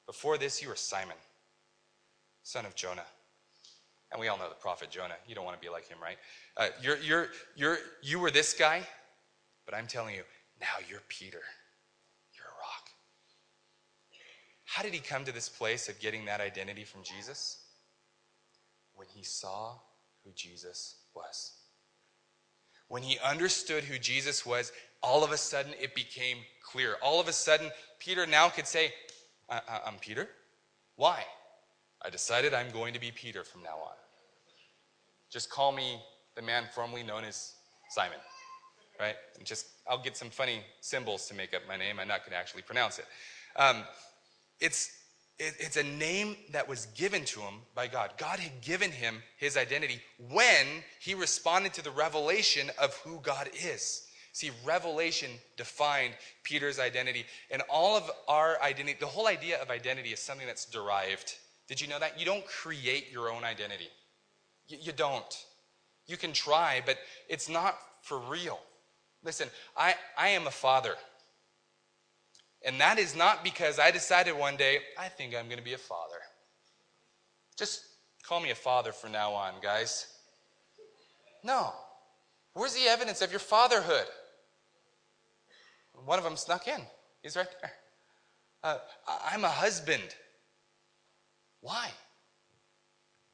Before 0.05 0.37
this, 0.37 0.61
you 0.61 0.69
were 0.69 0.75
Simon, 0.75 1.15
son 2.43 2.65
of 2.65 2.75
Jonah. 2.75 3.05
And 4.11 4.19
we 4.19 4.27
all 4.27 4.37
know 4.37 4.49
the 4.49 4.55
prophet 4.55 4.89
Jonah. 4.89 5.15
You 5.27 5.35
don't 5.35 5.45
want 5.45 5.59
to 5.59 5.65
be 5.65 5.71
like 5.71 5.87
him, 5.87 5.97
right? 6.01 6.17
Uh, 6.57 6.67
you're, 6.81 6.97
you're, 6.97 7.27
you're, 7.55 7.77
you 8.01 8.19
were 8.19 8.31
this 8.31 8.53
guy, 8.53 8.81
but 9.65 9.73
I'm 9.73 9.87
telling 9.87 10.15
you, 10.15 10.23
now 10.59 10.67
you're 10.89 11.01
Peter. 11.07 11.41
You're 12.35 12.45
a 12.45 12.59
rock. 12.59 12.89
How 14.65 14.83
did 14.83 14.93
he 14.93 14.99
come 14.99 15.23
to 15.25 15.31
this 15.31 15.47
place 15.47 15.87
of 15.87 15.99
getting 15.99 16.25
that 16.25 16.41
identity 16.41 16.83
from 16.83 17.03
Jesus? 17.03 17.63
When 18.95 19.07
he 19.13 19.23
saw 19.23 19.75
who 20.25 20.31
Jesus 20.35 20.97
was. 21.15 21.53
When 22.91 23.03
he 23.03 23.17
understood 23.19 23.85
who 23.85 23.97
Jesus 23.97 24.45
was, 24.45 24.73
all 25.01 25.23
of 25.23 25.31
a 25.31 25.37
sudden 25.37 25.71
it 25.79 25.95
became 25.95 26.39
clear. 26.61 26.97
All 27.01 27.21
of 27.21 27.29
a 27.29 27.31
sudden, 27.31 27.71
Peter 27.99 28.27
now 28.27 28.49
could 28.49 28.67
say, 28.67 28.91
I- 29.49 29.79
am 29.85 29.93
Peter. 30.01 30.27
Why? 30.97 31.23
I 32.01 32.09
decided 32.09 32.53
I'm 32.53 32.69
going 32.71 32.93
to 32.93 32.99
be 32.99 33.09
Peter 33.09 33.45
from 33.45 33.63
now 33.63 33.77
on. 33.77 33.95
Just 35.31 35.49
call 35.49 35.71
me 35.71 36.01
the 36.35 36.41
man 36.41 36.65
formerly 36.75 37.01
known 37.01 37.23
as 37.23 37.53
Simon, 37.91 38.17
right? 38.99 39.15
And 39.37 39.47
just, 39.47 39.67
I'll 39.87 40.03
get 40.03 40.17
some 40.17 40.29
funny 40.29 40.61
symbols 40.81 41.27
to 41.29 41.33
make 41.33 41.53
up 41.53 41.61
my 41.69 41.77
name. 41.77 41.97
I'm 41.97 42.09
not 42.09 42.25
going 42.25 42.31
to 42.31 42.37
actually 42.37 42.63
pronounce 42.63 42.99
it. 42.99 43.05
Um, 43.55 43.83
it's, 44.59 44.91
it, 45.41 45.55
it's 45.59 45.77
a 45.77 45.83
name 45.83 46.35
that 46.51 46.69
was 46.69 46.85
given 46.95 47.25
to 47.25 47.39
him 47.39 47.55
by 47.73 47.87
God. 47.87 48.11
God 48.17 48.39
had 48.39 48.61
given 48.61 48.91
him 48.91 49.23
his 49.37 49.57
identity 49.57 49.99
when 50.29 50.67
he 50.99 51.15
responded 51.15 51.73
to 51.73 51.83
the 51.83 51.89
revelation 51.89 52.69
of 52.79 52.93
who 52.97 53.19
God 53.21 53.49
is. 53.53 54.07
See, 54.33 54.51
revelation 54.63 55.31
defined 55.57 56.13
Peter's 56.43 56.79
identity. 56.79 57.25
And 57.49 57.63
all 57.69 57.97
of 57.97 58.09
our 58.27 58.61
identity, 58.61 58.97
the 58.99 59.07
whole 59.07 59.27
idea 59.27 59.59
of 59.61 59.71
identity 59.71 60.09
is 60.09 60.19
something 60.19 60.45
that's 60.45 60.65
derived. 60.65 61.33
Did 61.67 61.81
you 61.81 61.87
know 61.87 61.99
that? 61.99 62.19
You 62.19 62.25
don't 62.25 62.45
create 62.45 63.11
your 63.11 63.31
own 63.31 63.43
identity. 63.43 63.89
You, 64.67 64.77
you 64.79 64.91
don't. 64.91 65.45
You 66.05 66.17
can 66.17 66.33
try, 66.33 66.83
but 66.85 66.97
it's 67.27 67.49
not 67.49 67.77
for 68.03 68.19
real. 68.19 68.59
Listen, 69.23 69.49
I, 69.75 69.95
I 70.17 70.29
am 70.29 70.45
a 70.45 70.51
father. 70.51 70.95
And 72.63 72.79
that 72.79 72.99
is 72.99 73.15
not 73.15 73.43
because 73.43 73.79
I 73.79 73.91
decided 73.91 74.37
one 74.37 74.55
day, 74.55 74.79
I 74.97 75.07
think 75.07 75.35
I'm 75.35 75.45
going 75.45 75.57
to 75.57 75.63
be 75.63 75.73
a 75.73 75.79
father. 75.79 76.17
Just 77.57 77.81
call 78.23 78.39
me 78.39 78.51
a 78.51 78.55
father 78.55 78.91
from 78.91 79.11
now 79.11 79.31
on, 79.33 79.53
guys. 79.61 80.07
No. 81.43 81.73
Where's 82.53 82.73
the 82.73 82.87
evidence 82.87 83.21
of 83.21 83.31
your 83.31 83.39
fatherhood? 83.39 84.05
One 86.05 86.17
of 86.17 86.23
them 86.23 86.35
snuck 86.35 86.67
in. 86.67 86.81
He's 87.21 87.35
right 87.35 87.47
there. 87.61 87.71
Uh, 88.63 88.77
I'm 89.31 89.43
a 89.43 89.49
husband. 89.49 90.15
Why? 91.61 91.89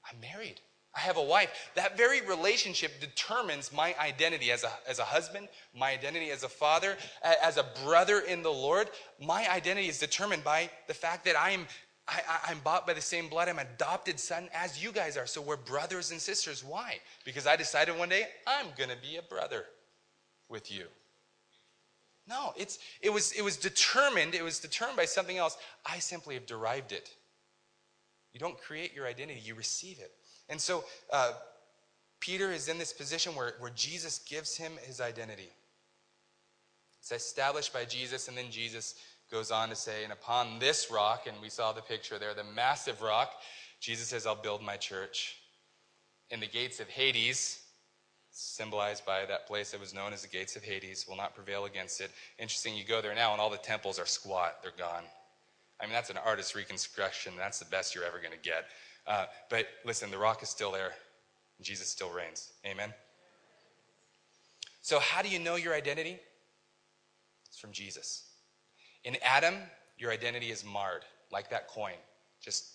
I'm 0.10 0.20
married. 0.20 0.62
I 0.98 1.02
have 1.02 1.18
a 1.18 1.24
wife. 1.24 1.70
That 1.76 1.96
very 1.96 2.22
relationship 2.22 3.00
determines 3.00 3.72
my 3.72 3.96
identity 4.00 4.52
as 4.52 4.64
a, 4.64 4.72
as 4.90 4.98
a 4.98 5.04
husband, 5.04 5.48
my 5.78 5.92
identity 5.92 6.32
as 6.32 6.44
a 6.44 6.50
father, 6.50 6.98
as 7.22 7.58
a 7.58 7.66
brother 7.86 8.22
in 8.22 8.42
the 8.42 8.50
Lord. 8.50 8.90
My 9.22 9.48
identity 9.48 9.90
is 9.90 10.00
determined 10.00 10.44
by 10.44 10.72
the 10.88 10.96
fact 10.96 11.24
that 11.26 11.40
I'm, 11.40 11.68
I, 12.08 12.22
I'm 12.48 12.58
bought 12.64 12.88
by 12.88 12.94
the 12.94 13.02
same 13.02 13.30
blood. 13.30 13.48
I'm 13.48 13.60
adopted 13.60 14.20
son 14.20 14.50
as 14.56 14.84
you 14.84 14.92
guys 14.92 15.18
are. 15.18 15.28
So 15.28 15.40
we're 15.40 15.56
brothers 15.56 16.10
and 16.10 16.20
sisters. 16.20 16.64
Why? 16.64 16.98
Because 17.26 17.46
I 17.46 17.56
decided 17.56 17.96
one 17.96 18.10
day 18.10 18.24
I'm 18.48 18.68
going 18.76 18.90
to 18.90 18.98
be 18.98 19.18
a 19.18 19.22
brother 19.22 19.66
with 20.50 20.72
you. 20.72 20.86
No, 22.28 22.54
it's, 22.58 22.80
it, 23.02 23.14
was, 23.14 23.34
it 23.34 23.44
was 23.44 23.56
determined. 23.56 24.34
It 24.34 24.44
was 24.44 24.60
determined 24.60 24.98
by 24.98 25.06
something 25.06 25.38
else. 25.38 25.58
I 25.86 26.00
simply 26.00 26.34
have 26.34 26.48
derived 26.48 26.92
it. 26.92 27.12
You 28.34 28.40
don't 28.40 28.60
create 28.60 28.96
your 28.96 29.06
identity, 29.06 29.42
you 29.44 29.54
receive 29.54 30.00
it. 30.00 30.12
And 30.50 30.60
so 30.60 30.84
uh, 31.12 31.34
Peter 32.20 32.52
is 32.52 32.68
in 32.70 32.78
this 32.78 32.94
position 32.94 33.36
where, 33.36 33.54
where 33.60 33.72
Jesus 33.76 34.20
gives 34.20 34.56
him 34.56 34.74
his 34.84 35.02
identity. 35.02 35.50
It's 37.00 37.12
established 37.12 37.74
by 37.74 37.86
Jesus, 37.86 38.28
and 38.28 38.38
then 38.38 38.50
Jesus 38.50 38.96
goes 39.32 39.52
on 39.52 39.70
to 39.70 39.76
say, 39.76 40.04
And 40.04 40.14
upon 40.14 40.60
this 40.60 40.90
rock, 40.92 41.28
and 41.28 41.38
we 41.42 41.50
saw 41.50 41.72
the 41.72 41.82
picture 41.82 42.18
there, 42.18 42.34
the 42.34 42.44
massive 42.44 43.02
rock, 43.02 43.32
Jesus 43.80 44.08
says, 44.08 44.26
I'll 44.26 44.36
build 44.36 44.62
my 44.62 44.78
church. 44.78 45.38
In 46.30 46.40
the 46.40 46.48
gates 46.48 46.80
of 46.80 46.90
Hades, 46.90 47.62
symbolized 48.32 49.06
by 49.06 49.26
that 49.26 49.48
place 49.48 49.72
that 49.72 49.80
was 49.80 49.94
known 49.94 50.14
as 50.14 50.22
the 50.22 50.28
gates 50.28 50.56
of 50.56 50.64
Hades, 50.64 51.06
will 51.08 51.16
not 51.16 51.36
prevail 51.36 51.66
against 51.66 52.02
it. 52.02 52.12
Interesting, 52.40 52.76
you 52.76 52.84
go 52.84 53.02
there 53.02 53.16
now, 53.16 53.32
and 53.32 53.40
all 53.40 53.50
the 53.50 53.58
temples 53.58 54.00
are 54.00 54.06
squat, 54.06 54.58
they're 54.62 54.72
gone. 54.78 55.04
I 55.80 55.86
mean, 55.86 55.94
that's 55.94 56.10
an 56.10 56.18
artist's 56.18 56.56
reconstruction. 56.56 57.34
That's 57.38 57.60
the 57.60 57.66
best 57.66 57.94
you're 57.94 58.04
ever 58.04 58.18
going 58.18 58.34
to 58.34 58.50
get. 58.50 58.66
Uh, 59.08 59.26
but 59.50 59.68
listen, 59.86 60.12
the 60.12 60.18
rock 60.18 60.44
is 60.44 60.50
still 60.50 60.72
there. 60.72 60.92
Jesus 61.62 61.88
still 61.88 62.12
reigns. 62.12 62.52
Amen. 62.66 62.94
So, 64.82 65.00
how 65.00 65.22
do 65.22 65.30
you 65.30 65.40
know 65.40 65.56
your 65.56 65.74
identity? 65.74 66.20
It's 67.48 67.58
from 67.58 67.72
Jesus. 67.72 68.24
In 69.04 69.18
Adam, 69.24 69.56
your 69.98 70.12
identity 70.12 70.52
is 70.52 70.64
marred, 70.64 71.04
like 71.32 71.50
that 71.50 71.68
coin. 71.68 71.96
Just, 72.42 72.66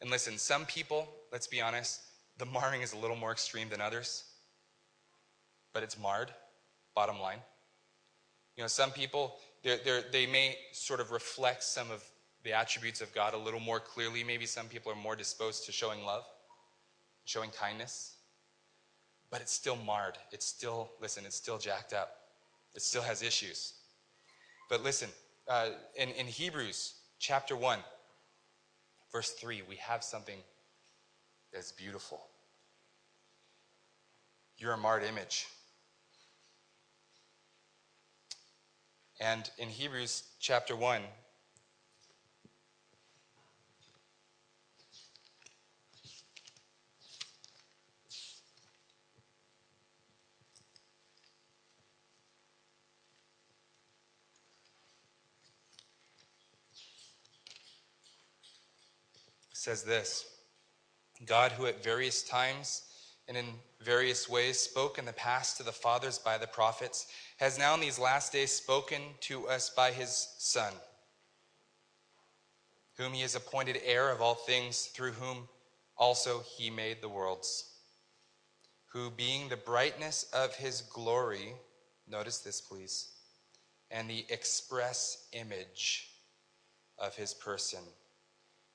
and 0.00 0.10
listen, 0.10 0.38
some 0.38 0.64
people, 0.66 1.08
let's 1.32 1.46
be 1.46 1.60
honest, 1.60 2.00
the 2.38 2.46
marring 2.46 2.82
is 2.82 2.92
a 2.92 2.96
little 2.96 3.16
more 3.16 3.32
extreme 3.32 3.68
than 3.68 3.80
others, 3.80 4.24
but 5.74 5.82
it's 5.82 5.98
marred, 5.98 6.30
bottom 6.94 7.20
line. 7.20 7.40
You 8.56 8.62
know, 8.64 8.68
some 8.68 8.90
people, 8.90 9.36
they're, 9.62 9.78
they're, 9.84 10.02
they 10.10 10.26
may 10.26 10.56
sort 10.72 11.00
of 11.00 11.10
reflect 11.10 11.62
some 11.62 11.90
of 11.90 12.02
the 12.44 12.52
attributes 12.52 13.00
of 13.00 13.12
God 13.14 13.34
a 13.34 13.38
little 13.38 13.60
more 13.60 13.80
clearly. 13.80 14.24
Maybe 14.24 14.46
some 14.46 14.66
people 14.66 14.92
are 14.92 14.96
more 14.96 15.16
disposed 15.16 15.66
to 15.66 15.72
showing 15.72 16.04
love, 16.04 16.24
showing 17.24 17.50
kindness, 17.50 18.16
but 19.30 19.40
it's 19.40 19.52
still 19.52 19.76
marred. 19.76 20.18
It's 20.32 20.46
still, 20.46 20.90
listen, 21.00 21.24
it's 21.26 21.36
still 21.36 21.58
jacked 21.58 21.92
up. 21.92 22.10
It 22.74 22.82
still 22.82 23.02
has 23.02 23.22
issues. 23.22 23.74
But 24.70 24.82
listen, 24.82 25.08
uh, 25.48 25.70
in, 25.96 26.10
in 26.10 26.26
Hebrews 26.26 26.94
chapter 27.18 27.56
1, 27.56 27.78
verse 29.12 29.30
3, 29.30 29.62
we 29.68 29.76
have 29.76 30.04
something 30.04 30.38
that's 31.52 31.72
beautiful. 31.72 32.20
You're 34.58 34.72
a 34.72 34.78
marred 34.78 35.04
image. 35.04 35.46
And 39.20 39.50
in 39.58 39.68
Hebrews 39.68 40.22
chapter 40.40 40.76
1, 40.76 41.02
says 59.58 59.82
this 59.82 60.24
God, 61.26 61.52
who 61.52 61.66
at 61.66 61.82
various 61.82 62.22
times 62.22 62.82
and 63.26 63.36
in 63.36 63.46
various 63.82 64.28
ways 64.28 64.58
spoke 64.58 64.98
in 64.98 65.04
the 65.04 65.12
past 65.12 65.56
to 65.56 65.62
the 65.62 65.72
fathers 65.72 66.18
by 66.18 66.38
the 66.38 66.46
prophets, 66.46 67.06
has 67.38 67.58
now 67.58 67.74
in 67.74 67.80
these 67.80 67.98
last 67.98 68.32
days 68.32 68.52
spoken 68.52 69.02
to 69.20 69.48
us 69.48 69.68
by 69.70 69.90
his 69.90 70.28
Son, 70.38 70.72
whom 72.96 73.12
he 73.12 73.22
has 73.22 73.34
appointed 73.34 73.80
heir 73.84 74.10
of 74.10 74.22
all 74.22 74.36
things, 74.36 74.86
through 74.86 75.12
whom 75.12 75.48
also 75.96 76.42
he 76.56 76.70
made 76.70 77.02
the 77.02 77.08
worlds, 77.08 77.74
who 78.92 79.10
being 79.10 79.48
the 79.48 79.56
brightness 79.56 80.24
of 80.32 80.54
his 80.54 80.82
glory, 80.82 81.52
notice 82.08 82.38
this 82.38 82.60
please, 82.60 83.08
and 83.90 84.08
the 84.08 84.24
express 84.30 85.26
image 85.32 86.10
of 86.98 87.16
his 87.16 87.34
person 87.34 87.80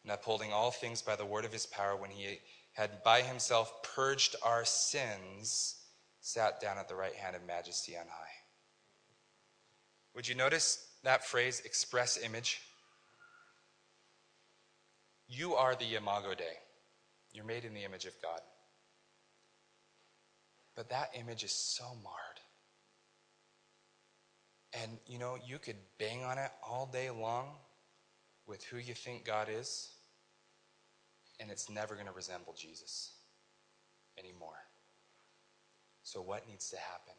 and 0.03 0.11
upholding 0.11 0.51
all 0.51 0.71
things 0.71 1.01
by 1.01 1.15
the 1.15 1.25
word 1.25 1.45
of 1.45 1.53
his 1.53 1.65
power, 1.65 1.95
when 1.95 2.09
he 2.09 2.39
had 2.73 3.03
by 3.03 3.21
himself 3.21 3.83
purged 3.83 4.35
our 4.43 4.65
sins, 4.65 5.75
sat 6.19 6.59
down 6.59 6.77
at 6.77 6.87
the 6.87 6.95
right 6.95 7.15
hand 7.15 7.35
of 7.35 7.45
majesty 7.45 7.97
on 7.97 8.05
high. 8.07 8.33
Would 10.15 10.27
you 10.27 10.35
notice 10.35 10.87
that 11.03 11.25
phrase, 11.25 11.61
express 11.65 12.17
image? 12.23 12.61
You 15.27 15.55
are 15.55 15.75
the 15.75 15.95
imago 15.95 16.33
Dei. 16.35 16.45
You're 17.31 17.45
made 17.45 17.65
in 17.65 17.73
the 17.73 17.83
image 17.83 18.05
of 18.05 18.13
God. 18.21 18.41
But 20.75 20.89
that 20.89 21.11
image 21.19 21.43
is 21.43 21.51
so 21.51 21.85
marred. 22.03 22.39
And 24.81 24.97
you 25.07 25.19
know, 25.19 25.37
you 25.45 25.59
could 25.59 25.77
bang 25.99 26.23
on 26.23 26.37
it 26.37 26.51
all 26.67 26.87
day 26.91 27.09
long 27.09 27.47
with 28.47 28.63
who 28.63 28.77
you 28.77 28.93
think 28.93 29.25
God 29.25 29.47
is, 29.49 29.91
and 31.39 31.49
it's 31.49 31.69
never 31.69 31.95
going 31.95 32.07
to 32.07 32.13
resemble 32.13 32.53
Jesus 32.57 33.13
anymore. 34.17 34.57
So, 36.03 36.21
what 36.21 36.47
needs 36.47 36.69
to 36.69 36.77
happen? 36.77 37.13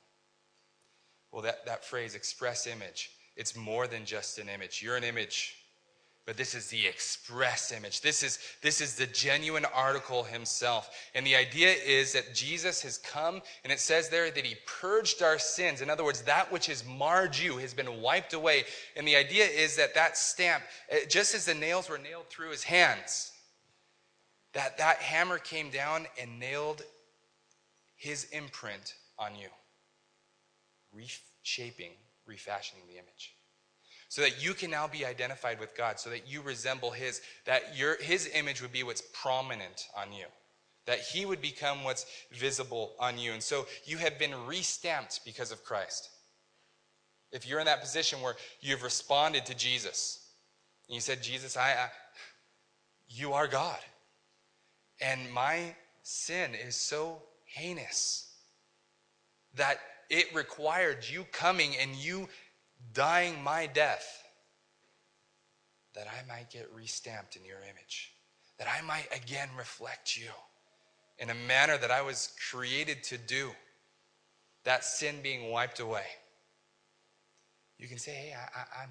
Well, 1.33 1.43
that, 1.43 1.67
that 1.67 1.85
phrase, 1.85 2.15
express 2.15 2.67
image, 2.67 3.11
it's 3.37 3.57
more 3.57 3.87
than 3.87 4.05
just 4.05 4.39
an 4.39 4.49
image. 4.49 4.83
You're 4.83 4.97
an 4.97 5.05
image. 5.05 5.57
But 6.27 6.39
this 6.39 6.55
is 6.55 6.69
the 6.69 6.87
express 6.87 7.71
image. 7.71 8.01
This 8.01 8.23
is, 8.23 8.39
this 8.63 8.81
is 8.81 8.95
the 8.95 9.07
genuine 9.07 9.67
article 9.67 10.25
himself. 10.25 10.91
And 11.15 11.27
the 11.27 11.37
idea 11.37 11.71
is 11.73 12.15
that 12.15 12.35
Jesus 12.35 12.81
has 12.81 12.97
come, 12.97 13.43
and 13.63 13.71
it 13.71 13.79
says 13.79 14.09
there 14.09 14.31
that 14.31 14.45
he 14.45 14.57
purged 14.67 15.23
our 15.23 15.39
sins. 15.39 15.83
In 15.83 15.91
other 15.91 16.05
words, 16.05 16.23
that 16.23 16.51
which 16.51 16.67
has 16.67 16.83
marred 16.87 17.37
you 17.37 17.59
has 17.59 17.75
been 17.75 18.01
wiped 18.01 18.33
away. 18.33 18.65
And 18.97 19.07
the 19.07 19.17
idea 19.17 19.45
is 19.45 19.77
that 19.77 19.95
that 19.95 20.17
stamp, 20.17 20.65
eh, 20.89 21.01
just 21.09 21.35
as 21.35 21.45
the 21.45 21.55
nails 21.55 21.91
were 21.91 21.99
nailed 21.99 22.29
through 22.31 22.51
his 22.51 22.65
hands, 22.65 23.33
that 24.55 24.79
that 24.79 24.97
hammer 24.99 25.39
came 25.39 25.69
down 25.69 26.07
and 26.19 26.41
nailed 26.41 26.83
his 27.97 28.25
imprint 28.33 28.95
on 29.19 29.37
you, 29.37 29.49
reshaping, 30.91 31.93
refashioning 32.27 32.85
the 32.89 32.95
image 32.95 33.34
so 34.15 34.23
that 34.23 34.45
you 34.45 34.55
can 34.55 34.71
now 34.71 34.87
be 34.87 35.05
identified 35.05 35.59
with 35.59 35.77
God, 35.77 35.99
so 35.99 36.09
that 36.11 36.31
you 36.31 36.41
resemble 36.41 36.93
His, 36.93 37.21
that 37.47 37.77
your, 37.77 37.97
His 38.01 38.31
image 38.33 38.63
would 38.63 38.71
be 38.71 38.85
what's 38.85 39.03
prominent 39.13 39.89
on 39.99 40.13
you, 40.13 40.27
that 40.87 41.01
He 41.01 41.27
would 41.27 41.43
become 41.43 41.83
what's 41.83 42.07
visible 42.33 42.93
on 43.01 43.19
you. 43.19 43.33
And 43.33 43.43
so 43.43 43.67
you 43.87 43.97
have 43.97 44.17
been 44.17 44.31
restamped 44.31 45.25
because 45.25 45.51
of 45.51 45.65
Christ. 45.65 46.11
If 47.33 47.45
you're 47.45 47.59
in 47.59 47.67
that 47.67 47.81
position 47.81 48.21
where 48.21 48.37
you've 48.61 48.85
responded 48.85 49.47
to 49.47 49.55
Jesus, 49.57 50.25
and 50.89 50.95
you 50.95 51.01
said, 51.01 51.21
Jesus, 51.21 51.57
I, 51.57 51.71
I 51.73 51.89
you 53.09 53.33
are 53.33 53.49
God. 53.49 53.81
And 55.01 55.29
my 55.33 55.75
sin 56.05 56.53
is 56.55 56.77
so 56.77 57.21
heinous 57.47 58.33
that 59.57 59.81
it 60.09 60.33
required 60.33 60.99
you 61.03 61.25
coming 61.33 61.73
and 61.81 61.97
you 61.97 62.29
dying 62.93 63.43
my 63.43 63.67
death, 63.67 64.23
that 65.95 66.07
I 66.09 66.27
might 66.29 66.51
get 66.51 66.75
restamped 66.77 67.37
in 67.37 67.45
your 67.45 67.59
image, 67.59 68.13
that 68.59 68.69
I 68.69 68.85
might 68.85 69.07
again 69.15 69.49
reflect 69.57 70.17
you 70.17 70.31
in 71.19 71.31
a 71.31 71.35
manner 71.47 71.79
that 71.79 71.91
I 71.91 72.03
was 72.03 72.33
created 72.51 73.03
to 73.05 73.19
do, 73.19 73.51
that 74.65 74.85
sin 74.85 75.17
being 75.23 75.51
wiped 75.51 75.81
away. 75.81 76.07
You 77.79 77.89
can 77.89 77.99
say, 77.99 78.13
hey, 78.13 78.35
I, 78.35 78.83
am 78.83 78.91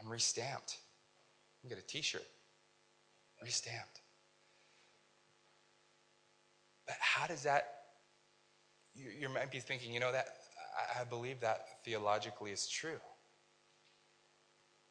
I'm, 0.00 0.06
I'm 0.06 0.12
restamped. 0.12 0.76
You 1.62 1.68
get 1.68 1.78
a 1.78 1.86
t 1.86 2.02
shirt, 2.02 2.26
restamped. 3.44 4.00
But 6.86 6.96
how 6.98 7.26
does 7.26 7.42
that, 7.44 7.74
you, 8.94 9.10
you 9.18 9.28
might 9.28 9.50
be 9.50 9.60
thinking, 9.60 9.92
you 9.92 10.00
know, 10.00 10.12
that 10.12 10.39
I, 11.00 11.04
believe 11.04 11.40
that 11.40 11.66
theologically 11.84 12.50
is 12.50 12.68
true. 12.68 13.00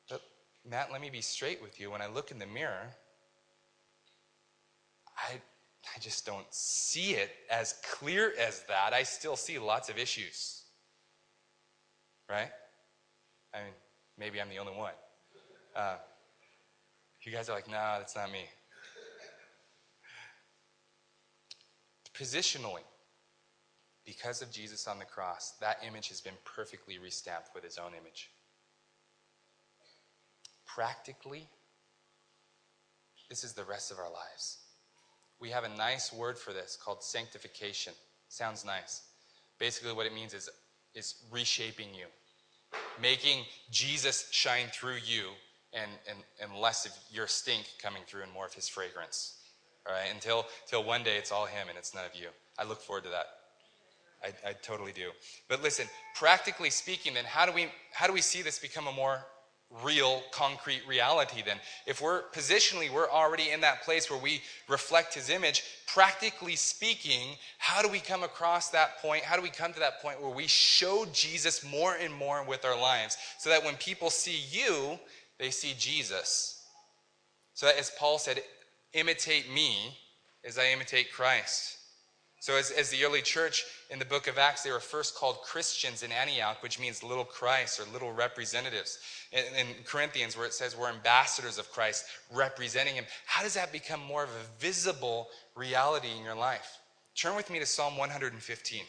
But, 0.10 0.22
Matt, 0.68 0.92
let 0.92 1.02
me 1.02 1.10
be 1.10 1.22
straight 1.22 1.62
with 1.62 1.80
you. 1.80 1.92
When 1.92 2.02
I 2.02 2.08
look 2.08 2.32
in 2.32 2.40
the 2.40 2.46
mirror, 2.46 2.88
I, 5.18 5.34
I 5.34 6.00
just 6.00 6.26
don't 6.26 6.46
see 6.52 7.12
it 7.12 7.32
as 7.50 7.76
clear 7.92 8.34
as 8.40 8.64
that. 8.68 8.94
I 8.94 9.04
still 9.04 9.36
see 9.36 9.60
lots 9.60 9.90
of 9.90 9.98
issues. 9.98 10.64
Right? 12.30 12.52
I 13.54 13.58
mean, 13.60 13.74
maybe 14.18 14.40
I'm 14.40 14.50
the 14.50 14.60
only 14.60 14.74
one. 14.74 14.94
Uh, 15.76 15.96
you 17.24 17.32
guys 17.32 17.50
are 17.50 17.56
like, 17.56 17.70
nah, 17.70 18.00
that's 18.00 18.16
not 18.16 18.32
me. 18.32 18.46
Positionally, 22.14 22.82
because 24.10 24.42
of 24.42 24.50
Jesus 24.50 24.88
on 24.88 24.98
the 24.98 25.06
cross, 25.06 25.54
that 25.62 25.84
image 25.88 26.10
has 26.10 26.20
been 26.20 26.34
perfectly 26.44 26.96
restamped 26.96 27.54
with 27.54 27.64
his 27.64 27.78
own 27.78 27.92
image. 27.92 28.32
Practically, 30.66 31.48
this 33.30 33.44
is 33.44 33.54
the 33.54 33.64
rest 33.64 33.92
of 33.92 34.00
our 34.00 34.10
lives. 34.12 34.58
We 35.40 35.52
have 35.52 35.64
a 35.64 35.70
nice 35.78 36.12
word 36.12 36.40
for 36.40 36.54
this 36.54 36.76
called 36.84 37.04
sanctification. 37.04 37.94
Sounds 38.30 38.66
nice. 38.66 39.04
Basically, 39.60 39.94
what 39.94 40.08
it 40.08 40.14
means 40.14 40.34
is, 40.34 40.50
is 40.96 41.14
reshaping 41.32 41.90
you, 41.94 42.08
making 43.00 43.44
Jesus 43.70 44.28
shine 44.32 44.70
through 44.74 44.98
you 45.06 45.26
and, 45.72 45.92
and, 46.10 46.18
and 46.42 46.60
less 46.60 46.88
of 46.88 46.94
your 47.12 47.28
stink 47.28 47.68
coming 47.80 48.02
through 48.08 48.24
and 48.24 48.32
more 48.32 48.48
of 48.48 48.54
his 48.54 48.68
fragrance. 48.68 49.38
All 49.86 49.94
right, 49.94 50.12
until, 50.12 50.48
until 50.64 50.84
one 50.84 51.04
day 51.04 51.18
it's 51.18 51.32
all 51.32 51.46
him 51.46 51.70
and 51.70 51.78
it's 51.78 51.94
none 51.94 52.06
of 52.06 52.20
you. 52.20 52.30
I 52.58 52.64
look 52.64 52.82
forward 52.82 53.04
to 53.04 53.12
that. 53.12 53.39
I, 54.24 54.50
I 54.50 54.54
totally 54.54 54.92
do. 54.92 55.12
But 55.48 55.64
listen, 55.64 55.88
practically 56.16 56.70
speaking, 56.70 57.14
then 57.14 57.26
how 57.26 57.46
do 57.46 57.52
we 57.52 57.68
how 57.94 58.08
do 58.08 58.14
we 58.14 58.22
see 58.22 58.42
this 58.42 58.60
become 58.60 58.88
a 58.88 58.92
more 58.92 59.26
real, 59.84 60.24
concrete 60.32 60.82
reality 60.88 61.44
then. 61.46 61.58
If 61.86 62.02
we're 62.02 62.24
positionally, 62.30 62.92
we're 62.92 63.10
already 63.10 63.52
in 63.52 63.62
that 63.62 63.84
place 63.84 64.10
where 64.10 64.20
we 64.20 64.42
reflect 64.68 65.14
his 65.14 65.30
image. 65.30 65.64
Practically 65.86 66.56
speaking, 66.56 67.36
how 67.60 67.82
do 67.82 67.88
we 67.88 68.00
come 68.00 68.24
across 68.24 68.70
that 68.70 69.00
point? 69.00 69.24
How 69.24 69.36
do 69.36 69.44
we 69.44 69.50
come 69.50 69.72
to 69.74 69.80
that 69.80 70.02
point 70.02 70.22
where 70.22 70.34
we 70.34 70.48
show 70.48 71.06
Jesus 71.14 71.64
more 71.64 71.96
and 71.96 72.14
more 72.14 72.44
with 72.44 72.66
our 72.66 72.80
lives 72.80 73.18
so 73.38 73.50
that 73.50 73.64
when 73.64 73.76
people 73.76 74.10
see 74.10 74.40
you, 74.50 74.98
they 75.38 75.52
see 75.52 75.76
Jesus? 75.78 76.66
So 77.54 77.68
that 77.68 77.78
as 77.78 77.92
Paul 78.00 78.18
said, 78.18 78.42
imitate 78.94 79.52
me 79.54 79.96
as 80.44 80.58
I 80.58 80.72
imitate 80.72 81.12
Christ. 81.12 81.78
So, 82.42 82.56
as, 82.56 82.72
as 82.72 82.90
the 82.90 83.04
early 83.04 83.22
church 83.22 83.66
in 83.90 84.00
the 84.00 84.06
book 84.06 84.28
of 84.28 84.38
Acts, 84.38 84.64
they 84.64 84.72
were 84.72 84.80
first 84.80 85.16
called 85.16 85.42
Christians 85.42 86.04
in 86.04 86.12
Antioch, 86.12 86.64
which 86.64 86.80
means 86.80 87.04
little 87.04 87.26
Christ 87.26 87.82
or 87.82 87.92
little 87.92 88.14
representatives. 88.14 89.00
In, 89.34 89.44
in, 89.56 89.68
Corinthians, 89.84 90.38
where 90.38 90.46
it 90.46 90.54
says 90.54 90.78
we're 90.78 90.90
ambassadors 90.90 91.58
of 91.58 91.70
Christ, 91.72 92.06
representing 92.34 92.96
Him, 92.96 93.06
how 93.26 93.44
does 93.44 93.56
that 93.56 93.74
become 93.74 94.00
more 94.00 94.24
of 94.24 94.30
a 94.30 94.62
visible 94.62 95.28
reality 95.56 96.08
in 96.18 96.24
your 96.24 96.36
life? 96.36 96.78
Turn 97.14 97.36
with 97.36 97.50
me 97.50 97.60
to 97.60 97.66
Psalm 97.66 97.98
115. 97.98 98.82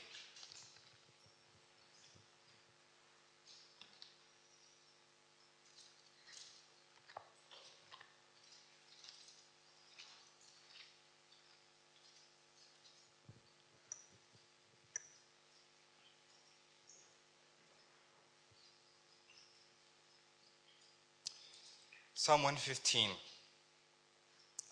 Psalm 22.22 22.42
115. 22.42 23.08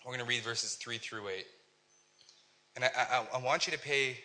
We're 0.05 0.11
going 0.11 0.23
to 0.23 0.29
read 0.29 0.43
verses 0.43 0.75
3 0.75 0.99
through 0.99 1.29
8. 1.29 1.45
And 2.75 2.85
I, 2.85 2.89
I, 2.95 3.25
I, 3.39 3.43
want 3.43 3.65
you 3.65 3.73
to 3.73 3.79
pay 3.79 4.17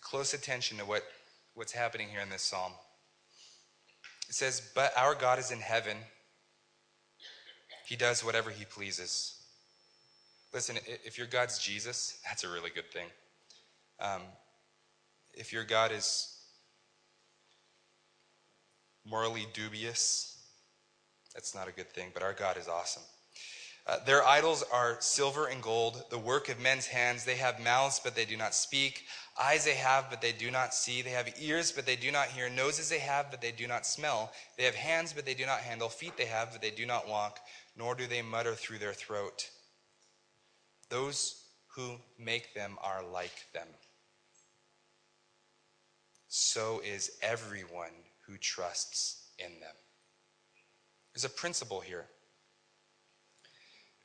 close 0.00 0.32
attention 0.32 0.78
to 0.78 0.86
what, 0.86 1.02
what's 1.52 1.72
happening 1.72 2.08
here 2.08 2.22
in 2.22 2.30
this 2.30 2.40
psalm. 2.40 2.72
It 4.30 4.34
says, 4.34 4.62
But 4.74 4.94
our 4.96 5.14
God 5.14 5.38
is 5.38 5.50
in 5.50 5.58
heaven, 5.58 5.98
He 7.84 7.96
does 7.96 8.24
whatever 8.24 8.48
He 8.48 8.64
pleases. 8.64 9.38
Listen, 10.54 10.78
if 11.04 11.18
your 11.18 11.26
God's 11.26 11.58
Jesus, 11.58 12.18
that's 12.26 12.44
a 12.44 12.48
really 12.48 12.70
good 12.74 12.90
thing. 12.90 13.08
Um, 14.00 14.22
if 15.34 15.52
your 15.52 15.64
God 15.64 15.92
is 15.92 16.34
morally 19.04 19.46
dubious, 19.52 20.31
that's 21.34 21.54
not 21.54 21.68
a 21.68 21.72
good 21.72 21.90
thing, 21.90 22.10
but 22.12 22.22
our 22.22 22.34
God 22.34 22.56
is 22.56 22.68
awesome. 22.68 23.02
Uh, 23.84 23.98
their 24.04 24.24
idols 24.24 24.62
are 24.72 24.96
silver 25.00 25.46
and 25.46 25.60
gold, 25.60 26.04
the 26.10 26.18
work 26.18 26.48
of 26.48 26.60
men's 26.60 26.86
hands. 26.86 27.24
They 27.24 27.34
have 27.36 27.58
mouths, 27.58 28.00
but 28.02 28.14
they 28.14 28.24
do 28.24 28.36
not 28.36 28.54
speak. 28.54 29.02
Eyes 29.40 29.64
they 29.64 29.74
have, 29.74 30.08
but 30.08 30.20
they 30.20 30.30
do 30.30 30.50
not 30.50 30.72
see. 30.72 31.02
They 31.02 31.10
have 31.10 31.34
ears, 31.40 31.72
but 31.72 31.84
they 31.84 31.96
do 31.96 32.12
not 32.12 32.28
hear. 32.28 32.48
Noses 32.48 32.88
they 32.88 33.00
have, 33.00 33.30
but 33.30 33.40
they 33.40 33.50
do 33.50 33.66
not 33.66 33.84
smell. 33.84 34.30
They 34.56 34.64
have 34.64 34.76
hands, 34.76 35.12
but 35.12 35.24
they 35.24 35.34
do 35.34 35.46
not 35.46 35.60
handle. 35.60 35.88
Feet 35.88 36.16
they 36.16 36.26
have, 36.26 36.52
but 36.52 36.62
they 36.62 36.70
do 36.70 36.86
not 36.86 37.08
walk, 37.08 37.40
nor 37.76 37.96
do 37.96 38.06
they 38.06 38.22
mutter 38.22 38.54
through 38.54 38.78
their 38.78 38.92
throat. 38.92 39.48
Those 40.88 41.42
who 41.74 41.96
make 42.18 42.54
them 42.54 42.76
are 42.82 43.02
like 43.02 43.46
them. 43.52 43.66
So 46.28 46.80
is 46.84 47.18
everyone 47.20 47.90
who 48.26 48.36
trusts 48.38 49.30
in 49.38 49.58
them. 49.60 49.74
There's 51.14 51.24
a 51.24 51.28
principle 51.28 51.80
here. 51.80 52.06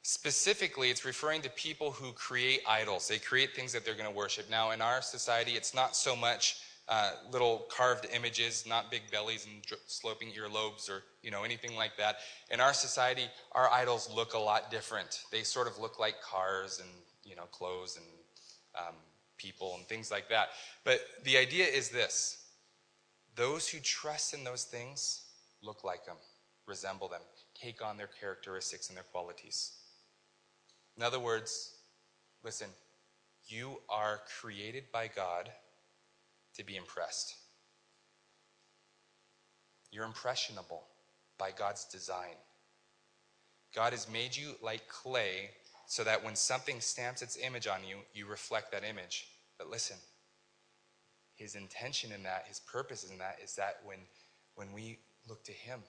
Specifically, 0.01 0.89
it's 0.89 1.03
referring 1.03 1.41
to 1.41 1.49
people 1.49 1.91
who 1.91 2.11
create 2.13 2.61
idols. 2.67 3.07
They 3.07 3.19
create 3.19 3.55
things 3.55 3.73
that 3.73 3.83
they're 3.83 3.93
going 3.93 4.09
to 4.09 4.15
worship. 4.15 4.49
Now, 4.49 4.71
in 4.71 4.81
our 4.81 5.01
society, 5.01 5.51
it's 5.51 5.73
not 5.73 5.95
so 5.95 6.15
much 6.15 6.61
uh, 6.87 7.11
little 7.31 7.65
carved 7.69 8.07
images, 8.13 8.65
not 8.65 8.89
big 8.89 9.01
bellies 9.11 9.45
and 9.45 9.61
sloping 9.87 10.29
earlobes 10.29 10.89
or 10.89 11.03
you 11.21 11.31
know 11.31 11.43
anything 11.43 11.75
like 11.75 11.97
that. 11.97 12.19
In 12.49 12.61
our 12.61 12.73
society, 12.73 13.25
our 13.51 13.69
idols 13.69 14.09
look 14.13 14.33
a 14.33 14.39
lot 14.39 14.71
different. 14.71 15.23
They 15.29 15.43
sort 15.43 15.67
of 15.67 15.77
look 15.77 15.99
like 15.99 16.21
cars 16.21 16.79
and 16.79 16.89
you 17.25 17.35
know 17.35 17.43
clothes 17.51 17.97
and 17.97 18.05
um, 18.87 18.95
people 19.37 19.75
and 19.75 19.85
things 19.87 20.09
like 20.09 20.29
that. 20.29 20.49
But 20.85 21.01
the 21.25 21.37
idea 21.37 21.65
is 21.65 21.89
this: 21.89 22.45
those 23.35 23.67
who 23.67 23.79
trust 23.79 24.33
in 24.33 24.45
those 24.45 24.63
things 24.63 25.23
look 25.61 25.83
like 25.83 26.05
them 26.05 26.15
resemble 26.67 27.07
them, 27.07 27.21
take 27.59 27.83
on 27.83 27.97
their 27.97 28.09
characteristics 28.19 28.89
and 28.89 28.97
their 28.97 29.05
qualities. 29.11 29.71
In 30.95 31.03
other 31.03 31.19
words, 31.19 31.75
listen, 32.43 32.67
you 33.47 33.79
are 33.89 34.19
created 34.39 34.85
by 34.91 35.07
God 35.07 35.49
to 36.55 36.65
be 36.65 36.75
impressed. 36.75 37.35
You're 39.91 40.05
impressionable 40.05 40.83
by 41.37 41.51
God's 41.57 41.85
design. 41.85 42.35
God 43.73 43.93
has 43.93 44.11
made 44.11 44.35
you 44.35 44.55
like 44.61 44.87
clay 44.87 45.51
so 45.87 46.03
that 46.03 46.23
when 46.23 46.35
something 46.35 46.81
stamps 46.81 47.21
its 47.21 47.37
image 47.37 47.67
on 47.67 47.79
you, 47.87 47.97
you 48.13 48.25
reflect 48.25 48.71
that 48.71 48.83
image. 48.83 49.27
But 49.57 49.69
listen, 49.69 49.97
his 51.35 51.55
intention 51.55 52.11
in 52.11 52.23
that, 52.23 52.45
his 52.47 52.59
purpose 52.59 53.09
in 53.09 53.17
that, 53.19 53.37
is 53.41 53.55
that 53.55 53.77
when, 53.85 53.99
when 54.55 54.73
we 54.73 54.99
look 55.29 55.43
to 55.45 55.53
him, 55.53 55.79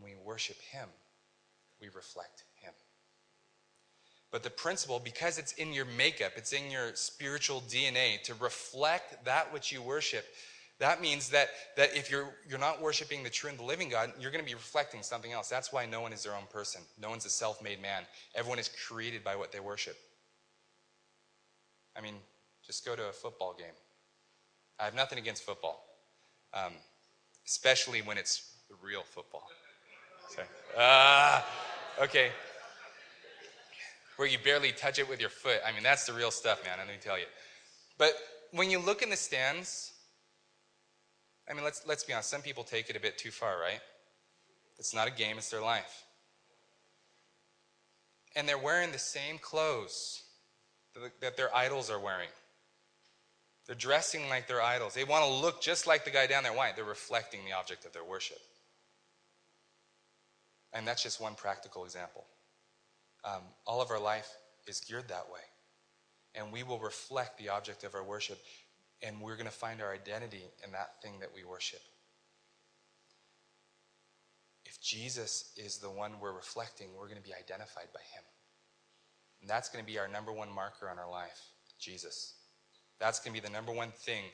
when 0.00 0.10
we 0.10 0.16
worship 0.24 0.56
him, 0.72 0.88
we 1.80 1.88
reflect 1.88 2.44
him. 2.54 2.72
But 4.30 4.42
the 4.42 4.50
principle, 4.50 5.00
because 5.02 5.38
it's 5.38 5.52
in 5.52 5.72
your 5.72 5.86
makeup, 5.86 6.32
it's 6.36 6.52
in 6.52 6.70
your 6.70 6.94
spiritual 6.94 7.62
DNA 7.62 8.22
to 8.24 8.34
reflect 8.34 9.24
that 9.24 9.52
which 9.52 9.72
you 9.72 9.80
worship, 9.80 10.26
that 10.80 11.00
means 11.00 11.30
that, 11.30 11.48
that 11.76 11.96
if 11.96 12.10
you're, 12.10 12.28
you're 12.48 12.58
not 12.58 12.80
worshiping 12.80 13.24
the 13.24 13.30
true 13.30 13.50
and 13.50 13.58
the 13.58 13.64
living 13.64 13.88
God, 13.88 14.12
you're 14.20 14.30
going 14.30 14.44
to 14.44 14.48
be 14.48 14.54
reflecting 14.54 15.02
something 15.02 15.32
else. 15.32 15.48
That's 15.48 15.72
why 15.72 15.86
no 15.86 16.00
one 16.00 16.12
is 16.12 16.22
their 16.22 16.34
own 16.34 16.46
person. 16.52 16.82
No 17.00 17.10
one's 17.10 17.24
a 17.24 17.30
self 17.30 17.62
made 17.62 17.82
man. 17.82 18.04
Everyone 18.34 18.58
is 18.58 18.70
created 18.86 19.24
by 19.24 19.34
what 19.34 19.50
they 19.50 19.60
worship. 19.60 19.96
I 21.96 22.00
mean, 22.00 22.14
just 22.64 22.86
go 22.86 22.94
to 22.94 23.08
a 23.08 23.12
football 23.12 23.54
game. 23.58 23.74
I 24.78 24.84
have 24.84 24.94
nothing 24.94 25.18
against 25.18 25.42
football, 25.42 25.84
um, 26.54 26.74
especially 27.44 28.00
when 28.02 28.16
it's 28.16 28.54
the 28.68 28.76
real 28.80 29.02
football. 29.02 29.48
Ah, 30.76 31.46
okay. 32.00 32.30
Where 34.16 34.28
you 34.28 34.38
barely 34.44 34.72
touch 34.72 34.98
it 34.98 35.08
with 35.08 35.20
your 35.20 35.30
foot. 35.30 35.60
I 35.66 35.72
mean, 35.72 35.82
that's 35.82 36.06
the 36.06 36.12
real 36.12 36.30
stuff, 36.30 36.64
man. 36.64 36.78
Let 36.78 36.88
me 36.88 36.94
tell 37.00 37.18
you. 37.18 37.26
But 37.98 38.12
when 38.52 38.70
you 38.70 38.78
look 38.78 39.02
in 39.02 39.10
the 39.10 39.16
stands, 39.16 39.92
I 41.50 41.54
mean, 41.54 41.64
let's, 41.64 41.82
let's 41.86 42.04
be 42.04 42.12
honest. 42.12 42.30
Some 42.30 42.42
people 42.42 42.64
take 42.64 42.90
it 42.90 42.96
a 42.96 43.00
bit 43.00 43.18
too 43.18 43.30
far, 43.30 43.60
right? 43.60 43.80
It's 44.78 44.94
not 44.94 45.08
a 45.08 45.10
game, 45.10 45.38
it's 45.38 45.50
their 45.50 45.62
life. 45.62 46.04
And 48.36 48.48
they're 48.48 48.58
wearing 48.58 48.92
the 48.92 48.98
same 48.98 49.38
clothes 49.38 50.22
that 51.20 51.36
their 51.36 51.54
idols 51.54 51.90
are 51.90 51.98
wearing. 51.98 52.28
They're 53.66 53.76
dressing 53.76 54.28
like 54.28 54.48
their 54.48 54.62
idols. 54.62 54.94
They 54.94 55.04
want 55.04 55.24
to 55.24 55.30
look 55.30 55.60
just 55.60 55.86
like 55.86 56.04
the 56.04 56.10
guy 56.10 56.26
down 56.26 56.42
there. 56.42 56.52
Why? 56.52 56.72
They're 56.74 56.84
reflecting 56.84 57.40
the 57.44 57.52
object 57.52 57.84
of 57.84 57.92
their 57.92 58.04
worship. 58.04 58.38
And 60.78 60.86
that's 60.86 61.02
just 61.02 61.20
one 61.20 61.34
practical 61.34 61.84
example. 61.84 62.24
Um, 63.24 63.42
all 63.66 63.82
of 63.82 63.90
our 63.90 64.00
life 64.00 64.30
is 64.68 64.78
geared 64.78 65.08
that 65.08 65.26
way. 65.28 65.40
And 66.36 66.52
we 66.52 66.62
will 66.62 66.78
reflect 66.78 67.36
the 67.36 67.48
object 67.48 67.82
of 67.82 67.96
our 67.96 68.04
worship 68.04 68.38
and 69.02 69.20
we're 69.20 69.34
going 69.34 69.46
to 69.46 69.52
find 69.52 69.82
our 69.82 69.92
identity 69.92 70.42
in 70.64 70.72
that 70.72 71.02
thing 71.02 71.14
that 71.20 71.30
we 71.34 71.44
worship. 71.44 71.80
If 74.66 74.80
Jesus 74.80 75.52
is 75.56 75.78
the 75.78 75.90
one 75.90 76.12
we're 76.20 76.32
reflecting, 76.32 76.88
we're 76.96 77.06
going 77.06 77.20
to 77.20 77.28
be 77.28 77.34
identified 77.34 77.88
by 77.92 78.00
him. 78.14 78.22
And 79.40 79.50
that's 79.50 79.68
going 79.68 79.84
to 79.84 79.90
be 79.90 79.98
our 79.98 80.08
number 80.08 80.32
one 80.32 80.52
marker 80.52 80.88
on 80.88 80.98
our 80.98 81.10
life 81.10 81.40
Jesus. 81.80 82.34
That's 83.00 83.18
going 83.20 83.34
to 83.34 83.40
be 83.40 83.46
the 83.46 83.52
number 83.52 83.72
one 83.72 83.90
thing 83.90 84.24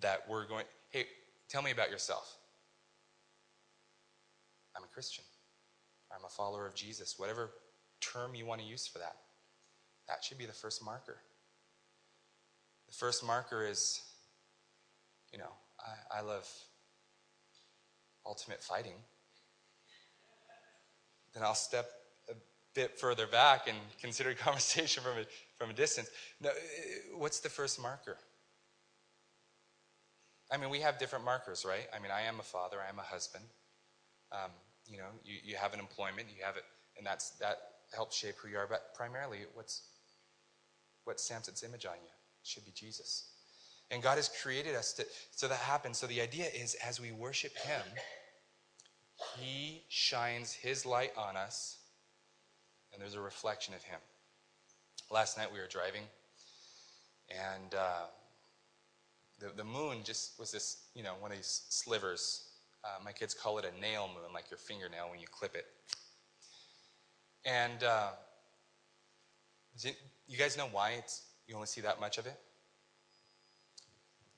that 0.00 0.22
we're 0.28 0.46
going. 0.46 0.66
Hey, 0.90 1.06
tell 1.48 1.62
me 1.62 1.72
about 1.72 1.90
yourself. 1.90 2.36
I'm 4.76 4.84
a 4.84 4.88
Christian. 4.88 5.24
I'm 6.12 6.24
a 6.24 6.28
follower 6.28 6.66
of 6.66 6.74
Jesus. 6.74 7.18
Whatever 7.18 7.50
term 8.00 8.34
you 8.34 8.46
want 8.46 8.60
to 8.60 8.66
use 8.66 8.86
for 8.86 8.98
that. 8.98 9.16
That 10.08 10.24
should 10.24 10.38
be 10.38 10.46
the 10.46 10.52
first 10.52 10.84
marker. 10.84 11.18
The 12.88 12.94
first 12.94 13.24
marker 13.24 13.64
is, 13.64 14.00
you 15.32 15.38
know, 15.38 15.52
I, 15.78 16.18
I 16.18 16.20
love 16.22 16.48
ultimate 18.26 18.62
fighting. 18.62 18.96
Then 21.32 21.44
I'll 21.44 21.54
step 21.54 21.88
a 22.28 22.34
bit 22.74 22.98
further 22.98 23.26
back 23.26 23.68
and 23.68 23.76
consider 24.00 24.34
conversation 24.34 25.02
from 25.02 25.18
a, 25.18 25.24
from 25.58 25.70
a 25.70 25.72
distance. 25.72 26.10
No, 26.40 26.50
what's 27.16 27.40
the 27.40 27.48
first 27.48 27.80
marker? 27.80 28.16
I 30.50 30.56
mean, 30.56 30.70
we 30.70 30.80
have 30.80 30.98
different 30.98 31.24
markers, 31.24 31.64
right? 31.64 31.86
I 31.94 32.00
mean, 32.00 32.10
I 32.10 32.22
am 32.22 32.40
a 32.40 32.42
father, 32.42 32.78
I 32.84 32.88
am 32.88 32.98
a 32.98 33.02
husband. 33.02 33.44
Um, 34.32 34.50
you 34.90 34.98
know, 34.98 35.10
you, 35.24 35.36
you 35.44 35.56
have 35.56 35.72
an 35.72 35.80
employment, 35.80 36.28
you 36.36 36.44
have 36.44 36.56
it, 36.56 36.64
and 36.98 37.06
that's 37.06 37.30
that 37.38 37.56
helps 37.94 38.16
shape 38.16 38.34
who 38.42 38.48
you 38.48 38.58
are. 38.58 38.66
But 38.68 38.94
primarily, 38.94 39.40
what's 39.54 39.82
what 41.04 41.20
stamps 41.20 41.48
its 41.48 41.62
image 41.62 41.86
on 41.86 41.94
you? 42.02 42.10
should 42.42 42.64
be 42.64 42.72
Jesus. 42.72 43.30
And 43.90 44.02
God 44.02 44.16
has 44.16 44.30
created 44.42 44.74
us 44.74 44.92
to, 44.94 45.06
so 45.30 45.48
that 45.48 45.58
happens. 45.58 45.98
So 45.98 46.06
the 46.06 46.20
idea 46.20 46.46
is 46.54 46.76
as 46.86 47.00
we 47.00 47.12
worship 47.12 47.56
Him, 47.56 47.82
He 49.38 49.82
shines 49.88 50.52
His 50.52 50.86
light 50.86 51.12
on 51.16 51.36
us, 51.36 51.78
and 52.92 53.02
there's 53.02 53.14
a 53.14 53.20
reflection 53.20 53.74
of 53.74 53.82
Him. 53.82 53.98
Last 55.10 55.36
night 55.36 55.52
we 55.52 55.58
were 55.58 55.66
driving, 55.66 56.02
and 57.30 57.74
uh, 57.74 58.06
the, 59.40 59.50
the 59.56 59.64
moon 59.64 59.98
just 60.04 60.38
was 60.38 60.52
this, 60.52 60.84
you 60.94 61.02
know, 61.02 61.14
one 61.18 61.32
of 61.32 61.36
these 61.36 61.62
slivers. 61.68 62.46
Uh, 62.84 63.02
my 63.04 63.12
kids 63.12 63.34
call 63.34 63.58
it 63.58 63.64
a 63.64 63.80
nail 63.80 64.08
moon, 64.08 64.32
like 64.32 64.50
your 64.50 64.58
fingernail 64.58 65.10
when 65.10 65.20
you 65.20 65.26
clip 65.30 65.54
it. 65.54 65.66
And 67.44 67.82
uh, 67.84 68.10
you 70.26 70.36
guys 70.38 70.56
know 70.56 70.68
why 70.72 70.92
it's 70.92 71.22
you 71.46 71.54
only 71.54 71.66
see 71.66 71.80
that 71.82 72.00
much 72.00 72.18
of 72.18 72.26
it. 72.26 72.38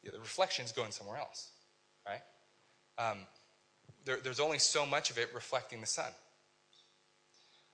Yeah, 0.03 0.11
the 0.13 0.19
reflection's 0.19 0.73
going 0.73 0.91
somewhere 0.91 1.19
else, 1.19 1.51
right? 2.07 2.23
Um, 2.99 3.19
there, 4.05 4.19
there's 4.23 4.41
only 4.41 4.59
so 4.59 4.85
much 4.85 5.11
of 5.11 5.19
it 5.19 5.31
reflecting 5.35 5.81
the 5.81 5.87
sun. 5.87 6.11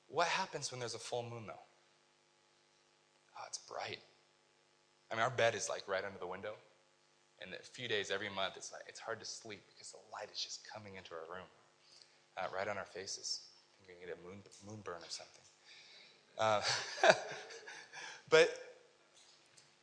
What 0.08 0.26
happens 0.26 0.70
when 0.70 0.80
there's 0.80 0.94
a 0.94 0.98
full 0.98 1.22
moon, 1.22 1.44
though? 1.46 1.52
Oh, 3.38 3.44
it's 3.46 3.58
bright. 3.58 3.98
I 5.10 5.14
mean, 5.14 5.22
our 5.22 5.30
bed 5.30 5.54
is 5.54 5.68
like 5.68 5.86
right 5.88 6.04
under 6.04 6.18
the 6.18 6.26
window. 6.26 6.54
And 7.40 7.54
a 7.54 7.62
few 7.62 7.88
days 7.88 8.10
every 8.10 8.28
month, 8.28 8.54
it's 8.56 8.72
like 8.72 8.82
it's 8.88 9.00
hard 9.00 9.20
to 9.20 9.26
sleep 9.26 9.62
because 9.72 9.92
the 9.92 9.98
light 10.12 10.30
is 10.32 10.42
just 10.42 10.66
coming 10.72 10.96
into 10.96 11.14
our 11.14 11.34
room, 11.34 11.46
uh, 12.36 12.46
right 12.54 12.66
on 12.66 12.76
our 12.78 12.84
faces. 12.84 13.40
I 13.80 13.86
think 13.86 14.00
we 14.00 14.06
get 14.06 14.16
a 14.16 14.26
moon 14.26 14.42
moonburn 14.66 15.02
or 15.02 15.10
something. 15.10 15.44
Uh, 16.38 16.62
but 18.30 18.50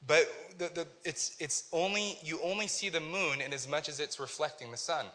but 0.08 0.32
the, 0.58 0.70
the, 0.74 0.88
it's, 1.04 1.36
it's 1.40 1.68
only, 1.72 2.18
you 2.24 2.40
only 2.44 2.68
see 2.68 2.90
the 2.90 3.00
moon 3.00 3.42
in 3.42 3.54
as 3.54 3.68
much 3.68 3.90
as 3.90 4.00
it's 4.00 4.20
reflecting 4.20 4.72
the 4.72 4.78
sun. 4.78 5.06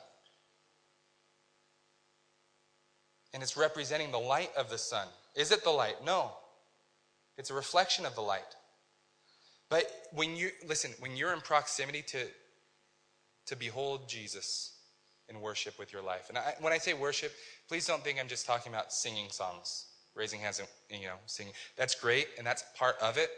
And 3.32 3.42
it's 3.42 3.56
representing 3.56 4.10
the 4.10 4.18
light 4.18 4.50
of 4.56 4.68
the 4.68 4.78
sun. 4.78 5.06
Is 5.36 5.52
it 5.52 5.62
the 5.62 5.70
light? 5.70 6.04
No. 6.04 6.32
It's 7.38 7.50
a 7.50 7.54
reflection 7.54 8.04
of 8.04 8.16
the 8.16 8.20
light. 8.20 8.56
But 9.70 9.90
when 10.12 10.36
you, 10.36 10.50
listen, 10.68 10.90
when 10.98 11.16
you're 11.16 11.32
in 11.32 11.40
proximity 11.40 12.02
to, 12.08 12.26
to 13.46 13.56
behold 13.56 14.08
Jesus 14.08 14.76
in 15.28 15.40
worship 15.40 15.78
with 15.78 15.92
your 15.92 16.02
life, 16.02 16.28
and 16.28 16.36
I, 16.36 16.54
when 16.60 16.72
I 16.72 16.78
say 16.78 16.92
worship, 16.92 17.32
please 17.68 17.86
don't 17.86 18.02
think 18.02 18.18
I'm 18.20 18.28
just 18.28 18.46
talking 18.46 18.72
about 18.72 18.92
singing 18.92 19.30
songs, 19.30 19.86
raising 20.14 20.40
hands 20.40 20.58
and, 20.58 21.00
you 21.00 21.06
know, 21.06 21.14
singing. 21.26 21.52
That's 21.76 21.94
great, 21.94 22.26
and 22.36 22.46
that's 22.46 22.64
part 22.76 22.96
of 23.00 23.16
it. 23.16 23.30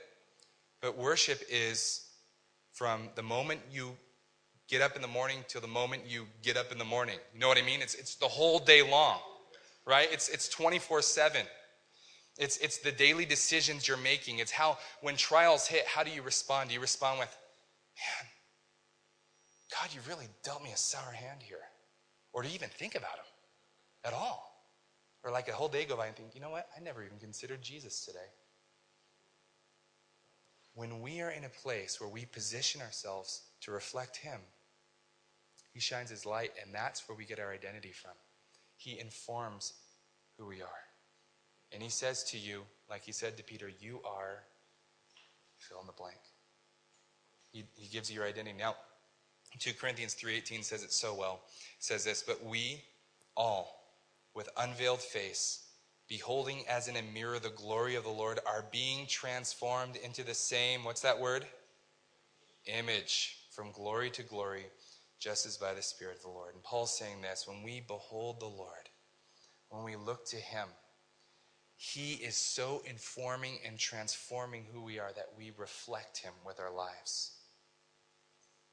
But 0.80 0.97
worship 0.97 1.43
is 1.51 2.07
from 2.72 3.11
the 3.14 3.22
moment 3.22 3.61
you 3.70 3.93
get 4.68 4.80
up 4.80 4.97
in 4.97 5.03
the 5.03 5.09
morning 5.09 5.45
till 5.49 5.61
the 5.61 5.66
moment 5.66 6.03
you 6.09 6.26
get 6.43 6.57
up 6.57 6.72
in 6.72 6.78
the 6.78 6.85
morning. 6.85 7.16
You 7.35 7.41
know 7.41 7.49
what 7.49 7.59
I 7.59 7.62
mean? 7.62 7.83
It's, 7.83 7.95
it's 7.95 8.14
the 8.14 8.26
whole 8.26 8.59
day 8.59 8.83
long, 8.83 9.18
right? 9.87 10.09
It's, 10.11 10.30
it's 10.30 10.49
24 10.49 11.03
7. 11.03 11.43
It's, 12.39 12.57
it's 12.59 12.78
the 12.78 12.93
daily 12.93 13.24
decisions 13.24 13.87
you're 13.87 13.97
making. 13.97 14.39
It's 14.39 14.51
how, 14.51 14.78
when 15.01 15.16
trials 15.16 15.66
hit, 15.66 15.87
how 15.87 16.03
do 16.03 16.11
you 16.11 16.22
respond? 16.22 16.70
Do 16.70 16.74
you 16.74 16.80
respond 16.80 17.18
with, 17.18 17.37
man, 17.97 18.28
God, 19.70 19.95
you 19.95 20.01
really 20.09 20.28
dealt 20.43 20.62
me 20.62 20.70
a 20.72 20.76
sour 20.76 21.12
hand 21.12 21.41
here? 21.43 21.59
Or 22.33 22.43
do 22.43 22.49
you 22.49 22.55
even 22.55 22.70
think 22.70 22.95
about 22.95 23.14
him 23.14 23.24
at 24.05 24.14
all? 24.14 24.49
Or 25.24 25.30
like 25.30 25.49
a 25.49 25.53
whole 25.53 25.68
day 25.68 25.85
go 25.85 25.97
by 25.97 26.07
and 26.07 26.16
think, 26.16 26.35
you 26.35 26.41
know 26.41 26.51
what? 26.51 26.68
I 26.76 26.83
never 26.83 27.05
even 27.05 27.18
considered 27.18 27.62
Jesus 27.62 28.05
today 28.05 28.30
when 30.74 31.03
we 31.03 31.20
are 31.20 31.30
in 31.30 31.45
a 31.45 31.49
place 31.49 32.01
where 32.01 32.09
we 32.09 32.24
position 32.24 32.80
ourselves 32.80 33.43
to 33.61 33.70
reflect 33.70 34.16
Him, 34.16 34.41
He 35.72 35.80
shines 35.80 36.11
His 36.11 36.24
light, 36.24 36.53
and 36.62 36.74
that's 36.74 37.09
where 37.09 37.16
we 37.16 37.24
get 37.24 37.39
our 37.39 37.53
identity 37.53 37.93
from. 37.93 38.12
He 38.76 38.99
informs 38.99 39.74
who 40.39 40.47
we 40.47 40.62
are. 40.62 40.91
And 41.73 41.83
He 41.83 41.89
says 41.89 42.25
to 42.25 42.39
you, 42.39 42.62
like 42.91 43.05
He 43.05 43.12
said 43.12 43.37
to 43.37 43.43
Peter, 43.43 43.70
You 43.81 44.01
are 44.05 44.43
fill 45.62 45.81
in 45.81 45.87
the 45.87 45.93
blank. 45.93 46.18
He, 47.53 47.64
he 47.77 47.89
gives 47.89 48.11
you 48.11 48.16
your 48.16 48.27
identity. 48.27 48.57
Now, 48.59 48.77
2 49.59 49.73
Corinthians 49.75 50.14
3.18 50.14 50.64
says 50.64 50.83
it 50.83 50.93
so 50.93 51.14
well. 51.14 51.43
It 51.79 51.85
says 51.85 52.05
this, 52.05 52.23
but 52.27 52.45
we 52.45 52.83
all, 53.37 53.95
with 54.35 54.49
unveiled 54.57 55.01
face, 55.01 55.66
beholding 56.09 56.64
as 56.68 56.89
in 56.89 56.97
a 56.97 57.03
mirror 57.14 57.39
the 57.39 57.51
glory 57.51 57.95
of 57.95 58.05
the 58.05 58.11
Lord, 58.11 58.41
are 58.47 58.64
being 58.73 59.07
transformed 59.07 59.97
into 59.97 60.25
the 60.25 60.35
same, 60.35 60.85
what's 60.85 61.03
that 61.03 61.20
word? 61.20 61.47
Image 62.66 63.37
from 63.51 63.73
glory 63.73 64.11
to 64.11 64.23
glory, 64.23 64.64
just 65.20 65.47
as 65.47 65.59
by 65.59 65.75
the 65.75 65.83
Spirit 65.83 66.16
of 66.16 66.23
the 66.23 66.29
Lord. 66.29 66.55
And 66.55 66.62
Paul's 66.62 66.97
saying 66.97 67.20
this 67.20 67.47
when 67.47 67.62
we 67.62 67.85
behold 67.87 68.41
the 68.41 68.47
Lord, 68.47 68.89
when 69.68 69.85
we 69.85 69.97
look 69.97 70.25
to 70.27 70.37
Him, 70.37 70.68
He 71.85 72.12
is 72.12 72.37
so 72.37 72.80
informing 72.89 73.59
and 73.66 73.76
transforming 73.76 74.66
who 74.72 74.83
we 74.83 75.01
are 75.01 75.11
that 75.16 75.30
we 75.37 75.51
reflect 75.59 76.18
Him 76.18 76.33
with 76.47 76.61
our 76.61 76.72
lives. 76.72 77.33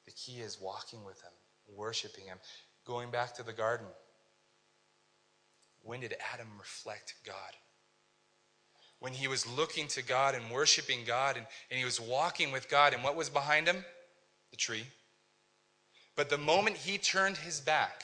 The 0.05 0.12
key 0.12 0.41
is 0.41 0.62
walking 0.62 1.03
with 1.03 1.20
Him, 1.24 1.32
worshiping 1.76 2.26
Him. 2.26 2.38
Going 2.86 3.10
back 3.10 3.34
to 3.34 3.43
the 3.43 3.51
garden, 3.51 3.88
when 5.82 6.01
did 6.01 6.18
Adam 6.32 6.49
reflect 6.60 7.16
God? 7.26 7.36
When 8.99 9.14
he 9.14 9.28
was 9.28 9.47
looking 9.47 9.88
to 9.88 10.03
God 10.03 10.36
and 10.36 10.51
worshiping 10.51 10.99
God 11.03 11.36
and, 11.36 11.47
and 11.72 11.80
he 11.80 11.86
was 11.86 11.99
walking 11.99 12.51
with 12.51 12.70
God, 12.70 12.93
and 12.93 13.03
what 13.03 13.16
was 13.16 13.30
behind 13.30 13.68
him? 13.68 13.84
The 14.51 14.57
tree. 14.57 14.84
But 16.16 16.30
the 16.30 16.38
moment 16.38 16.78
he 16.78 16.99
turned 16.99 17.38
his 17.38 17.60
back 17.60 18.03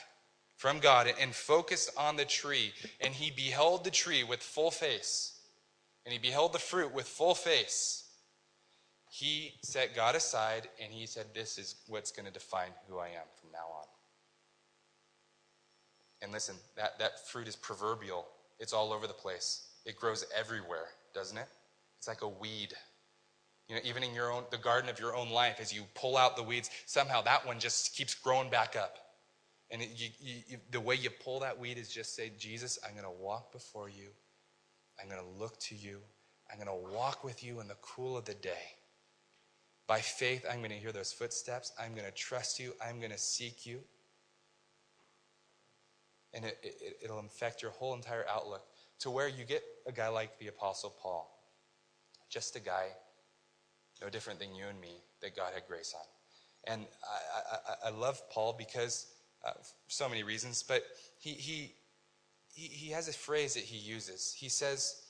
from 0.56 0.80
God 0.80 1.12
and 1.20 1.34
focused 1.34 1.90
on 1.96 2.16
the 2.16 2.24
tree, 2.24 2.72
and 3.00 3.14
he 3.14 3.30
beheld 3.30 3.84
the 3.84 3.90
tree 3.90 4.24
with 4.24 4.42
full 4.42 4.70
face, 4.70 5.38
and 6.04 6.12
he 6.12 6.18
beheld 6.18 6.52
the 6.52 6.58
fruit 6.58 6.92
with 6.92 7.06
full 7.06 7.34
face, 7.34 8.06
he 9.16 9.54
set 9.62 9.94
God 9.94 10.14
aside 10.14 10.68
and 10.82 10.92
he 10.92 11.06
said, 11.06 11.26
This 11.32 11.56
is 11.56 11.76
what's 11.88 12.10
going 12.10 12.26
to 12.26 12.32
define 12.32 12.70
who 12.86 12.98
I 12.98 13.06
am 13.06 13.24
from 13.40 13.50
now 13.50 13.66
on. 13.78 13.86
And 16.20 16.32
listen, 16.32 16.56
that, 16.76 16.98
that 16.98 17.26
fruit 17.28 17.48
is 17.48 17.56
proverbial, 17.56 18.26
it's 18.58 18.74
all 18.74 18.92
over 18.92 19.06
the 19.06 19.14
place. 19.14 19.68
It 19.86 19.96
grows 19.96 20.26
everywhere, 20.36 20.88
doesn't 21.14 21.38
it? 21.38 21.48
It's 21.98 22.08
like 22.08 22.22
a 22.22 22.28
weed. 22.28 22.74
You 23.68 23.76
know, 23.76 23.80
even 23.84 24.02
in 24.02 24.14
your 24.14 24.30
own 24.30 24.44
the 24.50 24.58
garden 24.58 24.90
of 24.90 25.00
your 25.00 25.16
own 25.16 25.30
life, 25.30 25.60
as 25.60 25.72
you 25.72 25.84
pull 25.94 26.16
out 26.18 26.36
the 26.36 26.42
weeds, 26.42 26.68
somehow 26.84 27.22
that 27.22 27.46
one 27.46 27.58
just 27.58 27.96
keeps 27.96 28.14
growing 28.14 28.50
back 28.50 28.76
up. 28.76 28.98
And 29.70 29.82
it, 29.82 29.90
you, 29.96 30.08
you, 30.20 30.58
the 30.70 30.80
way 30.80 30.94
you 30.94 31.10
pull 31.10 31.40
that 31.40 31.58
weed 31.58 31.78
is 31.78 31.88
just 31.88 32.14
say, 32.14 32.32
Jesus, 32.38 32.78
I'm 32.84 32.92
going 32.92 33.04
to 33.04 33.22
walk 33.22 33.52
before 33.52 33.88
you. 33.88 34.08
I'm 35.00 35.08
going 35.08 35.20
to 35.20 35.40
look 35.40 35.58
to 35.60 35.74
you. 35.74 35.98
I'm 36.50 36.64
going 36.64 36.68
to 36.68 36.94
walk 36.94 37.24
with 37.24 37.42
you 37.42 37.60
in 37.60 37.68
the 37.68 37.76
cool 37.82 38.16
of 38.16 38.24
the 38.24 38.34
day. 38.34 38.76
By 39.88 40.00
faith, 40.00 40.44
I'm 40.50 40.58
going 40.58 40.70
to 40.70 40.76
hear 40.76 40.92
those 40.92 41.12
footsteps. 41.12 41.72
I'm 41.80 41.92
going 41.92 42.06
to 42.06 42.12
trust 42.12 42.58
you. 42.58 42.72
I'm 42.84 42.98
going 42.98 43.12
to 43.12 43.18
seek 43.18 43.66
you. 43.66 43.80
And 46.34 46.44
it, 46.44 46.58
it, 46.62 46.96
it'll 47.04 47.20
infect 47.20 47.62
your 47.62 47.70
whole 47.72 47.94
entire 47.94 48.24
outlook 48.28 48.62
to 49.00 49.10
where 49.10 49.28
you 49.28 49.44
get 49.44 49.62
a 49.86 49.92
guy 49.92 50.08
like 50.08 50.38
the 50.38 50.48
Apostle 50.48 50.94
Paul. 51.00 51.32
Just 52.28 52.56
a 52.56 52.60
guy, 52.60 52.88
no 54.02 54.08
different 54.08 54.38
than 54.38 54.54
you 54.54 54.66
and 54.66 54.80
me, 54.80 55.02
that 55.22 55.36
God 55.36 55.52
had 55.54 55.64
grace 55.68 55.94
on. 55.96 56.72
And 56.72 56.86
I, 57.04 57.86
I, 57.86 57.88
I 57.88 57.90
love 57.90 58.20
Paul 58.30 58.54
because, 58.58 59.06
uh, 59.46 59.52
so 59.86 60.08
many 60.08 60.22
reasons, 60.22 60.62
but 60.62 60.82
he, 61.18 61.30
he, 61.30 61.74
he, 62.52 62.68
he 62.68 62.90
has 62.90 63.08
a 63.08 63.12
phrase 63.12 63.54
that 63.54 63.62
he 63.62 63.76
uses. 63.76 64.34
He 64.36 64.48
says, 64.48 65.02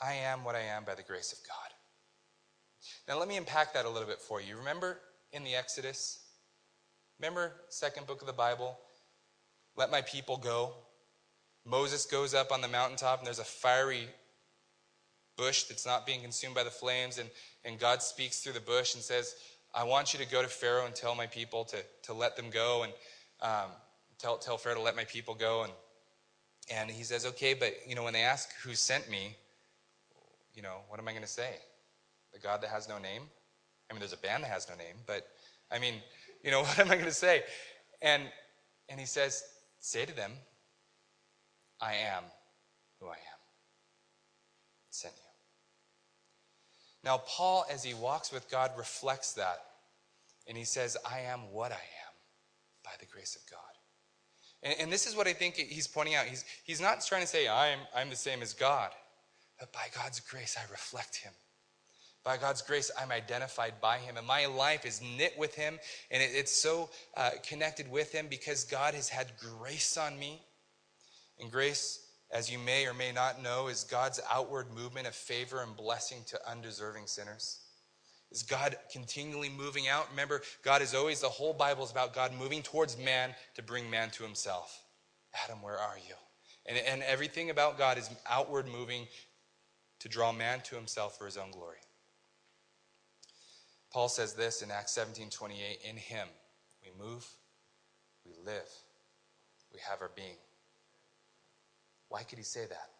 I 0.00 0.14
am 0.14 0.44
what 0.44 0.54
I 0.54 0.60
am 0.60 0.84
by 0.84 0.94
the 0.94 1.02
grace 1.02 1.32
of 1.32 1.38
God. 1.46 1.70
Now, 3.08 3.18
let 3.18 3.28
me 3.28 3.36
unpack 3.36 3.72
that 3.74 3.84
a 3.84 3.88
little 3.88 4.08
bit 4.08 4.20
for 4.20 4.40
you. 4.40 4.56
Remember 4.56 4.98
in 5.32 5.44
the 5.44 5.54
Exodus? 5.54 6.20
Remember, 7.18 7.52
second 7.68 8.06
book 8.06 8.20
of 8.20 8.26
the 8.26 8.32
Bible? 8.32 8.78
Let 9.76 9.90
my 9.90 10.02
people 10.02 10.36
go. 10.36 10.72
Moses 11.64 12.04
goes 12.04 12.34
up 12.34 12.50
on 12.50 12.60
the 12.60 12.68
mountaintop, 12.68 13.18
and 13.18 13.26
there's 13.26 13.38
a 13.38 13.44
fiery 13.44 14.08
bush 15.36 15.64
that's 15.64 15.86
not 15.86 16.06
being 16.06 16.20
consumed 16.20 16.54
by 16.54 16.64
the 16.64 16.70
flames. 16.70 17.18
And, 17.18 17.30
and 17.64 17.78
God 17.78 18.02
speaks 18.02 18.40
through 18.40 18.54
the 18.54 18.60
bush 18.60 18.94
and 18.94 19.02
says, 19.02 19.36
I 19.74 19.84
want 19.84 20.12
you 20.12 20.18
to 20.18 20.30
go 20.30 20.42
to 20.42 20.48
Pharaoh 20.48 20.84
and 20.84 20.94
tell 20.94 21.14
my 21.14 21.26
people 21.26 21.64
to, 21.66 21.76
to 22.04 22.12
let 22.12 22.36
them 22.36 22.50
go 22.50 22.82
and 22.82 22.92
um, 23.42 23.70
tell, 24.18 24.38
tell 24.38 24.56
Pharaoh 24.56 24.76
to 24.76 24.80
let 24.80 24.96
my 24.96 25.04
people 25.04 25.34
go. 25.34 25.64
And, 25.64 25.72
and 26.70 26.90
he 26.90 27.02
says, 27.02 27.26
Okay, 27.26 27.54
but 27.54 27.74
you 27.86 27.94
know, 27.94 28.04
when 28.04 28.12
they 28.12 28.22
ask 28.22 28.48
who 28.62 28.74
sent 28.74 29.10
me, 29.10 29.36
you 30.54 30.62
know, 30.62 30.78
what 30.88 31.00
am 31.00 31.08
I 31.08 31.12
going 31.12 31.24
to 31.24 31.28
say? 31.28 31.56
The 32.32 32.38
God 32.38 32.62
that 32.62 32.70
has 32.70 32.88
no 32.88 32.98
name? 32.98 33.22
I 33.90 33.94
mean, 33.94 34.00
there's 34.00 34.12
a 34.12 34.18
band 34.18 34.44
that 34.44 34.50
has 34.50 34.68
no 34.68 34.76
name, 34.76 34.96
but 35.06 35.26
I 35.70 35.78
mean, 35.78 35.94
you 36.42 36.50
know, 36.50 36.60
what 36.62 36.78
am 36.78 36.90
I 36.90 36.94
going 36.94 37.06
to 37.06 37.12
say? 37.12 37.42
And, 38.00 38.22
and 38.88 38.98
he 38.98 39.06
says, 39.06 39.42
Say 39.80 40.04
to 40.04 40.14
them, 40.14 40.32
I 41.80 41.94
am 41.94 42.22
who 43.00 43.08
I 43.08 43.14
am. 43.14 43.40
Sent 44.90 45.14
you. 45.16 45.20
Now, 47.04 47.18
Paul, 47.26 47.64
as 47.68 47.82
he 47.82 47.94
walks 47.94 48.32
with 48.32 48.48
God, 48.48 48.70
reflects 48.78 49.32
that. 49.32 49.64
And 50.46 50.56
he 50.56 50.64
says, 50.64 50.96
I 51.04 51.20
am 51.20 51.50
what 51.52 51.72
I 51.72 51.76
am 51.76 52.01
by 52.84 52.92
the 53.00 53.06
grace 53.06 53.36
of 53.36 53.42
God. 53.50 53.60
And, 54.62 54.74
and 54.80 54.92
this 54.92 55.06
is 55.06 55.16
what 55.16 55.26
I 55.26 55.32
think 55.32 55.56
he's 55.56 55.86
pointing 55.86 56.14
out. 56.14 56.26
He's, 56.26 56.44
he's 56.64 56.80
not 56.80 57.04
trying 57.04 57.22
to 57.22 57.28
say, 57.28 57.48
I'm, 57.48 57.80
I'm 57.94 58.10
the 58.10 58.16
same 58.16 58.42
as 58.42 58.54
God, 58.54 58.90
but 59.58 59.72
by 59.72 59.86
God's 59.94 60.20
grace, 60.20 60.56
I 60.58 60.70
reflect 60.70 61.16
him. 61.16 61.32
By 62.24 62.36
God's 62.36 62.62
grace, 62.62 62.90
I'm 62.96 63.10
identified 63.10 63.74
by 63.80 63.98
Him, 63.98 64.16
and 64.16 64.26
my 64.26 64.46
life 64.46 64.86
is 64.86 65.02
knit 65.02 65.34
with 65.36 65.56
Him, 65.56 65.78
and 66.10 66.22
it, 66.22 66.30
it's 66.32 66.52
so 66.52 66.88
uh, 67.16 67.30
connected 67.42 67.90
with 67.90 68.12
Him 68.12 68.28
because 68.30 68.64
God 68.64 68.94
has 68.94 69.08
had 69.08 69.32
grace 69.58 69.96
on 69.96 70.18
me. 70.18 70.40
And 71.40 71.50
grace, 71.50 72.06
as 72.30 72.50
you 72.50 72.60
may 72.60 72.86
or 72.86 72.94
may 72.94 73.10
not 73.10 73.42
know, 73.42 73.66
is 73.66 73.82
God's 73.82 74.20
outward 74.30 74.66
movement 74.72 75.08
of 75.08 75.14
favor 75.14 75.62
and 75.62 75.76
blessing 75.76 76.18
to 76.28 76.48
undeserving 76.48 77.06
sinners. 77.06 77.58
Is 78.32 78.42
God 78.42 78.76
continually 78.90 79.50
moving 79.50 79.88
out? 79.88 80.08
Remember, 80.10 80.40
God 80.62 80.80
is 80.80 80.94
always, 80.94 81.20
the 81.20 81.28
whole 81.28 81.52
Bible 81.52 81.84
is 81.84 81.90
about 81.90 82.14
God 82.14 82.32
moving 82.38 82.62
towards 82.62 82.96
man 82.96 83.34
to 83.54 83.62
bring 83.62 83.90
man 83.90 84.10
to 84.10 84.22
Himself. 84.22 84.82
Adam, 85.44 85.60
where 85.60 85.78
are 85.78 85.98
you? 85.98 86.14
And, 86.64 86.78
and 86.78 87.02
everything 87.02 87.50
about 87.50 87.76
God 87.76 87.98
is 87.98 88.08
outward 88.28 88.66
moving 88.66 89.06
to 90.00 90.08
draw 90.08 90.32
man 90.32 90.62
to 90.62 90.74
Himself 90.74 91.18
for 91.18 91.26
His 91.26 91.36
own 91.36 91.50
glory. 91.50 91.76
Paul 93.92 94.08
says 94.08 94.32
this 94.32 94.62
in 94.62 94.70
Acts 94.70 94.92
17 94.92 95.28
28 95.28 95.80
In 95.88 95.96
him 95.96 96.26
we 96.82 96.90
move, 97.04 97.26
we 98.24 98.32
live, 98.44 98.68
we 99.72 99.78
have 99.86 100.00
our 100.00 100.10
being. 100.16 100.36
Why 102.08 102.22
could 102.22 102.38
he 102.38 102.44
say 102.44 102.64
that? 102.66 102.90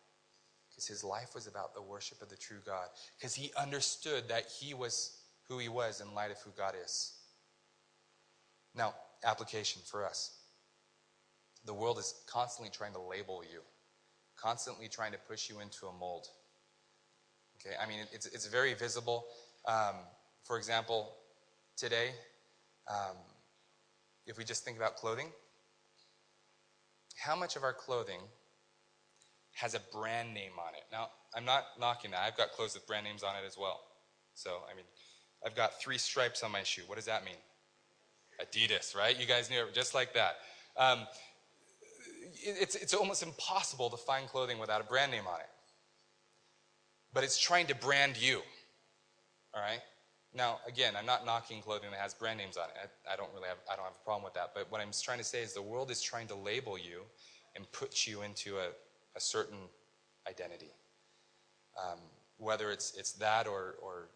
Because 0.68 0.86
his 0.86 1.02
life 1.02 1.34
was 1.34 1.46
about 1.46 1.74
the 1.74 1.82
worship 1.82 2.20
of 2.22 2.28
the 2.28 2.36
true 2.36 2.60
God. 2.64 2.88
Because 3.18 3.34
he 3.34 3.52
understood 3.58 4.28
that 4.28 4.46
he 4.46 4.74
was 4.74 5.21
who 5.52 5.58
he 5.58 5.68
was 5.68 6.00
in 6.00 6.14
light 6.14 6.30
of 6.30 6.38
who 6.38 6.50
God 6.56 6.74
is. 6.82 7.12
Now, 8.74 8.94
application 9.22 9.82
for 9.84 10.06
us. 10.06 10.38
The 11.66 11.74
world 11.74 11.98
is 11.98 12.14
constantly 12.26 12.70
trying 12.70 12.94
to 12.94 13.00
label 13.00 13.42
you, 13.44 13.60
constantly 14.36 14.88
trying 14.88 15.12
to 15.12 15.18
push 15.18 15.50
you 15.50 15.60
into 15.60 15.86
a 15.86 15.92
mold. 15.92 16.26
Okay, 17.60 17.76
I 17.80 17.86
mean, 17.86 17.98
it's, 18.12 18.26
it's 18.26 18.46
very 18.46 18.72
visible. 18.72 19.26
Um, 19.68 19.96
for 20.42 20.56
example, 20.56 21.12
today, 21.76 22.08
um, 22.90 23.16
if 24.26 24.38
we 24.38 24.44
just 24.44 24.64
think 24.64 24.78
about 24.78 24.96
clothing, 24.96 25.28
how 27.16 27.36
much 27.36 27.56
of 27.56 27.62
our 27.62 27.74
clothing 27.74 28.20
has 29.52 29.74
a 29.74 29.80
brand 29.92 30.32
name 30.32 30.52
on 30.58 30.74
it? 30.74 30.84
Now, 30.90 31.10
I'm 31.36 31.44
not 31.44 31.64
knocking 31.78 32.12
that. 32.12 32.20
I've 32.26 32.38
got 32.38 32.52
clothes 32.52 32.74
with 32.74 32.86
brand 32.86 33.04
names 33.04 33.22
on 33.22 33.36
it 33.36 33.46
as 33.46 33.58
well. 33.58 33.80
So, 34.34 34.62
I 34.70 34.74
mean, 34.74 34.86
I've 35.44 35.54
got 35.54 35.80
three 35.80 35.98
stripes 35.98 36.42
on 36.42 36.52
my 36.52 36.62
shoe. 36.62 36.82
What 36.86 36.96
does 36.96 37.06
that 37.06 37.24
mean? 37.24 37.34
Adidas, 38.40 38.96
right? 38.96 39.18
You 39.18 39.26
guys 39.26 39.50
knew 39.50 39.62
it 39.64 39.74
just 39.74 39.94
like 39.94 40.14
that. 40.14 40.36
Um, 40.76 41.06
it's, 42.44 42.74
it's 42.74 42.94
almost 42.94 43.22
impossible 43.22 43.90
to 43.90 43.96
find 43.96 44.26
clothing 44.28 44.58
without 44.58 44.80
a 44.80 44.84
brand 44.84 45.12
name 45.12 45.26
on 45.26 45.40
it. 45.40 45.48
But 47.12 47.24
it's 47.24 47.38
trying 47.38 47.66
to 47.66 47.74
brand 47.74 48.20
you, 48.20 48.40
all 49.54 49.60
right? 49.60 49.80
Now, 50.34 50.60
again, 50.66 50.94
I'm 50.96 51.04
not 51.04 51.26
knocking 51.26 51.60
clothing 51.60 51.90
that 51.90 52.00
has 52.00 52.14
brand 52.14 52.38
names 52.38 52.56
on 52.56 52.64
it. 52.70 52.90
I, 53.06 53.12
I, 53.12 53.16
don't 53.16 53.28
really 53.34 53.48
have, 53.48 53.58
I 53.70 53.76
don't 53.76 53.84
have 53.84 53.94
a 54.00 54.04
problem 54.04 54.24
with 54.24 54.34
that. 54.34 54.52
But 54.54 54.70
what 54.70 54.80
I'm 54.80 54.90
trying 54.92 55.18
to 55.18 55.24
say 55.24 55.42
is 55.42 55.52
the 55.52 55.60
world 55.60 55.90
is 55.90 56.00
trying 56.00 56.26
to 56.28 56.34
label 56.34 56.78
you 56.78 57.02
and 57.54 57.70
put 57.72 58.06
you 58.06 58.22
into 58.22 58.56
a, 58.56 58.68
a 59.14 59.20
certain 59.20 59.58
identity. 60.26 60.70
Um, 61.78 61.98
whether 62.38 62.70
it's, 62.70 62.94
it's 62.96 63.12
that 63.12 63.46
or, 63.46 63.76
or, 63.82 64.08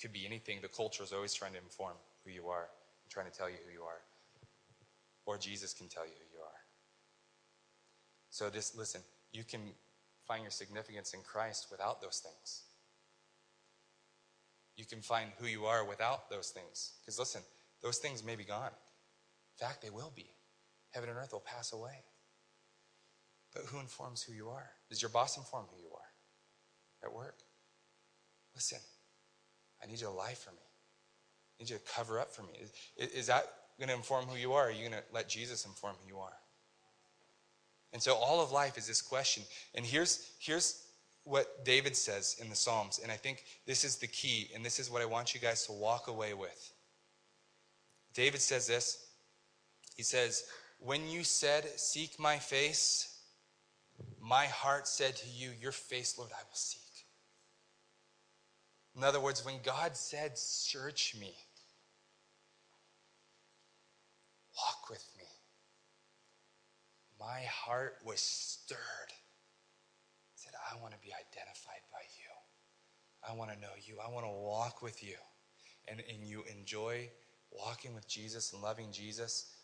could 0.00 0.12
be 0.12 0.26
anything. 0.26 0.58
The 0.62 0.68
culture 0.68 1.02
is 1.02 1.12
always 1.12 1.34
trying 1.34 1.52
to 1.52 1.58
inform 1.58 1.94
who 2.24 2.30
you 2.30 2.48
are 2.48 2.68
and 3.04 3.10
trying 3.10 3.30
to 3.30 3.36
tell 3.36 3.48
you 3.48 3.56
who 3.66 3.72
you 3.72 3.82
are. 3.82 4.00
Or 5.26 5.38
Jesus 5.38 5.72
can 5.72 5.88
tell 5.88 6.04
you 6.04 6.12
who 6.12 6.36
you 6.36 6.42
are. 6.42 6.60
So 8.30 8.50
just 8.50 8.76
listen, 8.76 9.02
you 9.32 9.44
can 9.44 9.60
find 10.26 10.42
your 10.42 10.50
significance 10.50 11.12
in 11.14 11.20
Christ 11.20 11.68
without 11.70 12.00
those 12.00 12.22
things 12.24 12.64
you 14.80 14.86
can 14.86 15.02
find 15.02 15.30
who 15.38 15.46
you 15.46 15.66
are 15.66 15.84
without 15.84 16.30
those 16.30 16.48
things. 16.48 16.94
Because 17.00 17.18
listen, 17.18 17.42
those 17.82 17.98
things 17.98 18.24
may 18.24 18.34
be 18.34 18.44
gone. 18.44 18.70
In 18.72 19.66
fact, 19.66 19.82
they 19.82 19.90
will 19.90 20.10
be. 20.16 20.30
Heaven 20.92 21.10
and 21.10 21.18
earth 21.18 21.32
will 21.32 21.44
pass 21.44 21.74
away. 21.74 22.02
But 23.54 23.64
who 23.66 23.78
informs 23.78 24.22
who 24.22 24.32
you 24.32 24.48
are? 24.48 24.70
Does 24.88 25.02
your 25.02 25.10
boss 25.10 25.36
inform 25.36 25.66
who 25.70 25.82
you 25.82 25.90
are 25.90 27.04
at 27.04 27.14
work? 27.14 27.40
Listen, 28.54 28.78
I 29.82 29.86
need 29.86 30.00
you 30.00 30.06
to 30.06 30.12
lie 30.12 30.34
for 30.34 30.50
me. 30.50 30.58
I 31.58 31.62
need 31.62 31.70
you 31.70 31.76
to 31.76 31.92
cover 31.92 32.18
up 32.18 32.32
for 32.32 32.42
me. 32.42 32.50
Is, 32.96 33.10
is 33.10 33.26
that 33.26 33.44
going 33.78 33.88
to 33.88 33.94
inform 33.94 34.26
who 34.26 34.36
you 34.36 34.52
are? 34.52 34.68
Are 34.68 34.70
you 34.70 34.80
going 34.80 34.92
to 34.92 35.04
let 35.12 35.28
Jesus 35.28 35.64
inform 35.64 35.94
who 36.02 36.08
you 36.08 36.18
are? 36.18 36.36
And 37.92 38.02
so 38.02 38.14
all 38.14 38.40
of 38.40 38.52
life 38.52 38.78
is 38.78 38.86
this 38.86 39.02
question. 39.02 39.42
And 39.74 39.84
here's, 39.84 40.30
here's 40.38 40.84
what 41.24 41.64
David 41.64 41.96
says 41.96 42.36
in 42.40 42.48
the 42.48 42.56
Psalms. 42.56 43.00
And 43.02 43.10
I 43.10 43.16
think 43.16 43.44
this 43.66 43.84
is 43.84 43.96
the 43.96 44.06
key, 44.06 44.48
and 44.54 44.64
this 44.64 44.78
is 44.78 44.90
what 44.90 45.02
I 45.02 45.06
want 45.06 45.34
you 45.34 45.40
guys 45.40 45.66
to 45.66 45.72
walk 45.72 46.08
away 46.08 46.34
with. 46.34 46.72
David 48.14 48.40
says 48.40 48.66
this. 48.66 49.06
He 49.96 50.02
says, 50.02 50.44
When 50.78 51.08
you 51.08 51.24
said, 51.24 51.64
Seek 51.78 52.18
my 52.18 52.38
face, 52.38 53.18
my 54.20 54.46
heart 54.46 54.86
said 54.86 55.16
to 55.16 55.28
you, 55.28 55.50
Your 55.60 55.72
face, 55.72 56.16
Lord, 56.18 56.30
I 56.32 56.42
will 56.42 56.54
seek. 56.54 56.79
In 59.00 59.04
other 59.04 59.18
words, 59.18 59.46
when 59.46 59.54
God 59.64 59.96
said, 59.96 60.36
Search 60.36 61.16
me, 61.18 61.34
walk 64.54 64.90
with 64.90 65.02
me, 65.16 65.24
my 67.18 67.40
heart 67.44 67.96
was 68.04 68.20
stirred. 68.20 68.78
said, 70.34 70.52
I 70.70 70.78
want 70.82 70.92
to 70.92 71.00
be 71.00 71.14
identified 71.14 71.80
by 71.90 72.02
you. 72.18 73.26
I 73.26 73.34
want 73.34 73.50
to 73.52 73.58
know 73.58 73.72
you. 73.82 73.96
I 74.06 74.10
want 74.10 74.26
to 74.26 74.30
walk 74.30 74.82
with 74.82 75.02
you. 75.02 75.16
And, 75.88 76.02
and 76.12 76.22
you 76.22 76.44
enjoy 76.54 77.08
walking 77.50 77.94
with 77.94 78.06
Jesus 78.06 78.52
and 78.52 78.60
loving 78.60 78.92
Jesus. 78.92 79.54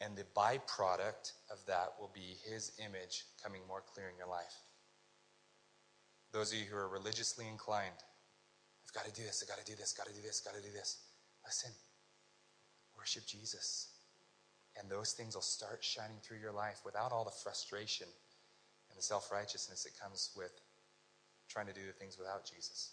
And 0.00 0.16
the 0.16 0.26
byproduct 0.36 1.32
of 1.50 1.58
that 1.66 1.94
will 1.98 2.12
be 2.14 2.36
his 2.48 2.70
image 2.78 3.24
coming 3.42 3.62
more 3.66 3.82
clear 3.92 4.08
in 4.08 4.16
your 4.16 4.28
life. 4.28 4.54
Those 6.30 6.52
of 6.52 6.58
you 6.58 6.66
who 6.70 6.76
are 6.76 6.88
religiously 6.88 7.48
inclined, 7.48 7.96
I've 8.92 9.02
got 9.02 9.14
to 9.14 9.20
do 9.20 9.26
this, 9.26 9.42
I've 9.42 9.48
got 9.48 9.64
to 9.64 9.70
do 9.72 9.76
this, 9.76 9.92
got 9.92 10.06
to 10.06 10.12
do 10.12 10.20
this, 10.20 10.40
got 10.40 10.54
to 10.54 10.60
do 10.60 10.72
this. 10.72 10.98
Listen, 11.46 11.70
worship 12.94 13.26
Jesus. 13.26 13.88
And 14.78 14.90
those 14.90 15.12
things 15.12 15.34
will 15.34 15.42
start 15.42 15.82
shining 15.82 16.18
through 16.22 16.38
your 16.38 16.52
life 16.52 16.80
without 16.84 17.10
all 17.10 17.24
the 17.24 17.30
frustration 17.42 18.06
and 18.90 18.98
the 18.98 19.02
self 19.02 19.32
righteousness 19.32 19.84
that 19.84 19.98
comes 19.98 20.30
with 20.36 20.52
trying 21.48 21.66
to 21.66 21.72
do 21.72 21.86
the 21.86 21.92
things 21.92 22.18
without 22.18 22.44
Jesus. 22.44 22.92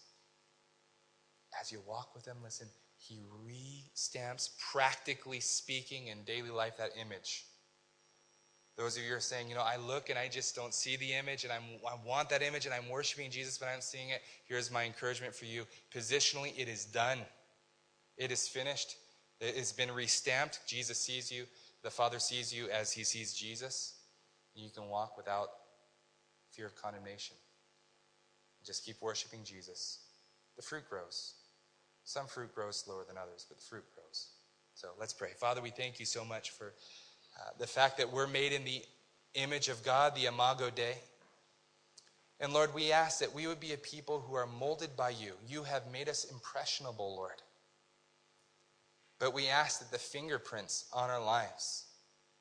As 1.60 1.70
you 1.70 1.80
walk 1.86 2.14
with 2.14 2.26
Him, 2.26 2.38
listen, 2.42 2.68
He 2.96 3.20
restamps, 3.44 4.50
practically 4.72 5.40
speaking, 5.40 6.08
in 6.08 6.24
daily 6.24 6.50
life, 6.50 6.76
that 6.78 6.92
image. 6.98 7.44
Those 8.80 8.96
of 8.96 9.02
you 9.04 9.14
are 9.14 9.20
saying, 9.20 9.50
you 9.50 9.54
know, 9.54 9.60
I 9.60 9.76
look 9.76 10.08
and 10.08 10.18
I 10.18 10.26
just 10.26 10.56
don't 10.56 10.72
see 10.72 10.96
the 10.96 11.12
image 11.12 11.44
and 11.44 11.52
I'm, 11.52 11.64
I 11.86 11.96
want 12.08 12.30
that 12.30 12.40
image 12.40 12.64
and 12.64 12.74
I'm 12.74 12.88
worshiping 12.88 13.30
Jesus, 13.30 13.58
but 13.58 13.68
I'm 13.68 13.82
seeing 13.82 14.08
it. 14.08 14.22
Here's 14.46 14.70
my 14.70 14.84
encouragement 14.84 15.34
for 15.34 15.44
you. 15.44 15.66
Positionally, 15.94 16.58
it 16.58 16.66
is 16.66 16.86
done, 16.86 17.18
it 18.16 18.32
is 18.32 18.48
finished, 18.48 18.96
it 19.38 19.54
has 19.54 19.70
been 19.70 19.90
restamped. 19.90 20.60
Jesus 20.66 20.98
sees 20.98 21.30
you. 21.30 21.44
The 21.82 21.90
Father 21.90 22.18
sees 22.18 22.54
you 22.54 22.70
as 22.70 22.90
he 22.90 23.04
sees 23.04 23.34
Jesus. 23.34 23.96
And 24.56 24.64
you 24.64 24.70
can 24.70 24.88
walk 24.88 25.14
without 25.18 25.48
fear 26.50 26.64
of 26.64 26.74
condemnation. 26.74 27.36
Just 28.64 28.86
keep 28.86 28.96
worshiping 29.02 29.40
Jesus. 29.44 29.98
The 30.56 30.62
fruit 30.62 30.84
grows. 30.88 31.34
Some 32.04 32.26
fruit 32.26 32.54
grows 32.54 32.78
slower 32.78 33.04
than 33.06 33.18
others, 33.18 33.44
but 33.46 33.58
the 33.58 33.62
fruit 33.62 33.84
grows. 33.94 34.28
So 34.72 34.88
let's 34.98 35.12
pray. 35.12 35.32
Father, 35.36 35.60
we 35.60 35.68
thank 35.68 36.00
you 36.00 36.06
so 36.06 36.24
much 36.24 36.52
for 36.52 36.72
uh, 37.38 37.50
the 37.58 37.66
fact 37.66 37.98
that 37.98 38.12
we're 38.12 38.26
made 38.26 38.52
in 38.52 38.64
the 38.64 38.82
image 39.34 39.68
of 39.68 39.82
God, 39.84 40.14
the 40.14 40.26
Imago 40.26 40.70
Dei. 40.70 40.96
And 42.40 42.52
Lord, 42.52 42.74
we 42.74 42.90
ask 42.90 43.20
that 43.20 43.34
we 43.34 43.46
would 43.46 43.60
be 43.60 43.72
a 43.72 43.78
people 43.78 44.20
who 44.20 44.34
are 44.34 44.46
molded 44.46 44.96
by 44.96 45.10
you. 45.10 45.32
You 45.46 45.62
have 45.64 45.90
made 45.92 46.08
us 46.08 46.24
impressionable, 46.24 47.14
Lord. 47.14 47.42
But 49.18 49.34
we 49.34 49.48
ask 49.48 49.80
that 49.80 49.90
the 49.90 49.98
fingerprints 49.98 50.86
on 50.92 51.10
our 51.10 51.22
lives 51.22 51.84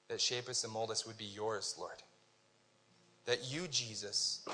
that 0.08 0.22
shape 0.22 0.48
us 0.48 0.64
and 0.64 0.74
mold 0.74 0.92
us 0.92 1.06
would 1.06 1.18
be 1.18 1.26
yours, 1.26 1.76
Lord. 1.78 2.02
That 3.26 3.52
you, 3.52 3.68
Jesus, 3.68 4.48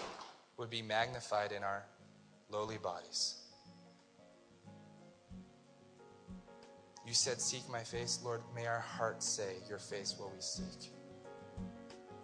would 0.57 0.69
be 0.69 0.81
magnified 0.81 1.51
in 1.51 1.63
our 1.63 1.83
lowly 2.49 2.77
bodies. 2.77 3.35
You 7.05 7.13
said, 7.13 7.39
Seek 7.39 7.67
my 7.69 7.83
face, 7.83 8.19
Lord. 8.23 8.41
May 8.55 8.65
our 8.65 8.79
hearts 8.79 9.27
say, 9.27 9.57
Your 9.69 9.79
face 9.79 10.15
will 10.19 10.31
we 10.33 10.41
seek. 10.41 10.91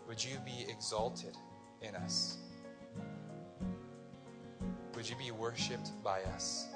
Would 0.07 0.23
you 0.23 0.37
be 0.45 0.65
exalted 0.69 1.35
in 1.81 1.95
us? 1.95 2.37
Would 4.95 5.09
you 5.09 5.15
be 5.15 5.31
worshiped 5.31 5.91
by 6.03 6.21
us? 6.23 6.67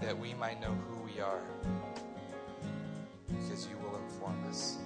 that 0.00 0.18
we 0.18 0.34
might 0.34 0.60
know 0.60 0.76
who 0.88 1.02
we 1.02 1.20
are 1.20 1.40
because 3.28 3.66
you 3.68 3.76
will 3.78 3.96
inform 3.96 4.44
us. 4.48 4.76